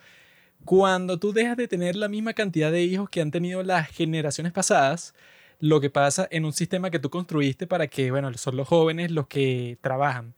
[0.64, 4.52] Cuando tú dejas de tener la misma cantidad de hijos que han tenido las generaciones
[4.52, 5.14] pasadas,
[5.60, 9.10] lo que pasa en un sistema que tú construiste para que, bueno, son los jóvenes
[9.10, 10.34] los que trabajan.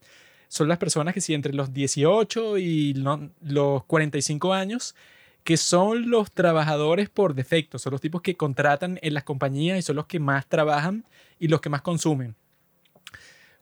[0.49, 2.95] Son las personas que si entre los 18 y
[3.41, 4.95] los 45 años,
[5.45, 9.83] que son los trabajadores por defecto, son los tipos que contratan en las compañías y
[9.83, 11.05] son los que más trabajan
[11.39, 12.35] y los que más consumen.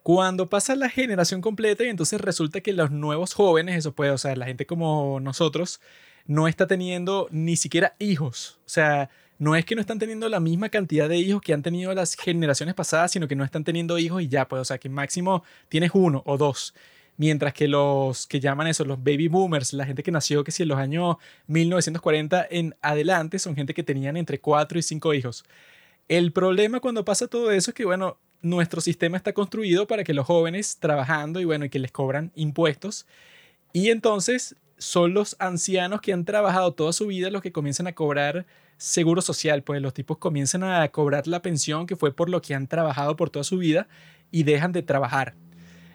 [0.02, 4.18] Cuando pasa la generación completa y entonces resulta que los nuevos jóvenes, eso puede, o
[4.18, 5.80] sea, la gente como nosotros,
[6.26, 8.58] no está teniendo ni siquiera hijos.
[8.64, 9.10] O sea,
[9.40, 12.14] no es que no están teniendo la misma cantidad de hijos que han tenido las
[12.14, 15.42] generaciones pasadas, sino que no están teniendo hijos y ya, pues, o sea, que máximo
[15.70, 16.74] tienes uno o dos.
[17.16, 20.62] Mientras que los que llaman eso, los baby boomers, la gente que nació que si
[20.62, 25.44] en los años 1940 en adelante, son gente que tenían entre cuatro y cinco hijos.
[26.06, 30.12] El problema cuando pasa todo eso es que, bueno, nuestro sistema está construido para que
[30.12, 33.06] los jóvenes trabajando y bueno, y que les cobran impuestos.
[33.72, 37.92] Y entonces son los ancianos que han trabajado toda su vida los que comienzan a
[37.92, 38.46] cobrar
[38.78, 42.54] seguro social, pues los tipos comienzan a cobrar la pensión que fue por lo que
[42.54, 43.88] han trabajado por toda su vida
[44.30, 45.34] y dejan de trabajar.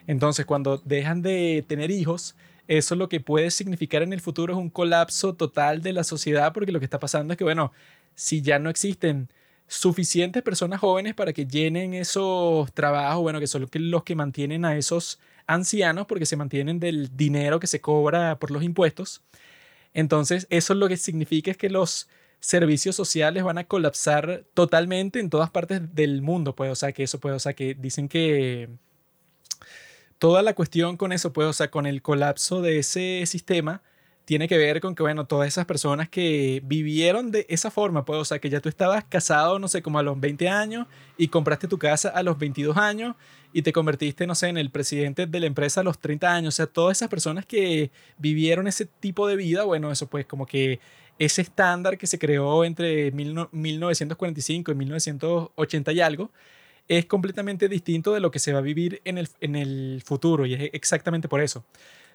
[0.06, 2.36] Entonces, cuando dejan de tener hijos,
[2.68, 6.52] eso lo que puede significar en el futuro es un colapso total de la sociedad,
[6.52, 7.72] porque lo que está pasando es que, bueno,
[8.14, 9.28] si ya no existen
[9.66, 14.76] suficientes personas jóvenes para que llenen esos trabajos, bueno, que son los que mantienen a
[14.76, 19.22] esos ancianos, porque se mantienen del dinero que se cobra por los impuestos.
[19.94, 22.08] Entonces, eso lo que significa es que los
[22.40, 27.02] servicios sociales van a colapsar totalmente en todas partes del mundo, pues, o sea, que
[27.02, 28.68] eso puede, o sea, que dicen que
[30.18, 33.82] toda la cuestión con eso, pues, o sea, con el colapso de ese sistema,
[34.24, 38.18] tiene que ver con que, bueno, todas esas personas que vivieron de esa forma, pues,
[38.20, 41.28] o sea, que ya tú estabas casado, no sé, como a los 20 años y
[41.28, 43.14] compraste tu casa a los 22 años
[43.56, 46.52] y te convertiste, no sé, en el presidente de la empresa a los 30 años,
[46.52, 50.44] o sea, todas esas personas que vivieron ese tipo de vida, bueno, eso pues como
[50.44, 50.78] que
[51.18, 56.30] ese estándar que se creó entre 1945 y 1980 y algo,
[56.86, 60.44] es completamente distinto de lo que se va a vivir en el, en el futuro
[60.44, 61.64] y es exactamente por eso.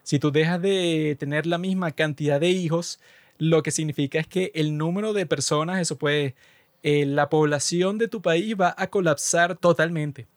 [0.04, 3.00] Si tú dejas de tener la misma cantidad de hijos,
[3.40, 6.36] lo que significa es que el número de personas, eso puede,
[6.84, 10.28] eh, la población de tu país va a colapsar totalmente.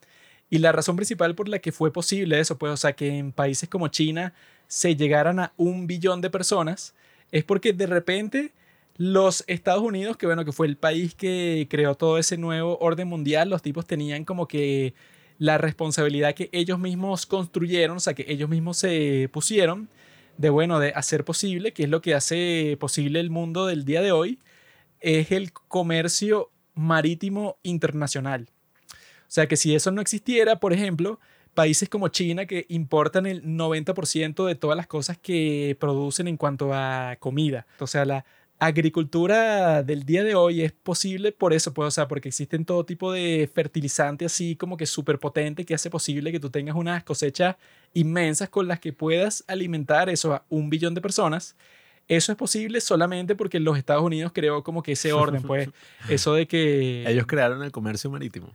[0.49, 3.31] Y la razón principal por la que fue posible eso, pues, o sea, que en
[3.31, 4.33] países como China
[4.67, 6.93] se llegaran a un billón de personas,
[7.31, 8.53] es porque de repente
[8.97, 13.07] los Estados Unidos, que bueno, que fue el país que creó todo ese nuevo orden
[13.07, 14.93] mundial, los tipos tenían como que
[15.37, 19.89] la responsabilidad que ellos mismos construyeron, o sea, que ellos mismos se pusieron
[20.37, 24.01] de, bueno, de hacer posible, que es lo que hace posible el mundo del día
[24.01, 24.39] de hoy,
[25.01, 28.47] es el comercio marítimo internacional.
[29.27, 31.19] O sea, que si eso no existiera, por ejemplo,
[31.53, 36.73] países como China que importan el 90% de todas las cosas que producen en cuanto
[36.73, 37.65] a comida.
[37.79, 38.25] O sea, la,
[38.59, 42.85] agricultura del día de hoy es posible por eso, pues, o sea, porque existen todo
[42.85, 47.03] tipo de fertilizante así como que súper potente que hace posible que tú tengas unas
[47.03, 47.57] cosechas
[47.93, 51.55] inmensas con las que puedas alimentar eso a un billón de personas.
[52.07, 55.69] Eso es posible solamente porque los Estados Unidos creó como que ese orden, pues,
[56.09, 57.03] eso de que...
[57.07, 58.53] Ellos crearon el comercio marítimo.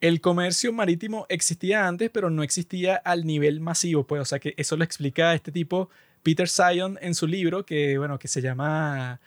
[0.00, 4.54] El comercio marítimo existía antes, pero no existía al nivel masivo, pues, o sea, que
[4.56, 5.90] eso lo explica este tipo
[6.22, 9.20] Peter Sion en su libro que, bueno, que se llama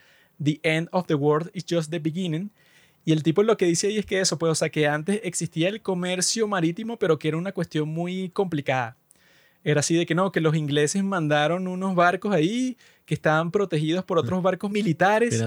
[0.43, 2.51] The End of the World is Just the Beginning.
[3.05, 5.19] Y el tipo lo que dice ahí es que eso, pues, o sea, que antes
[5.23, 8.97] existía el comercio marítimo, pero que era una cuestión muy complicada.
[9.63, 14.03] Era así de que no, que los ingleses mandaron unos barcos ahí que estaban protegidos
[14.05, 15.41] por otros barcos militares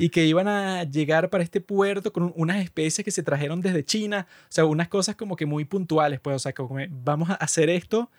[0.00, 3.84] y que iban a llegar para este puerto con unas especies que se trajeron desde
[3.84, 7.34] China, o sea, unas cosas como que muy puntuales, pues, o sea, como vamos a
[7.34, 8.10] hacer esto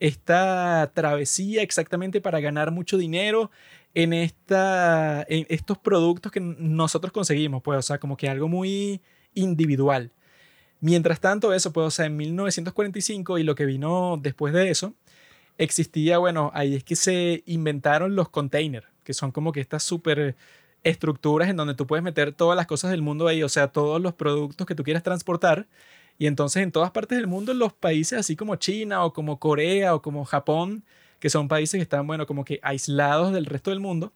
[0.00, 3.50] esta travesía exactamente para ganar mucho dinero
[3.94, 9.00] en, esta, en estos productos que nosotros conseguimos, pues, o sea, como que algo muy
[9.34, 10.10] individual.
[10.84, 14.92] Mientras tanto, eso, pues, o sea, en 1945 y lo que vino después de eso,
[15.56, 20.36] existía, bueno, ahí es que se inventaron los containers, que son como que estas súper
[20.82, 23.98] estructuras en donde tú puedes meter todas las cosas del mundo ahí, o sea, todos
[23.98, 25.68] los productos que tú quieras transportar.
[26.18, 29.94] Y entonces en todas partes del mundo, los países así como China o como Corea
[29.94, 30.84] o como Japón,
[31.18, 34.12] que son países que están, bueno, como que aislados del resto del mundo,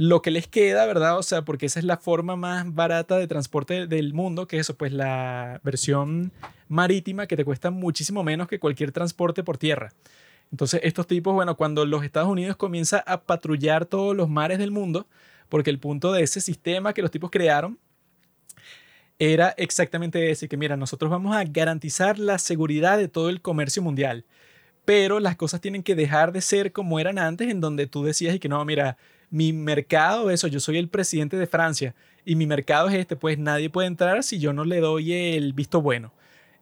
[0.00, 1.18] lo que les queda, ¿verdad?
[1.18, 4.74] O sea, porque esa es la forma más barata de transporte del mundo, que eso,
[4.74, 6.32] pues la versión
[6.68, 9.92] marítima que te cuesta muchísimo menos que cualquier transporte por tierra.
[10.50, 14.70] Entonces, estos tipos, bueno, cuando los Estados Unidos comienza a patrullar todos los mares del
[14.70, 15.06] mundo,
[15.50, 17.78] porque el punto de ese sistema que los tipos crearon
[19.18, 23.82] era exactamente ese, que mira, nosotros vamos a garantizar la seguridad de todo el comercio
[23.82, 24.24] mundial,
[24.86, 28.34] pero las cosas tienen que dejar de ser como eran antes, en donde tú decías
[28.34, 28.96] y que no, mira,
[29.30, 31.94] mi mercado, eso, yo soy el presidente de Francia
[32.24, 35.52] y mi mercado es este, pues nadie puede entrar si yo no le doy el
[35.52, 36.12] visto bueno.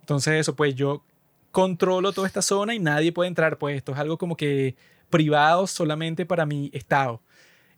[0.01, 1.03] Entonces eso, pues yo
[1.51, 4.77] controlo toda esta zona y nadie puede entrar, pues esto es algo como que
[5.11, 7.23] privado solamente para mi estado.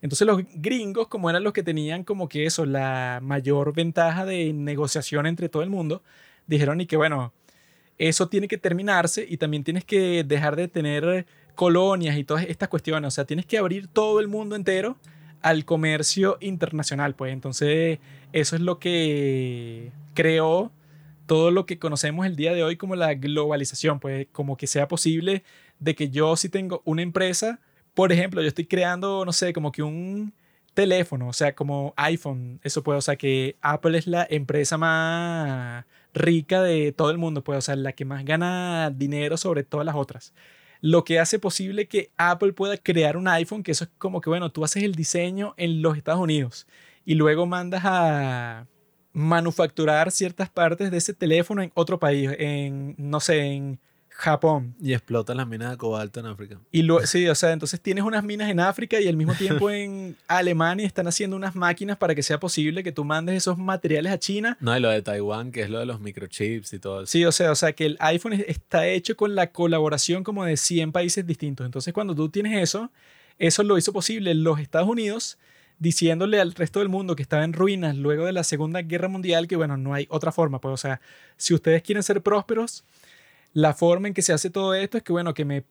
[0.02, 4.52] Entonces los gringos, como eran los que tenían como que eso, la mayor ventaja de
[4.52, 6.02] negociación entre todo el mundo,
[6.46, 7.32] dijeron y que bueno,
[7.98, 11.26] eso tiene que terminarse y también tienes que dejar de tener
[11.60, 14.96] colonias y todas estas cuestiones, o sea, tienes que abrir todo el mundo entero
[15.42, 17.34] al comercio internacional, pues.
[17.34, 17.98] Entonces
[18.32, 20.72] eso es lo que creó
[21.26, 24.26] todo lo que conocemos el día de hoy como la globalización, pues.
[24.32, 25.44] Como que sea posible
[25.80, 27.60] de que yo si tengo una empresa,
[27.92, 30.32] por ejemplo, yo estoy creando, no sé, como que un
[30.72, 35.84] teléfono, o sea, como iPhone, eso puede, o sea, que Apple es la empresa más
[36.14, 39.84] rica de todo el mundo, pues, o sea, la que más gana dinero sobre todas
[39.84, 40.32] las otras.
[40.80, 44.30] Lo que hace posible que Apple pueda crear un iPhone, que eso es como que,
[44.30, 46.66] bueno, tú haces el diseño en los Estados Unidos
[47.04, 48.66] y luego mandas a
[49.12, 53.80] manufacturar ciertas partes de ese teléfono en otro país, en, no sé, en
[54.20, 54.74] Japón.
[54.80, 56.58] Y explota las minas de cobalto en África.
[56.70, 59.70] Y lo, sí, o sea, entonces tienes unas minas en África y al mismo tiempo
[59.70, 64.12] en Alemania están haciendo unas máquinas para que sea posible que tú mandes esos materiales
[64.12, 64.58] a China.
[64.60, 67.06] No, y lo de Taiwán, que es lo de los microchips y todo eso.
[67.06, 70.56] Sí, o sea, o sea, que el iPhone está hecho con la colaboración como de
[70.56, 71.64] 100 países distintos.
[71.64, 72.90] Entonces, cuando tú tienes eso,
[73.38, 75.38] eso lo hizo posible los Estados Unidos
[75.78, 79.48] diciéndole al resto del mundo que estaba en ruinas luego de la Segunda Guerra Mundial
[79.48, 80.60] que, bueno, no hay otra forma.
[80.60, 81.00] Pues, o sea,
[81.38, 82.84] si ustedes quieren ser prósperos,
[83.52, 85.64] la forma en que se hace todo esto es que, bueno, que me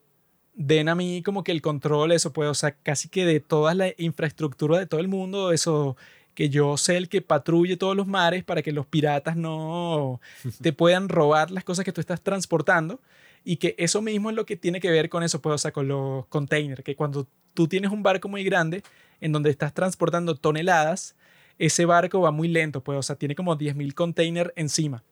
[0.54, 3.74] den a mí como que el control, eso puede, o sea, casi que de toda
[3.74, 5.96] la infraestructura de todo el mundo, eso,
[6.34, 10.20] que yo sé el que patrulle todos los mares para que los piratas no
[10.62, 13.00] te puedan robar las cosas que tú estás transportando
[13.44, 15.72] y que eso mismo es lo que tiene que ver con eso, pues, o sea,
[15.72, 18.84] con los containers, que cuando tú tienes un barco muy grande
[19.22, 21.16] en donde estás transportando toneladas,
[21.58, 25.04] ese barco va muy lento, pues, o sea, tiene como 10.000 containers encima.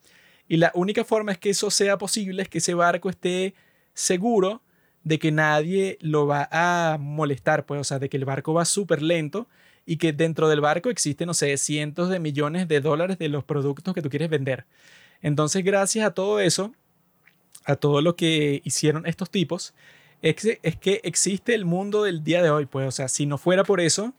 [0.47, 3.53] Y la única forma es que eso sea posible es que ese barco esté
[3.93, 4.61] seguro
[5.03, 8.65] de que nadie lo va a molestar, pues, o sea, de que el barco va
[8.65, 9.47] súper lento
[9.85, 13.43] y que dentro del barco existen, no sé, cientos de millones de dólares de los
[13.43, 14.65] productos que tú quieres vender.
[15.21, 16.73] Entonces, gracias a todo eso,
[17.65, 19.73] a todo lo que hicieron estos tipos,
[20.21, 23.25] es que, es que existe el mundo del día de hoy, pues, o sea, si
[23.25, 24.13] no fuera por eso,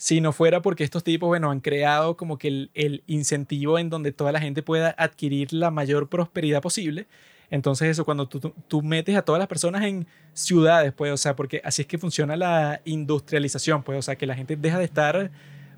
[0.00, 3.90] si no fuera porque estos tipos, bueno, han creado como que el, el, incentivo en
[3.90, 7.06] donde toda la gente pueda adquirir la mayor prosperidad posible.
[7.50, 11.36] Entonces eso, cuando tú, tú, metes a todas las personas en ciudades, pues, o sea,
[11.36, 14.86] porque así es que funciona la industrialización, pues, o sea, que la gente deja de
[14.86, 15.30] estar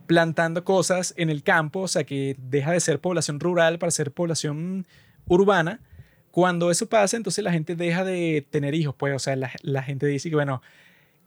[0.07, 4.13] plantando cosas en el campo, o sea, que deja de ser población rural para ser
[4.13, 4.87] población
[5.27, 5.81] urbana.
[6.31, 9.83] Cuando eso pasa, entonces la gente deja de tener hijos, pues, o sea, la, la
[9.83, 10.63] gente dice que, bueno,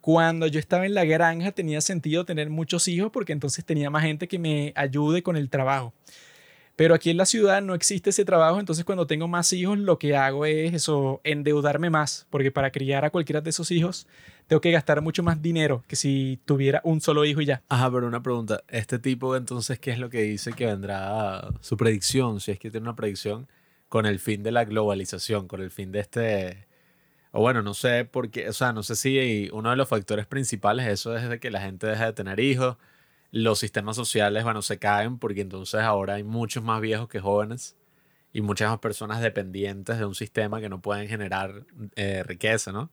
[0.06, 4.04] cuando yo estaba en la granja tenía sentido tener muchos hijos porque entonces tenía más
[4.04, 5.96] gente que me ayude con el trabajo.
[6.76, 9.98] Pero aquí en la ciudad no existe ese trabajo, entonces cuando tengo más hijos lo
[9.98, 14.06] que hago es eso, endeudarme más, porque para criar a cualquiera de esos hijos
[14.46, 17.64] tengo que gastar mucho más dinero que si tuviera un solo hijo y ya.
[17.68, 21.78] Ajá, pero una pregunta, este tipo entonces, ¿qué es lo que dice que vendrá su
[21.78, 23.48] predicción, si es que tiene una predicción,
[23.90, 26.68] con el fin de la globalización, con el fin de este
[27.38, 30.26] o bueno, no sé por qué, o sea, no sé si uno de los factores
[30.26, 32.78] principales eso es que la gente deja de tener hijos,
[33.32, 37.76] los sistemas sociales, bueno, se caen porque entonces ahora hay muchos más viejos que jóvenes
[38.32, 41.66] y muchas más personas dependientes de un sistema que no pueden generar
[41.98, 42.90] eh, riqueza, ¿no?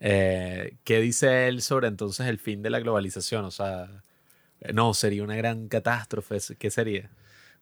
[0.00, 3.44] Eh, ¿Qué dice él sobre entonces el fin de la globalización?
[3.44, 4.02] O sea,
[4.74, 7.10] no, sería una gran catástrofe, ¿qué sería?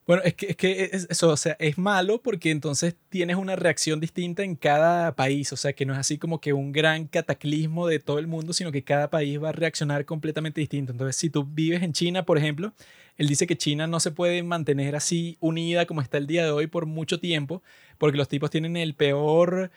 [0.08, 4.00] Bueno, es que, es que eso, o sea, es malo porque entonces tienes una reacción
[4.00, 7.86] distinta en cada país, o sea, que no es así como que un gran cataclismo
[7.86, 10.92] de todo el mundo, sino que cada país va a reaccionar completamente distinto.
[10.92, 12.72] Entonces, si tú vives en China, por ejemplo,
[13.18, 16.52] él dice que China no se puede mantener así unida como está el día de
[16.52, 17.62] hoy por mucho tiempo,
[17.98, 19.70] porque los tipos tienen el peor,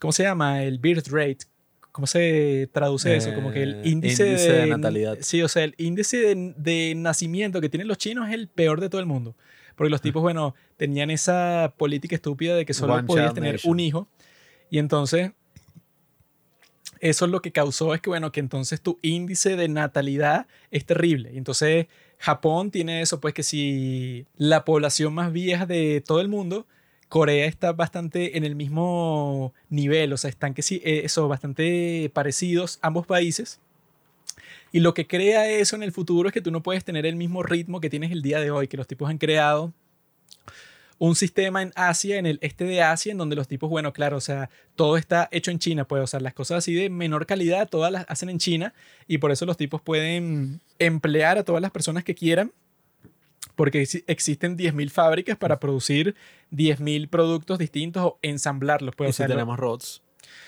[0.00, 0.62] ¿cómo se llama?
[0.62, 1.46] El birth rate,
[1.94, 3.32] ¿Cómo se traduce eso?
[3.36, 5.16] Como que el Eh, índice, índice de, de natalidad.
[5.20, 8.80] Sí, o sea, el índice de, de nacimiento que tienen los chinos es el peor
[8.80, 9.36] de todo el mundo.
[9.76, 13.70] Porque los tipos, bueno, tenían esa política estúpida de que solo One podías tener nation.
[13.70, 14.08] un hijo.
[14.70, 15.30] Y entonces,
[16.98, 20.84] eso es lo que causó es que, bueno, que entonces tu índice de natalidad es
[20.86, 21.30] terrible.
[21.32, 21.86] Y entonces,
[22.18, 26.66] Japón tiene eso, pues que si la población más vieja de todo el mundo,
[27.14, 32.10] Corea está bastante en el mismo nivel, o sea, están que sí, eh, eso, bastante
[32.12, 33.60] parecidos ambos países.
[34.72, 37.14] Y lo que crea eso en el futuro es que tú no puedes tener el
[37.14, 39.72] mismo ritmo que tienes el día de hoy, que los tipos han creado
[40.98, 44.16] un sistema en Asia, en el este de Asia, en donde los tipos, bueno, claro,
[44.16, 47.68] o sea, todo está hecho en China, pues, o las cosas así de menor calidad,
[47.68, 48.74] todas las hacen en China
[49.06, 52.50] y por eso los tipos pueden emplear a todas las personas que quieran
[53.56, 56.14] porque exi- existen 10.000 fábricas para producir
[56.50, 58.94] 10.000 productos distintos o ensamblarlos.
[58.96, 60.02] Pues, Y si tenemos rods.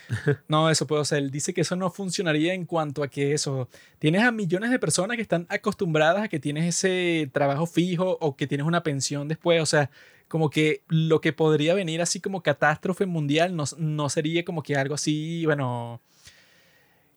[0.49, 3.33] no, eso puede, o sea, él dice que eso no funcionaría en cuanto a que
[3.33, 3.69] eso,
[3.99, 8.37] tienes a millones de personas que están acostumbradas a que tienes ese trabajo fijo o
[8.37, 9.91] que tienes una pensión después, o sea,
[10.29, 14.77] como que lo que podría venir así como catástrofe mundial no, no sería como que
[14.77, 16.01] algo así, bueno,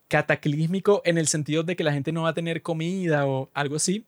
[0.07, 3.75] cataclísmico en el sentido de que la gente no va a tener comida o algo
[3.75, 4.05] así,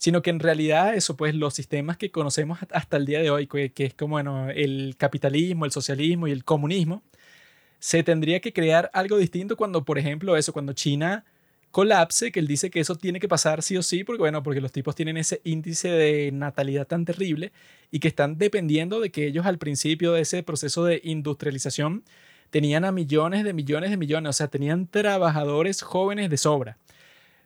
[0.00, 3.46] sino que en realidad eso, pues los sistemas que conocemos hasta el día de hoy,
[3.46, 7.02] que, que es como, bueno, el capitalismo, el socialismo y el comunismo,
[7.80, 11.24] se tendría que crear algo distinto cuando, por ejemplo, eso, cuando China
[11.70, 14.62] colapse, que él dice que eso tiene que pasar sí o sí, porque bueno, porque
[14.62, 17.52] los tipos tienen ese índice de natalidad tan terrible
[17.90, 22.04] y que están dependiendo de que ellos al principio de ese proceso de industrialización
[22.48, 26.78] tenían a millones de millones de millones, o sea, tenían trabajadores jóvenes de sobra.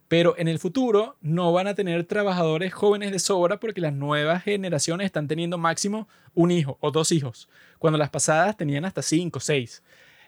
[0.09, 4.43] Pero en el futuro no van a tener trabajadores jóvenes de sobra porque las nuevas
[4.43, 7.49] generaciones están teniendo máximo un hijo o dos hijos,
[7.79, 9.83] cuando las pasadas tenían hasta cinco o seis.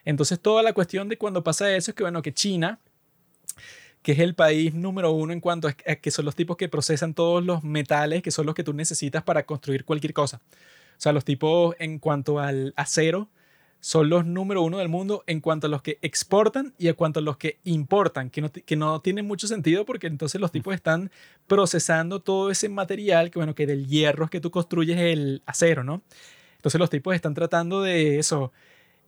[0.05, 2.79] Entonces toda la cuestión de cuando pasa eso es que, bueno, que China,
[4.03, 7.13] que es el país número uno en cuanto a que son los tipos que procesan
[7.13, 10.41] todos los metales, que son los que tú necesitas para construir cualquier cosa.
[10.97, 13.29] O sea, los tipos en cuanto al acero
[13.81, 17.21] son los número uno del mundo en cuanto a los que exportan y en cuanto
[17.21, 20.75] a los que importan, que no, que no tiene mucho sentido porque entonces los tipos
[20.75, 21.11] están
[21.47, 25.85] procesando todo ese material, que bueno, que del hierro es que tú construyes el acero,
[25.85, 26.03] ¿no?
[26.57, 28.53] Entonces los tipos están tratando de eso.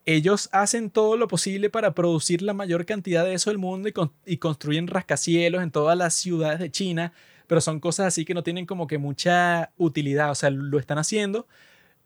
[0.06, 3.92] Ellos hacen todo lo posible para producir la mayor cantidad de eso del mundo y,
[3.92, 7.12] con- y construyen rascacielos en todas las ciudades de China,
[7.46, 10.98] pero son cosas así que no tienen como que mucha utilidad, o sea, lo están
[10.98, 11.46] haciendo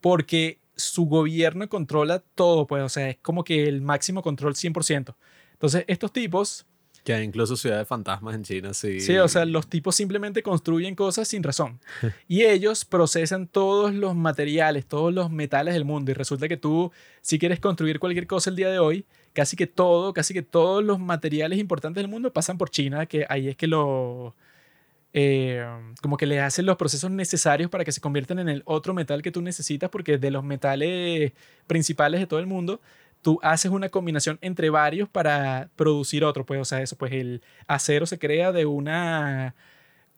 [0.00, 5.14] porque su gobierno controla todo, pues, o sea, es como que el máximo control 100%.
[5.52, 6.66] Entonces, estos tipos,
[7.04, 9.00] Que hay incluso ciudades fantasmas en China, sí.
[9.00, 11.80] sí, o sea, los tipos simplemente construyen cosas sin razón.
[12.28, 16.10] Y ellos procesan todos los materiales, todos los metales del mundo.
[16.10, 19.66] Y resulta que tú, si quieres construir cualquier cosa el día de hoy, casi que
[19.66, 23.56] todo, casi que todos los materiales importantes del mundo pasan por China, que ahí es
[23.56, 24.34] que lo...
[25.14, 25.64] eh,
[26.00, 29.22] como que le hacen los procesos necesarios para que se conviertan en el otro metal
[29.22, 31.32] que tú necesitas, porque de los metales
[31.66, 32.80] principales de todo el mundo,
[33.22, 36.44] tú haces una combinación entre varios para producir otro.
[36.46, 39.54] Pues, o sea, eso, pues el acero se crea de una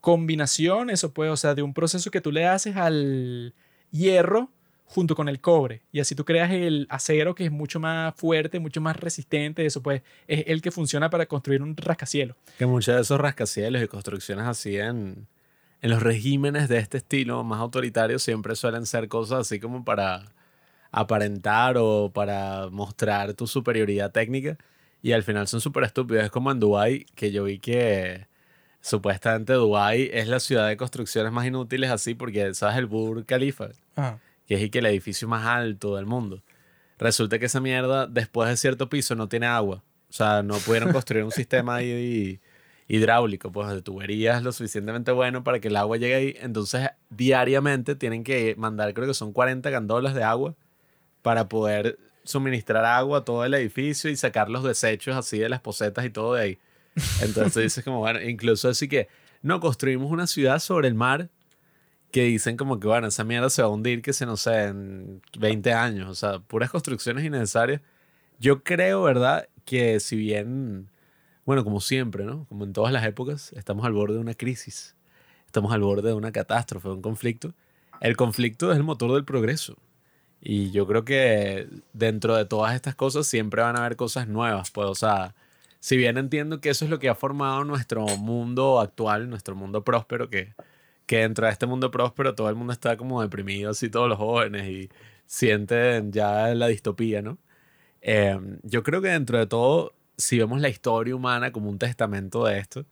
[0.00, 3.54] combinación, eso pues, o sea, de un proceso que tú le haces al
[3.90, 4.50] hierro
[4.84, 5.82] junto con el cobre.
[5.92, 9.66] Y así tú creas el acero que es mucho más fuerte, mucho más resistente.
[9.66, 12.36] Eso pues es el que funciona para construir un rascacielos.
[12.58, 15.26] Que muchos de esos rascacielos y construcciones así en,
[15.80, 20.32] en los regímenes de este estilo más autoritarios siempre suelen ser cosas así como para
[20.92, 24.56] aparentar o para mostrar tu superioridad técnica
[25.04, 26.24] y al final son súper estúpidos.
[26.24, 28.26] Es como en Dubái, que yo vi que
[28.80, 32.78] supuestamente Dubái es la ciudad de construcciones más inútiles así porque, ¿sabes?
[32.78, 33.68] El Burj Khalifa,
[34.46, 36.42] que es que el edificio más alto del mundo.
[36.98, 39.82] Resulta que esa mierda, después de cierto piso, no tiene agua.
[40.08, 42.40] O sea, no pudieron construir un sistema ahí
[42.86, 46.36] hidráulico, pues de tuberías lo suficientemente bueno para que el agua llegue ahí.
[46.40, 50.54] Entonces, diariamente tienen que mandar, creo que son 40 gandolas de agua
[51.22, 55.60] para poder suministrar agua a todo el edificio y sacar los desechos así de las
[55.60, 56.58] pocetas y todo de ahí.
[57.22, 59.08] Entonces dices como, bueno, incluso así que,
[59.42, 61.28] no, construimos una ciudad sobre el mar
[62.14, 64.66] que dicen como que, bueno, esa mierda se va a hundir, que se, no sé,
[64.66, 66.08] en 20 años.
[66.08, 67.80] O sea, puras construcciones innecesarias.
[68.38, 69.48] Yo creo, ¿verdad?
[69.64, 70.88] Que si bien,
[71.44, 72.46] bueno, como siempre, ¿no?
[72.46, 74.94] Como en todas las épocas, estamos al borde de una crisis.
[75.46, 77.52] Estamos al borde de una catástrofe, de un conflicto.
[78.00, 79.76] El conflicto es el motor del progreso.
[80.40, 84.70] Y yo creo que dentro de todas estas cosas siempre van a haber cosas nuevas.
[84.70, 85.34] Pues, o sea,
[85.80, 89.82] si bien entiendo que eso es lo que ha formado nuestro mundo actual, nuestro mundo
[89.82, 90.54] próspero, que,
[91.06, 94.18] que dentro de este mundo próspero todo el mundo está como deprimido, así todos los
[94.18, 94.90] jóvenes, y
[95.26, 97.38] sienten ya la distopía, ¿no?
[98.00, 102.44] Eh, yo creo que dentro de todo, si vemos la historia humana como un testamento
[102.44, 102.84] de esto,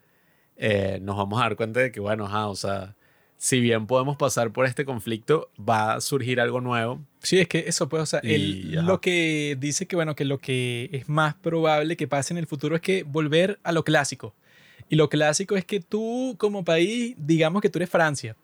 [0.57, 2.95] eh, nos vamos a dar cuenta de que, bueno, ajá, o sea,
[3.37, 7.01] si bien podemos pasar por este conflicto, va a surgir algo nuevo.
[7.21, 8.83] Sí, es que eso pues, o sea, ajá.
[8.83, 12.47] lo que dice que, bueno, que lo que es más probable que pase en el
[12.47, 14.35] futuro es que volver a lo clásico.
[14.93, 18.37] Y lo clásico es que tú como país, digamos que tú eres Francia,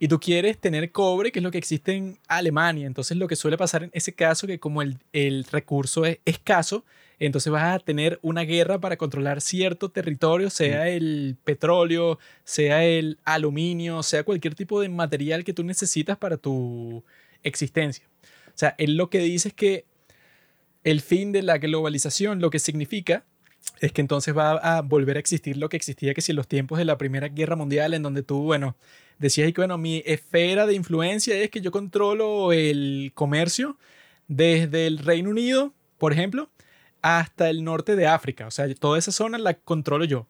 [0.00, 2.88] y tú quieres tener cobre, que es lo que existe en Alemania.
[2.88, 6.84] Entonces lo que suele pasar en ese caso, que como el, el recurso es escaso,
[7.20, 13.20] entonces vas a tener una guerra para controlar cierto territorio, sea el petróleo, sea el
[13.22, 17.04] aluminio, sea cualquier tipo de material que tú necesitas para tu
[17.44, 18.04] existencia.
[18.48, 19.84] O sea, él lo que dice es que
[20.82, 23.24] el fin de la globalización lo que significa
[23.86, 26.78] es que entonces va a volver a existir lo que existía que si los tiempos
[26.78, 28.76] de la Primera Guerra Mundial, en donde tú, bueno,
[29.18, 33.76] decías que, bueno, mi esfera de influencia es que yo controlo el comercio
[34.28, 36.48] desde el Reino Unido, por ejemplo,
[37.02, 38.46] hasta el norte de África.
[38.46, 40.28] O sea, toda esa zona la controlo yo.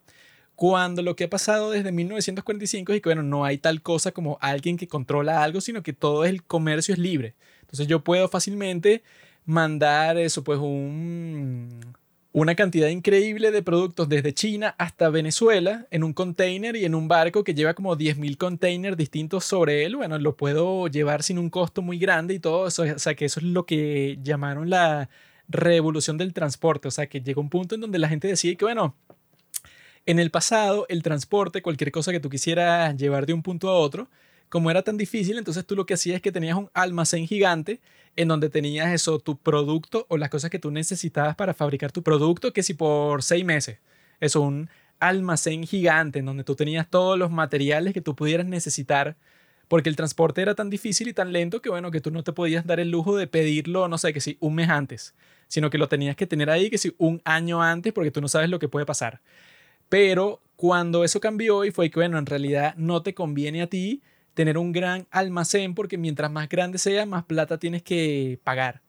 [0.54, 4.38] Cuando lo que ha pasado desde 1945 es que, bueno, no hay tal cosa como
[4.40, 7.34] alguien que controla algo, sino que todo el comercio es libre.
[7.62, 9.02] Entonces yo puedo fácilmente
[9.44, 11.80] mandar eso, pues un,
[12.32, 17.06] una cantidad increíble de productos desde China hasta Venezuela en un container y en un
[17.06, 19.96] barco que lleva como 10.000 containers distintos sobre él.
[19.96, 22.84] Bueno, lo puedo llevar sin un costo muy grande y todo eso.
[22.84, 25.10] O sea, que eso es lo que llamaron la
[25.48, 26.88] revolución del transporte.
[26.88, 28.96] O sea, que llegó un punto en donde la gente decía que, bueno,
[30.06, 33.74] en el pasado el transporte, cualquier cosa que tú quisieras llevar de un punto a
[33.74, 34.08] otro,
[34.48, 37.80] como era tan difícil, entonces tú lo que hacías es que tenías un almacén gigante
[38.16, 42.02] en donde tenías eso, tu producto o las cosas que tú necesitabas para fabricar tu
[42.02, 43.78] producto, que si por seis meses.
[44.20, 44.68] Eso, un
[45.00, 49.16] almacén gigante en donde tú tenías todos los materiales que tú pudieras necesitar,
[49.68, 52.32] porque el transporte era tan difícil y tan lento que bueno, que tú no te
[52.32, 55.14] podías dar el lujo de pedirlo, no sé, que si un mes antes,
[55.48, 58.28] sino que lo tenías que tener ahí, que si un año antes, porque tú no
[58.28, 59.20] sabes lo que puede pasar.
[59.88, 64.02] Pero cuando eso cambió y fue que, bueno, en realidad no te conviene a ti
[64.34, 68.82] tener un gran almacén porque mientras más grande sea, más plata tienes que pagar.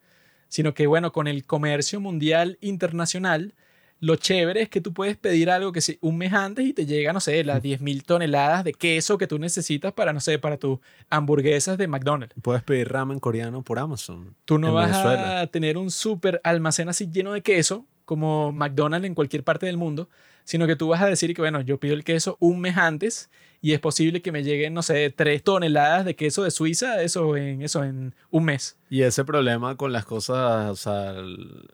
[0.48, 3.56] Sino que bueno, con el comercio mundial internacional,
[4.00, 6.86] lo chévere es que tú puedes pedir algo que sea un mes antes y te
[6.86, 10.58] llega, no sé, las 10.000 toneladas de queso que tú necesitas para, no sé, para
[10.58, 10.80] tus
[11.10, 12.36] hamburguesas de McDonald's.
[12.42, 14.36] Puedes pedir ramen coreano por Amazon.
[14.44, 19.16] Tú no vas a tener un súper almacén así lleno de queso como McDonald's en
[19.16, 20.08] cualquier parte del mundo,
[20.44, 23.32] sino que tú vas a decir que, bueno, yo pido el queso un mes antes
[23.60, 27.36] y es posible que me lleguen, no sé, tres toneladas de queso de Suiza, eso
[27.36, 28.78] en, eso en un mes.
[28.90, 31.16] Y ese problema con las cosas, o sea,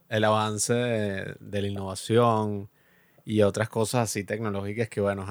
[0.10, 2.70] el, avance de, la innovación
[3.26, 5.26] y otras cosas así tecnológicas que, bueno,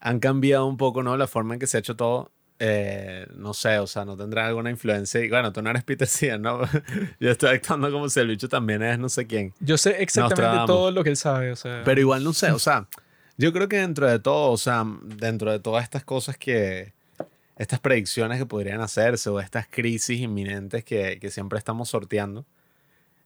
[0.00, 1.16] han cambiado un poco, ¿no?
[1.16, 2.32] La forma en que se ha hecho todo.
[2.58, 5.22] Eh, no sé, o sea, no tendrá alguna influencia.
[5.22, 6.08] Y bueno, tú no eres Peter
[6.40, 6.60] ¿no?
[7.20, 9.52] Yo estoy actuando como si el bicho también es no sé quién.
[9.60, 11.82] Yo sé exactamente todo lo que él sabe, o sea.
[11.84, 12.88] Pero igual no sé, o sea,
[13.36, 16.94] yo creo que dentro de todo, o sea, dentro de todas estas cosas que,
[17.56, 22.46] estas predicciones que podrían hacerse o estas crisis inminentes que, que siempre estamos sorteando,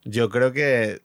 [0.05, 1.03] yo creo que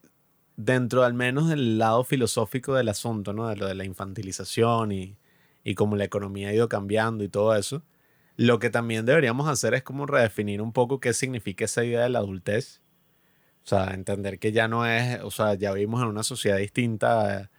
[0.58, 3.48] dentro al menos del lado filosófico del asunto, ¿no?
[3.48, 5.16] De lo de la infantilización y,
[5.64, 7.82] y cómo la economía ha ido cambiando y todo eso,
[8.38, 12.10] lo que también deberíamos hacer es como redefinir un poco qué significa esa idea de
[12.10, 12.82] la adultez.
[13.64, 17.50] O sea, entender que ya no es, o sea, ya vivimos en una sociedad distinta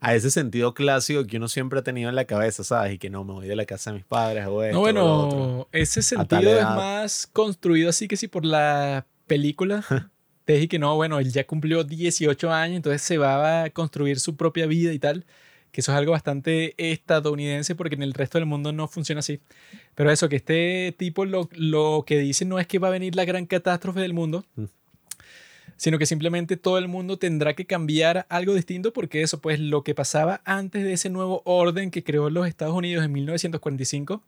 [0.00, 2.94] a ese sentido clásico que uno siempre ha tenido en la cabeza, ¿sabes?
[2.94, 5.68] Y que no me voy de la casa de mis padres o esto, No, bueno,
[5.72, 9.84] ese sentido es más construido así que si por la película.
[10.46, 14.20] te dije que no, bueno, él ya cumplió 18 años, entonces se va a construir
[14.20, 15.26] su propia vida y tal.
[15.76, 19.40] Que eso es algo bastante estadounidense porque en el resto del mundo no funciona así.
[19.94, 23.14] Pero eso, que este tipo lo, lo que dice no es que va a venir
[23.14, 24.64] la gran catástrofe del mundo, mm
[25.76, 29.82] sino que simplemente todo el mundo tendrá que cambiar algo distinto porque eso, pues lo
[29.84, 34.22] que pasaba antes de ese nuevo orden que creó los Estados Unidos en 1945,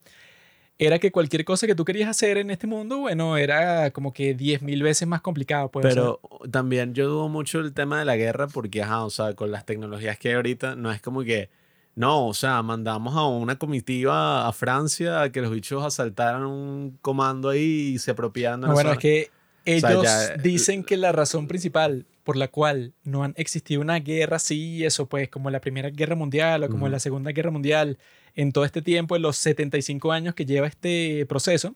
[0.78, 4.36] era que cualquier cosa que tú querías hacer en este mundo, bueno, era como que
[4.36, 5.70] 10.000 veces más complicado.
[5.70, 9.50] Pero también yo dudo mucho el tema de la guerra porque, ajá, o sea, con
[9.50, 11.50] las tecnologías que hay ahorita, no es como que,
[11.96, 16.96] no, o sea, mandamos a una comitiva a Francia a que los bichos asaltaran un
[17.02, 19.30] comando ahí y se apropiaran de Bueno, es que
[19.76, 20.06] ellos
[20.42, 25.06] dicen que la razón principal por la cual no han existido una guerra así, eso
[25.06, 27.98] pues como la Primera Guerra Mundial o como la Segunda Guerra Mundial
[28.34, 31.74] en todo este tiempo, en los 75 años que lleva este proceso,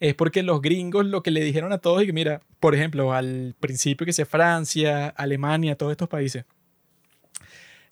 [0.00, 3.12] es porque los gringos lo que le dijeron a todos y que mira, por ejemplo,
[3.12, 6.44] al principio que sea Francia, Alemania, todos estos países,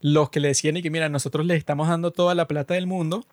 [0.01, 2.87] los que le decían y que mira, nosotros les estamos dando toda la plata del
[2.87, 3.27] mundo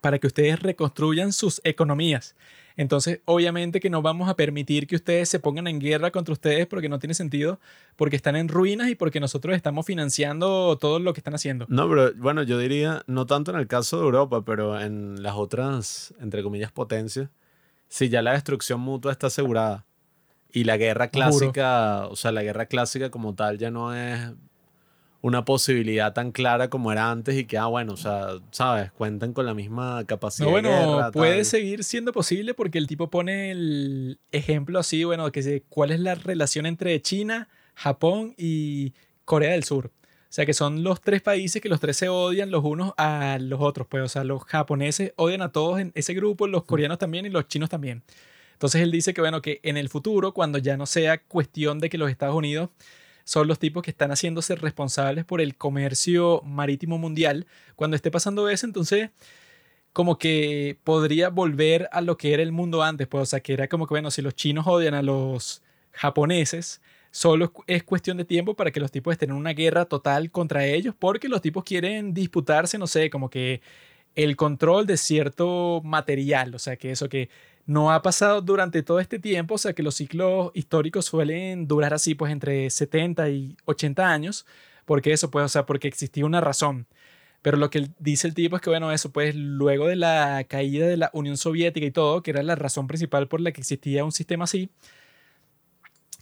[0.00, 2.36] para que ustedes reconstruyan sus economías.
[2.82, 6.66] Entonces, obviamente que no vamos a permitir que ustedes se pongan en guerra contra ustedes
[6.66, 7.60] porque no tiene sentido,
[7.94, 11.64] porque están en ruinas y porque nosotros estamos financiando todo lo que están haciendo.
[11.68, 15.34] No, pero bueno, yo diría, no tanto en el caso de Europa, pero en las
[15.36, 17.30] otras, entre comillas, potencias,
[17.88, 19.86] si ya la destrucción mutua está asegurada
[20.52, 24.32] y la guerra clásica, o sea, la guerra clásica como tal ya no es
[25.22, 29.32] una posibilidad tan clara como era antes y que, ah, bueno, o sea, sabes, cuentan
[29.32, 30.46] con la misma capacidad.
[30.46, 35.62] No, bueno, puede seguir siendo posible porque el tipo pone el ejemplo así, bueno, que
[35.68, 38.94] cuál es la relación entre China, Japón y
[39.24, 39.86] Corea del Sur.
[39.86, 43.38] O sea, que son los tres países que los tres se odian los unos a
[43.40, 43.86] los otros.
[43.86, 47.28] Pues, o sea, los japoneses odian a todos en ese grupo, los coreanos también y
[47.28, 48.02] los chinos también.
[48.54, 51.90] Entonces él dice que, bueno, que en el futuro, cuando ya no sea cuestión de
[51.90, 52.70] que los Estados Unidos
[53.24, 57.46] son los tipos que están haciéndose responsables por el comercio marítimo mundial,
[57.76, 59.10] cuando esté pasando eso, entonces
[59.92, 63.52] como que podría volver a lo que era el mundo antes, pues, o sea, que
[63.52, 65.62] era como que, bueno, si los chinos odian a los
[65.92, 66.80] japoneses,
[67.10, 70.64] solo es cuestión de tiempo para que los tipos estén en una guerra total contra
[70.64, 73.60] ellos, porque los tipos quieren disputarse, no sé, como que
[74.14, 77.28] el control de cierto material, o sea, que eso que
[77.66, 81.94] no ha pasado durante todo este tiempo, o sea, que los ciclos históricos suelen durar
[81.94, 84.46] así, pues entre 70 y 80 años,
[84.84, 86.86] porque eso, pues, o sea, porque existía una razón.
[87.42, 90.86] Pero lo que dice el tipo es que, bueno, eso pues luego de la caída
[90.86, 94.04] de la Unión Soviética y todo, que era la razón principal por la que existía
[94.04, 94.70] un sistema así,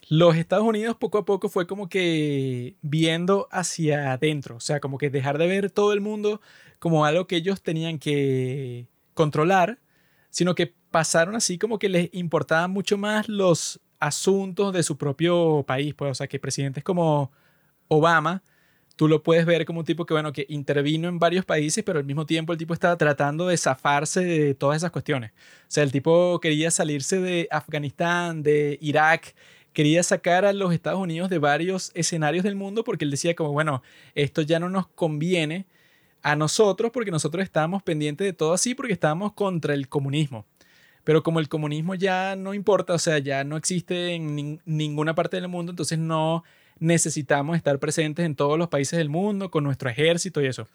[0.09, 4.99] los Estados Unidos poco a poco fue como que viendo hacia adentro, o sea, como
[4.99, 6.41] que dejar de ver todo el mundo
[6.81, 9.79] como algo que ellos tenían que controlar,
[10.31, 15.65] sino que pasaron así como que les importaban mucho más los asuntos de su propio
[15.67, 17.31] país, pues, o sea, que presidentes como
[17.89, 18.43] Obama,
[18.97, 21.99] tú lo puedes ver como un tipo que, bueno, que intervino en varios países, pero
[21.99, 25.33] al mismo tiempo el tipo estaba tratando de zafarse de todas esas cuestiones.
[25.33, 29.35] O sea, el tipo quería salirse de Afganistán, de Irak,
[29.73, 33.53] quería sacar a los Estados Unidos de varios escenarios del mundo porque él decía como,
[33.53, 33.83] bueno,
[34.15, 35.67] esto ya no nos conviene
[36.23, 40.47] a nosotros porque nosotros estábamos pendientes de todo así porque estábamos contra el comunismo.
[41.05, 45.37] Pero como el comunismo ya no importa, o sea, ya no existe en ninguna parte
[45.37, 46.45] del mundo, entonces no
[46.79, 50.67] necesitamos estar presentes en todos los países del mundo con nuestro ejército y eso.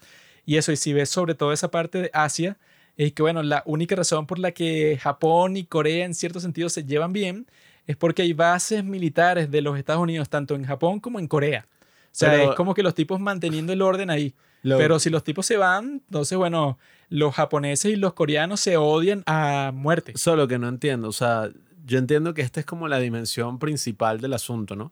[0.45, 2.57] Y eso, y si ves sobre todo esa parte de Asia,
[2.97, 6.69] es que, bueno, la única razón por la que Japón y Corea en cierto sentido
[6.69, 7.47] se llevan bien
[7.87, 11.67] es porque hay bases militares de los Estados Unidos, tanto en Japón como en Corea.
[12.05, 14.33] O sea, es como que los tipos manteniendo el orden ahí.
[14.63, 16.79] Pero si los tipos se van, entonces, bueno,
[17.09, 20.13] los japoneses y los coreanos se odian a muerte.
[20.15, 21.09] Solo que no entiendo.
[21.09, 21.49] O sea,
[21.85, 24.91] yo entiendo que esta es como la dimensión principal del asunto, ¿no?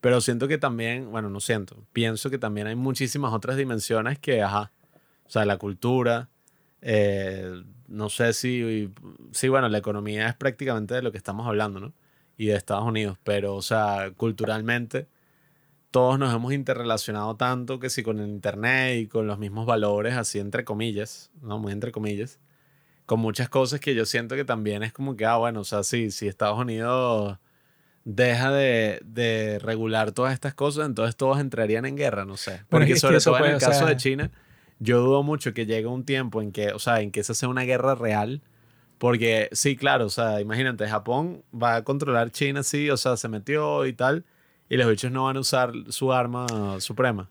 [0.00, 4.42] Pero siento que también, bueno, no siento, pienso que también hay muchísimas otras dimensiones que,
[4.42, 4.72] ajá,
[5.24, 6.28] o sea, la cultura,
[6.80, 8.90] eh, no sé si,
[9.30, 11.92] sí, bueno, la economía es prácticamente de lo que estamos hablando, ¿no?
[12.36, 15.06] Y de Estados Unidos, pero, o sea, culturalmente,
[15.92, 20.16] todos nos hemos interrelacionado tanto que si con el Internet y con los mismos valores,
[20.16, 21.58] así entre comillas, ¿no?
[21.58, 22.40] Muy entre comillas,
[23.06, 25.82] con muchas cosas que yo siento que también es como que, ah, bueno, o sea,
[25.82, 27.38] sí, si Estados Unidos
[28.04, 32.62] deja de, regular todas estas cosas, entonces todos entrarían en guerra, no sé.
[32.70, 34.30] Porque sobre todo en el caso de China,
[34.78, 37.50] yo dudo mucho que llegue un tiempo en que, o sea, en que esa sea
[37.50, 38.40] una guerra real.
[38.96, 43.28] Porque sí, claro, o sea, imagínate, Japón va a controlar China, sí, o sea, se
[43.28, 44.24] metió y tal,
[44.68, 47.30] y los bichos no van a usar su arma suprema.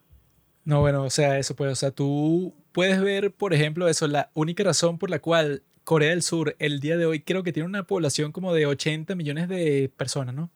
[0.64, 4.30] No, bueno, o sea, eso puede, o sea, tú puedes ver, por ejemplo, eso, la
[4.34, 7.68] única razón por la cual Corea del Sur el día de hoy creo que tiene
[7.68, 10.50] una población como de 80 millones de personas, ¿no?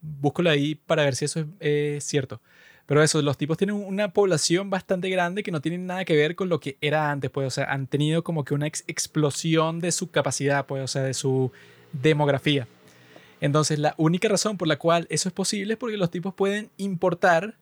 [0.00, 2.40] búscalo ahí para ver si eso es, cierto.
[2.86, 6.34] Pero eso, los tipos tienen una población bastante grande que no tienen nada que ver
[6.34, 9.92] con lo que era antes, pues, o sea, han tenido como que una explosión de
[9.92, 11.52] su capacidad, pues, o sea, de su
[11.92, 12.66] demografía.
[13.40, 16.70] Entonces, la única razón por la cual eso es posible es porque los tipos pueden
[16.76, 17.56] importar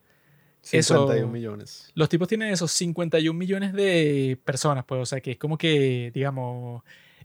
[0.63, 1.91] 51 millones.
[1.95, 6.11] Los tipos tienen esos 51 millones de personas, pues, o sea, que es como que,
[6.13, 6.83] digamos,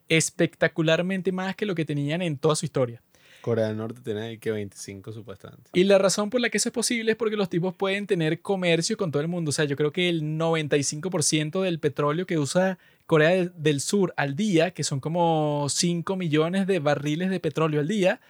[0.08, 3.02] espectacularmente más que lo que tenían en toda su historia.
[3.42, 5.70] Corea del Norte tiene que 25 supuestamente.
[5.74, 8.40] Y la razón por la que eso es posible es porque los tipos pueden tener
[8.40, 9.50] comercio con todo el mundo.
[9.50, 14.38] O sea, yo creo que el 95% del petróleo que usa Corea del Sur al
[14.38, 18.22] día, que son como 5 millones de barriles de petróleo al día,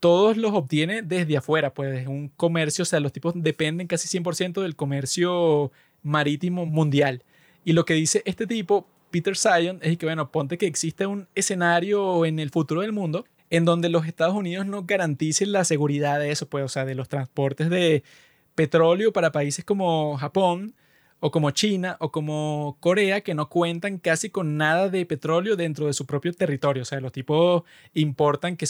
[0.00, 4.62] todos los obtiene desde afuera, pues un comercio, o sea, los tipos dependen casi 100%
[4.62, 5.70] del comercio
[6.02, 7.22] marítimo mundial.
[7.64, 11.28] Y lo que dice este tipo, Peter Sion, es que, bueno, ponte que existe un
[11.34, 16.18] escenario en el futuro del mundo en donde los Estados Unidos no garanticen la seguridad
[16.18, 18.02] de eso, pues, o sea, de los transportes de
[18.54, 20.74] petróleo para países como Japón
[21.20, 25.86] o como China o como Corea, que no cuentan casi con nada de petróleo dentro
[25.86, 26.82] de su propio territorio.
[26.82, 27.62] O sea, los tipos
[27.94, 28.66] importan que,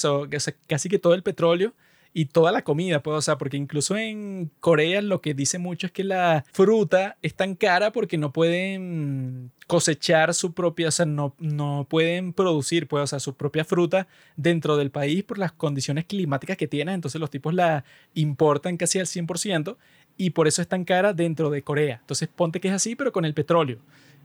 [0.66, 1.72] casi que todo el petróleo
[2.12, 5.86] y toda la comida, pues, o sea, porque incluso en Corea lo que dice mucho
[5.86, 11.06] es que la fruta es tan cara porque no pueden cosechar su propia, o sea,
[11.06, 15.52] no, no pueden producir, pues, o sea, su propia fruta dentro del país por las
[15.52, 19.76] condiciones climáticas que tienen, entonces los tipos la importan casi al 100%
[20.20, 21.96] y por eso es tan cara dentro de Corea.
[22.02, 23.78] Entonces ponte que es así, pero con el petróleo,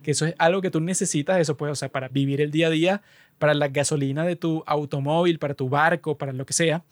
[0.04, 2.68] que eso es algo que tú necesitas, eso puede, o sea, para vivir el día
[2.68, 3.02] a día,
[3.40, 6.84] para la gasolina de tu automóvil, para tu barco, para lo que sea.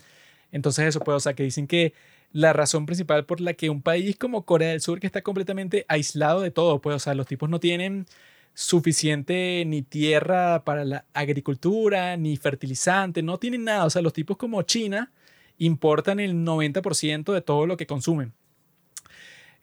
[0.53, 1.93] Entonces eso puede, o sea, que dicen que
[2.31, 5.85] la razón principal por la que un país como Corea del Sur, que está completamente
[5.89, 8.05] aislado de todo, pues, o sea, los tipos no tienen
[8.53, 13.84] suficiente ni tierra para la agricultura, ni fertilizante, no tienen nada.
[13.84, 15.11] O sea, los tipos como China
[15.57, 18.31] importan el 90% de todo lo que consumen.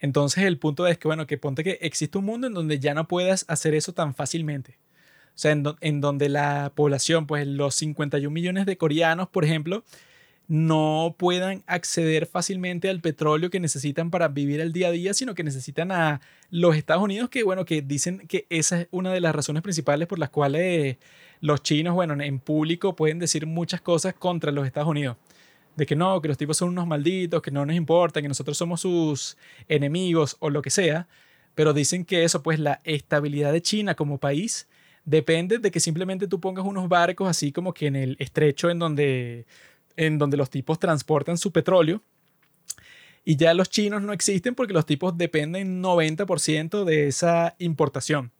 [0.00, 2.94] Entonces el punto es que, bueno, que ponte que existe un mundo en donde ya
[2.94, 4.78] no puedas hacer eso tan fácilmente.
[5.34, 9.84] O sea, en, en donde la población, pues los 51 millones de coreanos, por ejemplo,
[10.48, 15.34] no puedan acceder fácilmente al petróleo que necesitan para vivir el día a día, sino
[15.34, 16.20] que necesitan a
[16.50, 20.08] los Estados Unidos, que bueno, que dicen que esa es una de las razones principales
[20.08, 20.96] por las cuales
[21.40, 25.16] los chinos, bueno, en público pueden decir muchas cosas contra los Estados Unidos
[25.76, 28.56] de que no, que los tipos son unos malditos, que no nos importa, que nosotros
[28.56, 29.36] somos sus
[29.68, 31.08] enemigos o lo que sea,
[31.54, 34.68] pero dicen que eso, pues la estabilidad de China como país
[35.04, 38.78] depende de que simplemente tú pongas unos barcos así como que en el estrecho en
[38.78, 39.46] donde,
[39.96, 42.02] en donde los tipos transportan su petróleo.
[43.24, 48.32] Y ya los chinos no existen porque los tipos dependen 90% de esa importación.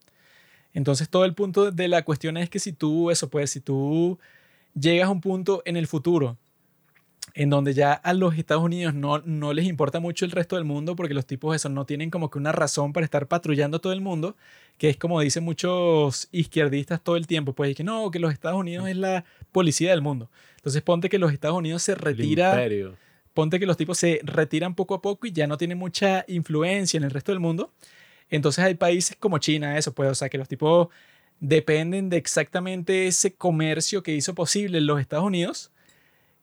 [0.72, 4.18] Entonces todo el punto de la cuestión es que si tú, eso pues, si tú
[4.74, 6.38] llegas a un punto en el futuro
[7.34, 10.64] en donde ya a los Estados Unidos no, no les importa mucho el resto del
[10.64, 13.92] mundo porque los tipos esos no tienen como que una razón para estar patrullando todo
[13.92, 14.36] el mundo,
[14.78, 18.58] que es como dicen muchos izquierdistas todo el tiempo, pues que no, que los Estados
[18.58, 20.30] Unidos es la policía del mundo.
[20.56, 22.68] Entonces ponte que los Estados Unidos se retira,
[23.34, 26.98] ponte que los tipos se retiran poco a poco y ya no tienen mucha influencia
[26.98, 27.72] en el resto del mundo.
[28.28, 30.88] Entonces hay países como China, eso pues, o sea, que los tipos
[31.40, 35.70] dependen de exactamente ese comercio que hizo posible los Estados Unidos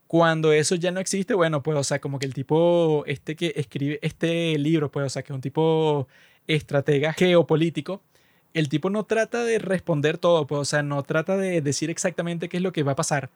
[0.07, 3.53] cuando eso ya no existe, bueno, pues, o sea, como que el tipo, este que
[3.55, 6.07] escribe este libro, pues, o sea, que es un tipo
[6.47, 8.01] estratega geopolítico,
[8.53, 12.49] el tipo no trata de responder todo, pues, o sea, no trata de decir exactamente
[12.49, 13.29] qué es lo que va a pasar,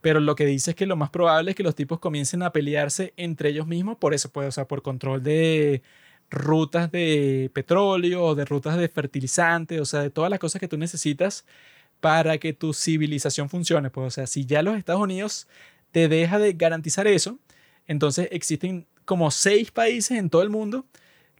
[0.00, 2.52] pero lo que dice es que lo más probable es que los tipos comiencen a
[2.52, 5.82] pelearse entre ellos mismos por eso, pues, o sea, por control de
[6.30, 10.68] rutas de petróleo o de rutas de fertilizantes, o sea, de todas las cosas que
[10.68, 11.44] tú necesitas
[12.00, 13.90] para que tu civilización funcione.
[13.90, 15.46] Pues, o sea, si ya los Estados Unidos
[15.92, 17.38] te deja de garantizar eso,
[17.86, 20.86] entonces existen como seis países en todo el mundo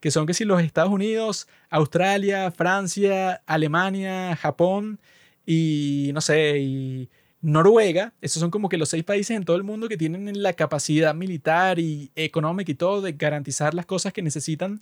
[0.03, 4.99] que son que si los Estados Unidos, Australia, Francia, Alemania, Japón
[5.47, 7.09] y no sé, y
[7.41, 10.55] Noruega, esos son como que los seis países en todo el mundo que tienen la
[10.55, 14.81] capacidad militar y económica y todo de garantizar las cosas que necesitan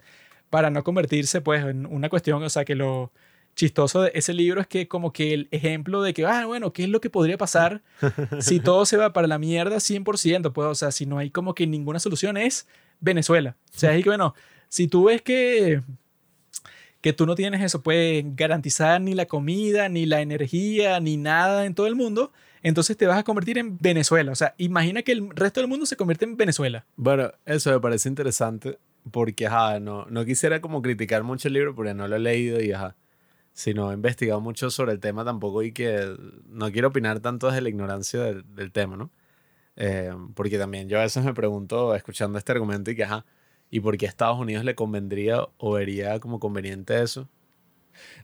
[0.48, 3.12] para no convertirse pues en una cuestión, o sea, que lo
[3.54, 6.84] chistoso de ese libro es que como que el ejemplo de que, ah, bueno, ¿qué
[6.84, 7.82] es lo que podría pasar
[8.40, 10.52] si todo se va para la mierda 100%?
[10.52, 12.66] Pues, o sea, si no hay como que ninguna solución es
[13.00, 13.56] Venezuela.
[13.74, 14.34] O sea, es que, bueno,
[14.68, 15.82] si tú ves que,
[17.00, 21.66] que tú no tienes eso, puedes garantizar ni la comida, ni la energía, ni nada
[21.66, 22.32] en todo el mundo,
[22.62, 24.32] entonces te vas a convertir en Venezuela.
[24.32, 26.86] O sea, imagina que el resto del mundo se convierte en Venezuela.
[26.96, 28.78] Bueno, eso me parece interesante
[29.10, 32.60] porque, ajá, no, no quisiera como criticar mucho el libro porque no lo he leído
[32.60, 32.96] y, ajá,
[33.60, 36.16] si no he investigado mucho sobre el tema tampoco y que
[36.48, 39.10] no quiero opinar tanto desde la ignorancia del, tema, ¿no?
[39.76, 43.26] Eh, porque también yo a veces me pregunto, escuchando este argumento, y que, ajá,
[43.70, 47.28] ¿y por qué a Estados Unidos le convendría o vería como conveniente eso?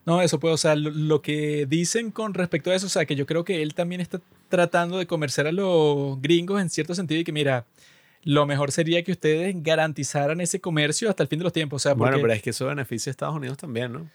[0.07, 3.15] No, eso puede, o sea, lo, que dicen con respecto a eso, o sea, que
[3.15, 7.21] yo creo que él también está tratando de convencer a los gringos en cierto sentido
[7.21, 7.67] y que, mira,
[8.23, 11.83] lo mejor sería que ustedes garantizaran ese comercio hasta el fin de los tiempos.
[11.83, 14.09] O sea, Bueno, pero es que eso beneficia a Estados Unidos también, ¿no?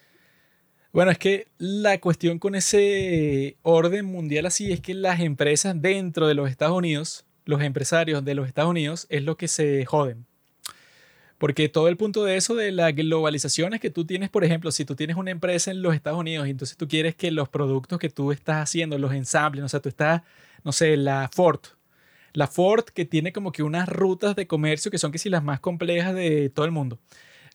[0.94, 6.28] Bueno, es que la cuestión con ese orden mundial así es que las empresas dentro
[6.28, 10.26] de los Estados Unidos, los empresarios de los Estados Unidos, es lo que se joden.
[11.38, 14.70] Porque todo el punto de eso de la globalización es que tú tienes, por ejemplo,
[14.72, 17.48] si tú tienes una empresa en los Estados Unidos y entonces tú quieres que los
[17.48, 20.22] productos que tú estás haciendo los ensamblen, o sea, tú estás,
[20.64, 21.62] no sé, la Ford.
[22.34, 25.44] La Ford que tiene como que unas rutas de comercio que son que si las
[25.44, 27.00] más complejas de todo el mundo.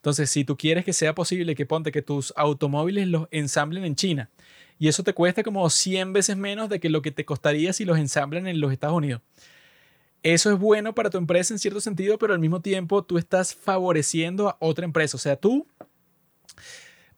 [0.07, 3.97] Entonces, si tú quieres que sea posible que ponte que tus automóviles los ensamblen en
[3.97, 4.31] China
[4.79, 7.85] y eso te cuesta como 100 veces menos de que lo que te costaría si
[7.85, 9.21] los ensamblan en los Estados Unidos.
[10.23, 13.53] Eso es bueno para tu empresa en cierto sentido, pero al mismo tiempo tú estás
[13.53, 15.17] favoreciendo a otra empresa.
[15.17, 15.67] O sea, tú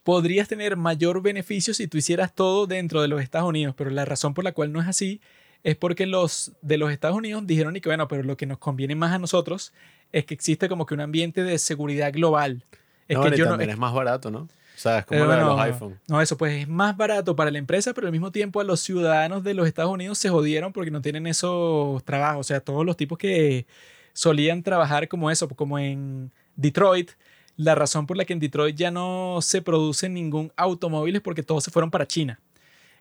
[0.02, 4.06] podrías tener mayor beneficio si tú hicieras todo dentro de los Estados Unidos, pero la
[4.06, 5.20] razón por la cual no es así
[5.62, 8.56] es porque los de los Estados Unidos dijeron y que bueno, pero lo que nos
[8.56, 9.74] conviene más a nosotros
[10.12, 12.64] es que existe como que un ambiente de seguridad global.
[13.06, 14.40] Es no, que yo también es más barato, ¿no?
[14.40, 15.98] O sea, es como lo de los iPhone.
[16.06, 18.78] No, eso pues es más barato para la empresa, pero al mismo tiempo a los
[18.80, 22.40] ciudadanos de los Estados Unidos se jodieron porque no tienen esos trabajos.
[22.40, 23.66] O sea, todos los tipos que
[24.12, 27.10] solían trabajar como eso, como en Detroit,
[27.56, 31.42] la razón por la que en Detroit ya no se produce ningún automóvil es porque
[31.42, 32.38] todos se fueron para China.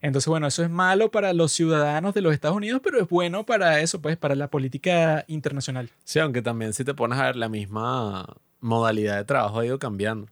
[0.01, 3.45] Entonces, bueno, eso es malo para los ciudadanos de los Estados Unidos, pero es bueno
[3.45, 5.89] para eso, pues, para la política internacional.
[6.03, 8.25] Sí, aunque también si te pones a ver la misma
[8.59, 10.27] modalidad de trabajo ha ido cambiando.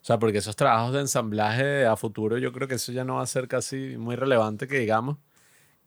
[0.00, 3.16] O sea, porque esos trabajos de ensamblaje a futuro, yo creo que eso ya no
[3.16, 5.18] va a ser casi muy relevante que digamos.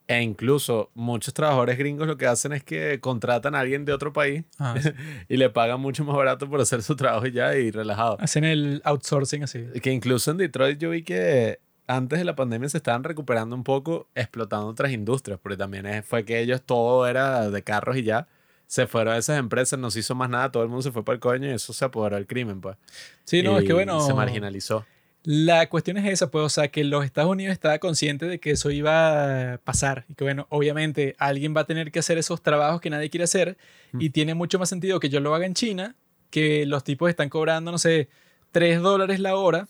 [0.08, 4.12] E incluso muchos trabajadores gringos lo que hacen es que contratan a alguien de otro
[4.12, 4.90] país Ah, sí.
[5.30, 8.18] y le pagan mucho más barato por hacer su trabajo y ya y relajado.
[8.20, 9.66] Hacen el outsourcing así.
[9.82, 11.60] Que incluso en Detroit yo vi que
[11.96, 16.26] antes de la pandemia se estaban recuperando un poco explotando otras industrias, porque también fue
[16.26, 18.28] que ellos todo era de carros y ya.
[18.68, 21.04] Se fueron a esas empresas, no se hizo más nada, todo el mundo se fue
[21.04, 22.78] para el coño y eso se apoderó del crimen, pues.
[23.26, 24.00] Sí, no, es que bueno.
[24.00, 24.86] Se marginalizó.
[25.24, 28.52] La cuestión es esa, pues, o sea, que los Estados Unidos estaba consciente de que
[28.52, 32.42] eso iba a pasar y que, bueno, obviamente alguien va a tener que hacer esos
[32.42, 33.58] trabajos que nadie quiere hacer
[34.00, 35.96] y tiene mucho más sentido que yo lo haga en China,
[36.30, 38.08] que los tipos están cobrando, no sé,
[38.52, 39.68] 3 dólares la hora,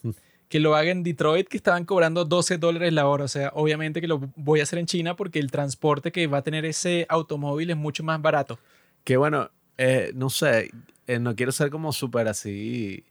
[0.52, 3.24] que lo haga en Detroit, que estaban cobrando 12 dólares la hora.
[3.24, 6.40] O sea, obviamente que lo voy a hacer en China porque el transporte que va
[6.40, 8.60] a tener ese automóvil es mucho más barato.
[9.06, 10.70] Que bueno, eh, no sé,
[11.08, 13.06] eh, no quiero ser como súper así.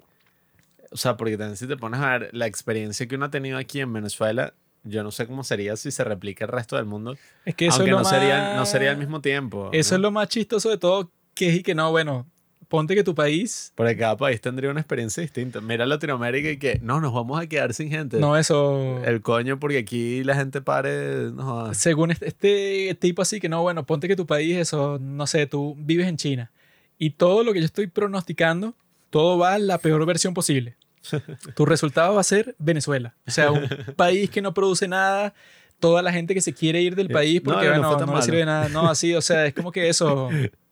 [0.92, 3.56] O sea, porque también si te pones a ver la experiencia que uno ha tenido
[3.56, 4.52] aquí en Venezuela,
[4.84, 7.16] yo no sé cómo sería si se replica el resto del mundo.
[7.46, 9.70] Es que eso aunque es lo no, sería, no más- sería al mismo tiempo.
[9.72, 9.96] Eso ¿no?
[9.96, 12.26] es lo más chistoso de todo, que es y que no, bueno,
[12.70, 15.60] ponte que tu país Porque cada país tendría una experiencia distinta.
[15.60, 18.18] Mira Latinoamérica y que no, nos vamos a quedar sin gente.
[18.18, 19.02] no eso...
[19.04, 21.30] El coño, porque aquí la gente pare.
[21.32, 25.26] No, según este, este tipo así que no, bueno, ponte que tu país, eso, no
[25.26, 26.50] sé, tú vives en China
[26.96, 28.74] y todo lo que yo estoy pronosticando,
[29.10, 30.76] todo va a la peor versión posible.
[31.56, 33.14] Tu resultado va a ser Venezuela.
[33.26, 33.66] O sea, un
[33.96, 35.34] país que no produce nada,
[35.80, 37.98] toda la gente que se quiere ir del Eh, país no, porque, no bueno, no,
[38.00, 38.22] le malo.
[38.22, 38.68] sirve nada.
[38.68, 40.28] No, así, o sea, es como que eso...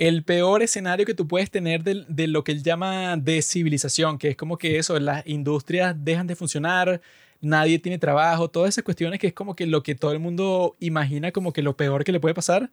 [0.00, 4.30] El peor escenario que tú puedes tener de, de lo que él llama descivilización, que
[4.30, 7.02] es como que eso, las industrias dejan de funcionar,
[7.42, 10.74] nadie tiene trabajo, todas esas cuestiones que es como que lo que todo el mundo
[10.80, 12.70] imagina como que lo peor que le puede pasar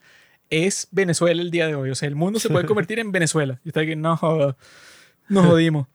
[0.50, 1.90] es Venezuela el día de hoy.
[1.90, 3.60] O sea, el mundo se puede convertir en Venezuela.
[3.64, 4.20] Y está que no,
[5.30, 5.88] nos jodimos.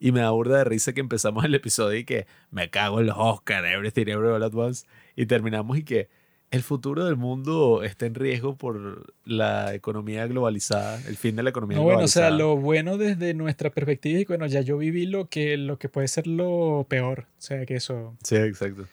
[0.00, 3.06] Y me da burda de risa que empezamos el episodio y que me cago en
[3.06, 4.86] los Oscars, Everything Everywhere All at Once.
[5.16, 6.08] Y terminamos y que
[6.50, 11.50] el futuro del mundo está en riesgo por la economía globalizada, el fin de la
[11.50, 12.38] economía No, bueno, o sea, globalizada.
[12.38, 15.88] lo bueno desde nuestra perspectiva es que, bueno, ya yo viví lo que, lo que
[15.90, 17.26] puede ser lo peor.
[17.38, 18.16] O sea, que eso...
[18.22, 18.86] Sí, exacto.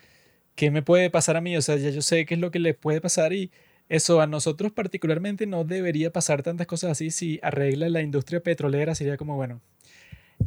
[0.55, 1.55] ¿qué me puede pasar a mí?
[1.57, 3.51] O sea, ya yo sé qué es lo que le puede pasar y
[3.89, 8.95] eso a nosotros particularmente no debería pasar tantas cosas así si arregla la industria petrolera,
[8.95, 9.61] sería como, bueno,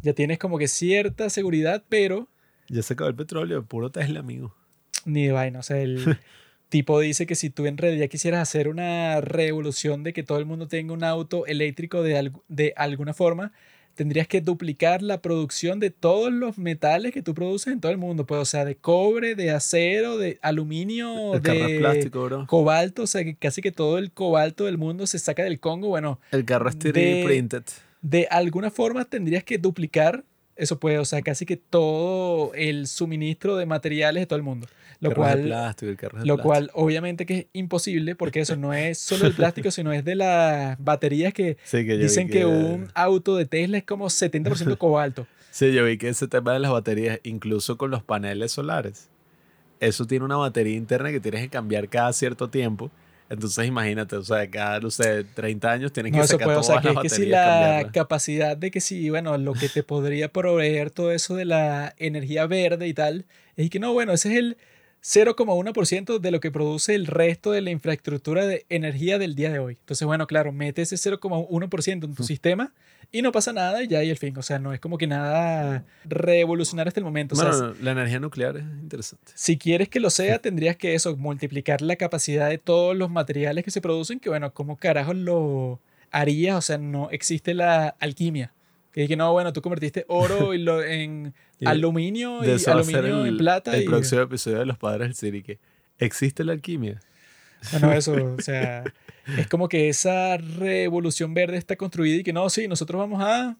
[0.02, 2.28] ya tienes como que cierta seguridad, pero
[2.68, 4.54] Ya se acabó el petróleo, puro Tesla, amigo.
[5.04, 5.58] ni de vaina.
[5.58, 5.98] O sea, el
[6.68, 10.46] tipo dice que si tú en realidad quisieras hacer una revolución de que todo el
[10.46, 13.52] mundo tenga un auto eléctrico de, algu- de alguna forma,
[13.94, 17.98] tendrías que duplicar la producción de todos los metales que tú produces en todo el
[17.98, 18.26] mundo.
[18.26, 22.46] Pues, o sea, de cobre, de acero, de aluminio, El de plástico, bro.
[22.46, 23.02] cobalto.
[23.02, 25.88] O sea, que casi que todo el cobalto del mundo se saca del Congo.
[25.88, 27.62] Bueno, El carro es 3D de- printed.
[28.02, 30.22] de alguna forma tendrías que duplicar
[30.58, 34.66] eso puede, o sea, casi que todo el suministro de materiales de todo el mundo.
[35.00, 36.48] Lo es de cual, plástico, el carro de lo plástico.
[36.48, 40.16] cual obviamente que es imposible porque eso no es solo el plástico, sino es de
[40.16, 45.26] las baterías que Sí, que dicen que un auto de Tesla es como 70% cobalto.
[45.50, 49.08] Sí, yo vi que ese tema de las baterías, incluso con los paneles solares,
[49.80, 52.90] eso tiene una batería interna que tienes que cambiar cada cierto tiempo.
[53.30, 56.62] Entonces imagínate, o sea, cada, no sé, 30 años tienes No, que sacar puede, o
[56.62, 57.92] sea, todas que las es que si la cambiarlas.
[57.92, 62.46] capacidad de que si, bueno, lo que te podría proveer todo eso de la energía
[62.46, 63.26] verde y tal,
[63.56, 64.56] es que no, bueno, ese es el
[65.02, 69.58] 0,1% de lo que produce el resto de la infraestructura de energía del día de
[69.58, 69.76] hoy.
[69.80, 72.72] Entonces, bueno, claro, mete ese 0,1% en tu sistema
[73.10, 74.36] y no pasa nada y ya hay el fin.
[74.36, 77.34] O sea, no es como que nada revolucionario hasta el momento.
[77.34, 79.32] O sea, Bueno, la energía nuclear es interesante.
[79.34, 83.64] si quieres que lo sea, tendrías que eso, multiplicar la capacidad de todos los materiales
[83.64, 85.80] que se producen, que bueno, ¿cómo carajo lo
[86.10, 86.56] harías?
[86.56, 88.52] O sea, no existe la alquimia.
[88.92, 91.34] Que dije, no, bueno, tú convertiste oro y lo, en
[91.64, 93.76] aluminio y aluminio el, en plata.
[93.76, 95.58] el y, próximo episodio de Los Padres del City, que
[95.98, 97.00] existe la alquimia.
[97.72, 98.84] Bueno, eso, o sea,
[99.36, 103.56] es como que esa revolución verde está construida y que no, sí, nosotros vamos a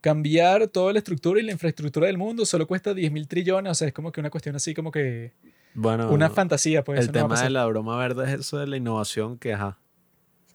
[0.00, 3.74] cambiar toda la estructura y la infraestructura del mundo, solo cuesta 10 mil trillones, o
[3.74, 5.32] sea, es como que una cuestión así como que
[5.74, 6.98] Bueno, una fantasía, pues.
[6.98, 7.46] el eso no va a tema pasar.
[7.46, 9.78] de la broma verde es eso de la innovación que, ajá.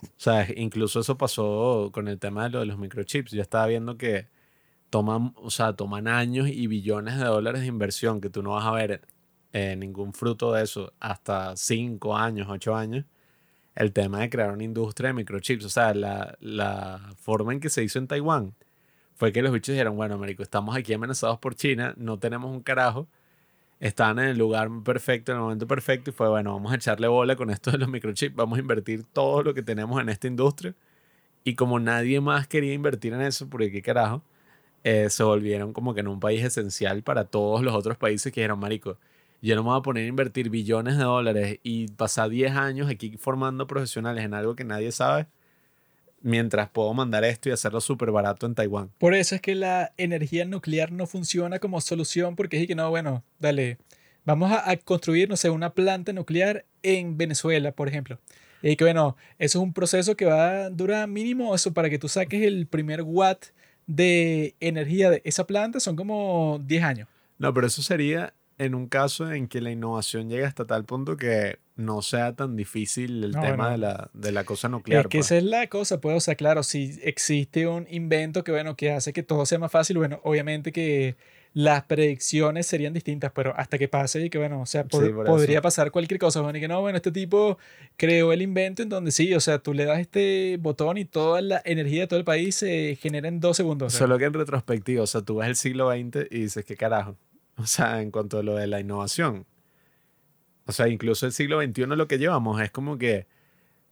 [0.03, 3.31] O sea, incluso eso pasó con el tema de lo de los microchips.
[3.31, 4.27] Yo estaba viendo que
[4.89, 8.65] toman, o sea, toman años y billones de dólares de inversión que tú no vas
[8.65, 9.01] a ver
[9.53, 13.05] eh, ningún fruto de eso hasta 5 años, 8 años.
[13.75, 15.65] El tema de crear una industria de microchips.
[15.65, 18.55] O sea, la, la forma en que se hizo en Taiwán
[19.15, 22.61] fue que los bichos dijeron, bueno, Américo, estamos aquí amenazados por China, no tenemos un
[22.61, 23.07] carajo
[23.79, 27.07] estaban en el lugar perfecto, en el momento perfecto, y fue, bueno, vamos a echarle
[27.07, 30.27] bola con esto de los microchips, vamos a invertir todo lo que tenemos en esta
[30.27, 30.75] industria.
[31.43, 34.23] Y como nadie más quería invertir en eso, porque qué carajo,
[34.89, 38.39] eh, se volvieron como que en un país esencial para todos los otros países que
[38.39, 38.97] dijeron, marico,
[39.41, 42.89] yo no me voy a poner a invertir billones de dólares y pasar 10 años
[42.89, 45.27] aquí formando profesionales en algo que nadie sabe,
[46.21, 48.89] mientras puedo mandar esto y hacerlo súper barato en Taiwán.
[48.97, 52.89] Por eso es que la energía nuclear no funciona como solución, porque es que no,
[52.89, 53.79] bueno, dale,
[54.23, 58.19] vamos a, a construir, una planta nuclear en Venezuela, por ejemplo.
[58.61, 61.99] Y que bueno, eso es un proceso que va a durar mínimo eso para que
[61.99, 63.47] tú saques el primer watt
[63.87, 67.07] de energía de esa planta, son como 10 años.
[67.39, 71.15] No, pero eso sería en un caso en que la innovación llegue hasta tal punto
[71.15, 73.71] que no sea tan difícil el No, tema bueno.
[73.71, 75.01] de, la, de la cosa nuclear.
[75.01, 75.27] es que pues.
[75.27, 78.91] esa es la cosa, pues, o sea, claro, si existe un invento que, bueno, que
[78.91, 81.15] hace que todo sea más fácil, bueno, obviamente que
[81.57, 85.55] las predicciones serían distintas, pero hasta que pase y que, bueno, o sea, Sí, podría
[85.55, 85.61] eso.
[85.63, 87.57] pasar cualquier cosa, bueno, y que no, bueno, este tipo
[87.95, 91.41] creó el invento en donde sí, o sea, tú le das este botón y toda
[91.41, 93.91] la energía de todo el país se genera en dos segundos.
[93.91, 94.01] sea.
[94.01, 97.17] Solo que en retrospectiva, o sea, tú ves el siglo XX y dices, ¿qué carajo?
[97.55, 99.47] O sea, en cuanto a lo de la innovación.
[100.67, 103.25] O sea, incluso el siglo XXI lo que llevamos es como que,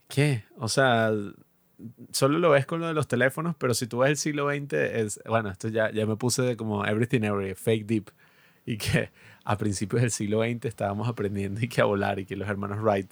[0.08, 0.44] ¿qué?
[0.60, 1.12] O sea,
[2.12, 4.74] solo lo ves con lo de los teléfonos, pero si tú ves el siglo XX,
[4.74, 8.10] es, bueno, esto ya, ya me puse de como everything every, fake deep.
[8.66, 9.12] Y que
[9.44, 12.80] a principios del siglo XX estábamos aprendiendo y que a volar y que los hermanos
[12.82, 13.12] Wright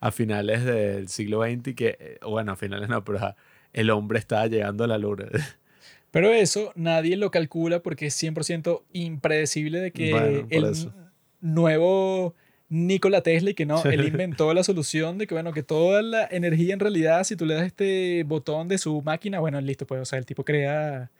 [0.00, 3.36] a finales del siglo XX y que, eh, bueno, a finales no, pero a-
[3.72, 5.26] el hombre estaba llegando a la luna.
[6.12, 10.92] Pero eso nadie lo calcula porque es 100% impredecible de que Bueno, el eso.
[11.40, 12.34] nuevo
[12.70, 16.26] Nikola Tesla y que no, él inventó la solución de que, bueno, que toda la
[16.30, 20.00] energía en realidad, si tú le das este botón de su máquina, bueno, listo, pues,
[20.00, 21.10] o sea, el tipo crea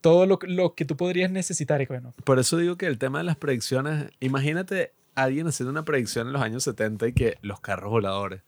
[0.00, 3.18] todo lo, lo que tú podrías necesitar y bueno, Por eso digo que el tema
[3.18, 7.36] de las predicciones, imagínate a alguien haciendo una predicción en los años 70 y que
[7.42, 8.40] los carros voladores.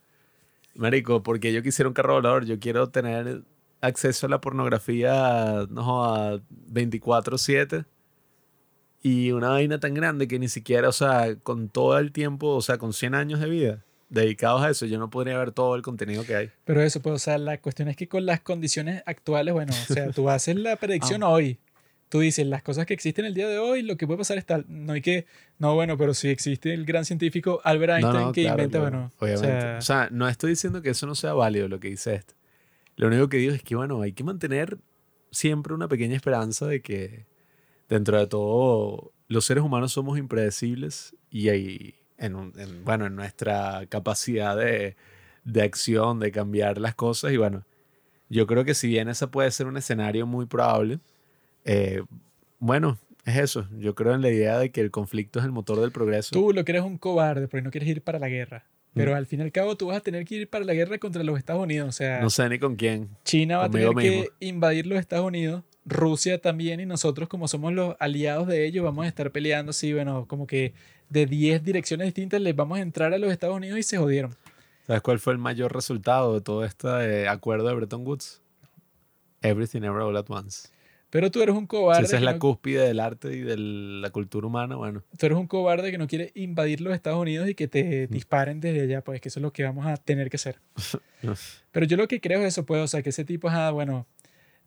[0.73, 3.43] Marico, porque yo quisiera un carro volador, yo quiero tener
[3.81, 6.39] acceso a la pornografía, no a
[6.71, 7.85] 24/7
[9.01, 12.61] y una vaina tan grande que ni siquiera, o sea, con todo el tiempo, o
[12.61, 15.81] sea, con 100 años de vida dedicados a eso, yo no podría ver todo el
[15.81, 16.49] contenido que hay.
[16.65, 19.93] pero eso, pues, o sea, la cuestión es que con las condiciones actuales, bueno, o
[19.93, 21.57] sea, tú haces la predicción hoy.
[22.09, 24.45] Tú dices las cosas que existen el día de hoy, lo que puede pasar es
[24.45, 24.65] tal.
[24.67, 25.25] No hay que,
[25.59, 29.11] no, bueno, pero si existe el gran científico Albert Einstein que claro, inventa, claro, bueno,
[29.17, 29.61] o obviamente.
[29.61, 32.33] sea, O sea, no estoy diciendo que eso no sea válido lo que dice esto.
[32.97, 34.77] Lo único que digo es que, bueno, hay que mantener
[35.31, 37.25] siempre una pequeña esperanza de que
[37.91, 43.15] dentro de todo los seres humanos somos impredecibles y hay, en, un- en, bueno, en
[43.15, 44.95] nuestra capacidad de,
[45.45, 47.31] de acción, de cambiar las cosas.
[47.31, 47.63] Y bueno,
[48.29, 50.99] yo creo que si bien ese puede ser un escenario muy probable,
[51.65, 52.01] eh,
[52.59, 53.67] bueno, es eso.
[53.77, 56.31] Yo creo en la idea de que el conflicto es el motor del progreso.
[56.33, 58.65] Tú lo que eres un cobarde porque no quieres ir para la guerra.
[58.93, 58.97] Mm.
[58.99, 60.97] Pero al fin y al cabo tú vas a tener que ir para la guerra
[60.97, 61.87] contra los Estados Unidos.
[61.87, 63.09] O sea, No sé ni con quién.
[63.23, 67.73] China va a tener que invadir los Estados Unidos, Rusia también, y nosotros como somos
[67.73, 70.73] los aliados de ellos vamos a estar peleando así, bueno, como que
[71.09, 74.35] de 10 direcciones distintas les vamos a entrar a los Estados Unidos y se jodieron.
[74.87, 76.87] ¿Sabes cuál fue el mayor resultado de todo este
[77.23, 78.41] eh, acuerdo de Bretton Woods?
[79.41, 80.69] Everything Ever All at Once.
[81.09, 82.03] Pero tú eres un Si cobarde.
[82.05, 85.03] esa es la no- cúspide del arte y de la cultura humana, bueno.
[85.17, 88.61] tú eres un cobarde que no quiere invadir los Estados Unidos y que te disparen
[88.61, 90.59] desde allá, pues que eso es lo que vamos a tener que hacer.
[91.71, 94.05] Pero yo lo que creo es eso, pues, o sea, que ese tipo, ah, bueno,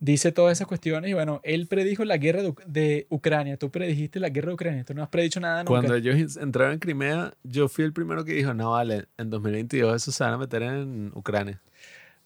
[0.04, 3.70] dice todas esas cuestiones y bueno, él predijo la guerra de, Uc- de Ucrania, tú
[3.70, 5.68] predijiste la guerra de Ucrania, tú no has predicho nada nunca.
[5.70, 9.96] Cuando ellos entraron en Crimea, yo fui el primero que dijo, no vale, en 2022
[9.96, 11.60] eso se van a meter en Ucrania.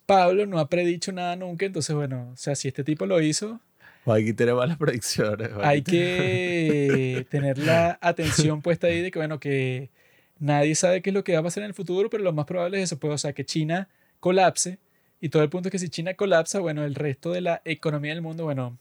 [0.07, 3.61] Pablo no ha predicho nada nunca, entonces bueno, o sea, si este tipo lo hizo,
[4.05, 5.51] O aquí tenemos las predicciones.
[5.63, 9.91] hay que tener la atención puesta ahí de que, bueno, que
[10.39, 12.47] nadie sabe qué es lo que va a pasar en el futuro, pero lo más
[12.47, 13.89] probable es eso, pues, o sea, que China
[14.21, 14.79] colapse.
[15.21, 18.13] Y todo el punto es que si China colapsa, bueno, el resto de la economía
[18.13, 18.79] del mundo, bueno,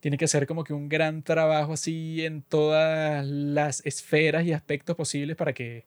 [0.00, 4.96] tiene que hacer como que un gran trabajo así en todas las esferas y aspectos
[4.96, 5.84] posibles para que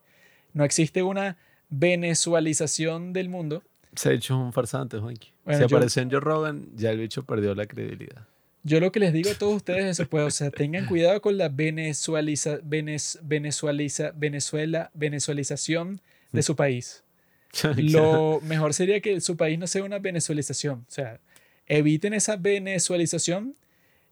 [0.54, 1.38] no existe una
[1.70, 3.64] venezualización del mundo.
[3.96, 5.30] Se ha hecho un farsante, Juanqui.
[5.46, 8.26] Bueno, si yo- apareció en Joe Rogan, ya el bicho perdió la credibilidad.
[8.64, 11.22] Yo lo que les digo a todos ustedes es eso, pues, o sea, tengan cuidado
[11.22, 16.02] con la venezualiza, venez- venezualiza, Venezuela, venezualización
[16.32, 17.04] de su país.
[17.78, 20.86] Lo mejor sería que su país no sea una venezualización.
[20.88, 21.20] O sea,
[21.68, 23.56] eviten esa venezualización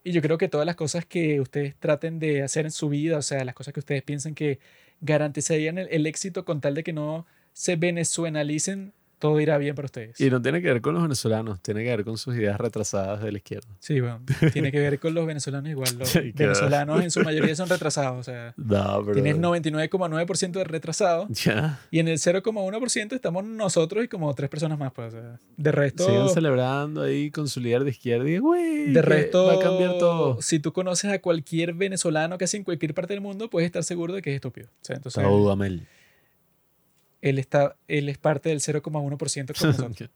[0.03, 3.17] y yo creo que todas las cosas que ustedes traten de hacer en su vida,
[3.17, 4.59] o sea, las cosas que ustedes piensan que
[5.01, 9.85] garantizarían el, el éxito con tal de que no se venezuelalicen todo irá bien para
[9.87, 10.19] ustedes.
[10.21, 13.21] Y no tiene que ver con los venezolanos, tiene que ver con sus ideas retrasadas
[13.21, 13.67] de la izquierda.
[13.79, 14.21] Sí, bueno,
[14.53, 15.89] tiene que ver con los venezolanos igual.
[15.97, 16.53] Los Sí, claro.
[16.53, 18.19] venezolanos en su mayoría son retrasados.
[18.19, 19.13] O sea, No, pero...
[19.13, 21.79] tienes 99,9% de retrasados Ya.
[21.91, 24.91] y en el 0,1% estamos nosotros y como tres personas más.
[24.93, 28.91] Pues, o sea, de resto, Sigan celebrando ahí con su líder de izquierda y, güey,
[28.93, 30.41] de resto va a cambiar todo.
[30.41, 33.83] si tú conoces a cualquier venezolano que hace en cualquier parte del mundo, puedes estar
[33.83, 34.67] seguro de que es estúpido.
[34.67, 35.23] O sea, entonces.
[37.21, 40.09] Él, está, él es parte del 0,1% como nosotros.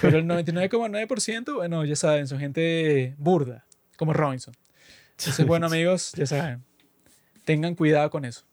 [0.00, 3.64] Pero el 99,9%, bueno, ya saben, son gente burda,
[3.96, 4.54] como Robinson.
[5.18, 6.64] Entonces, bueno, amigos, ya saben,
[7.44, 8.44] tengan cuidado con eso.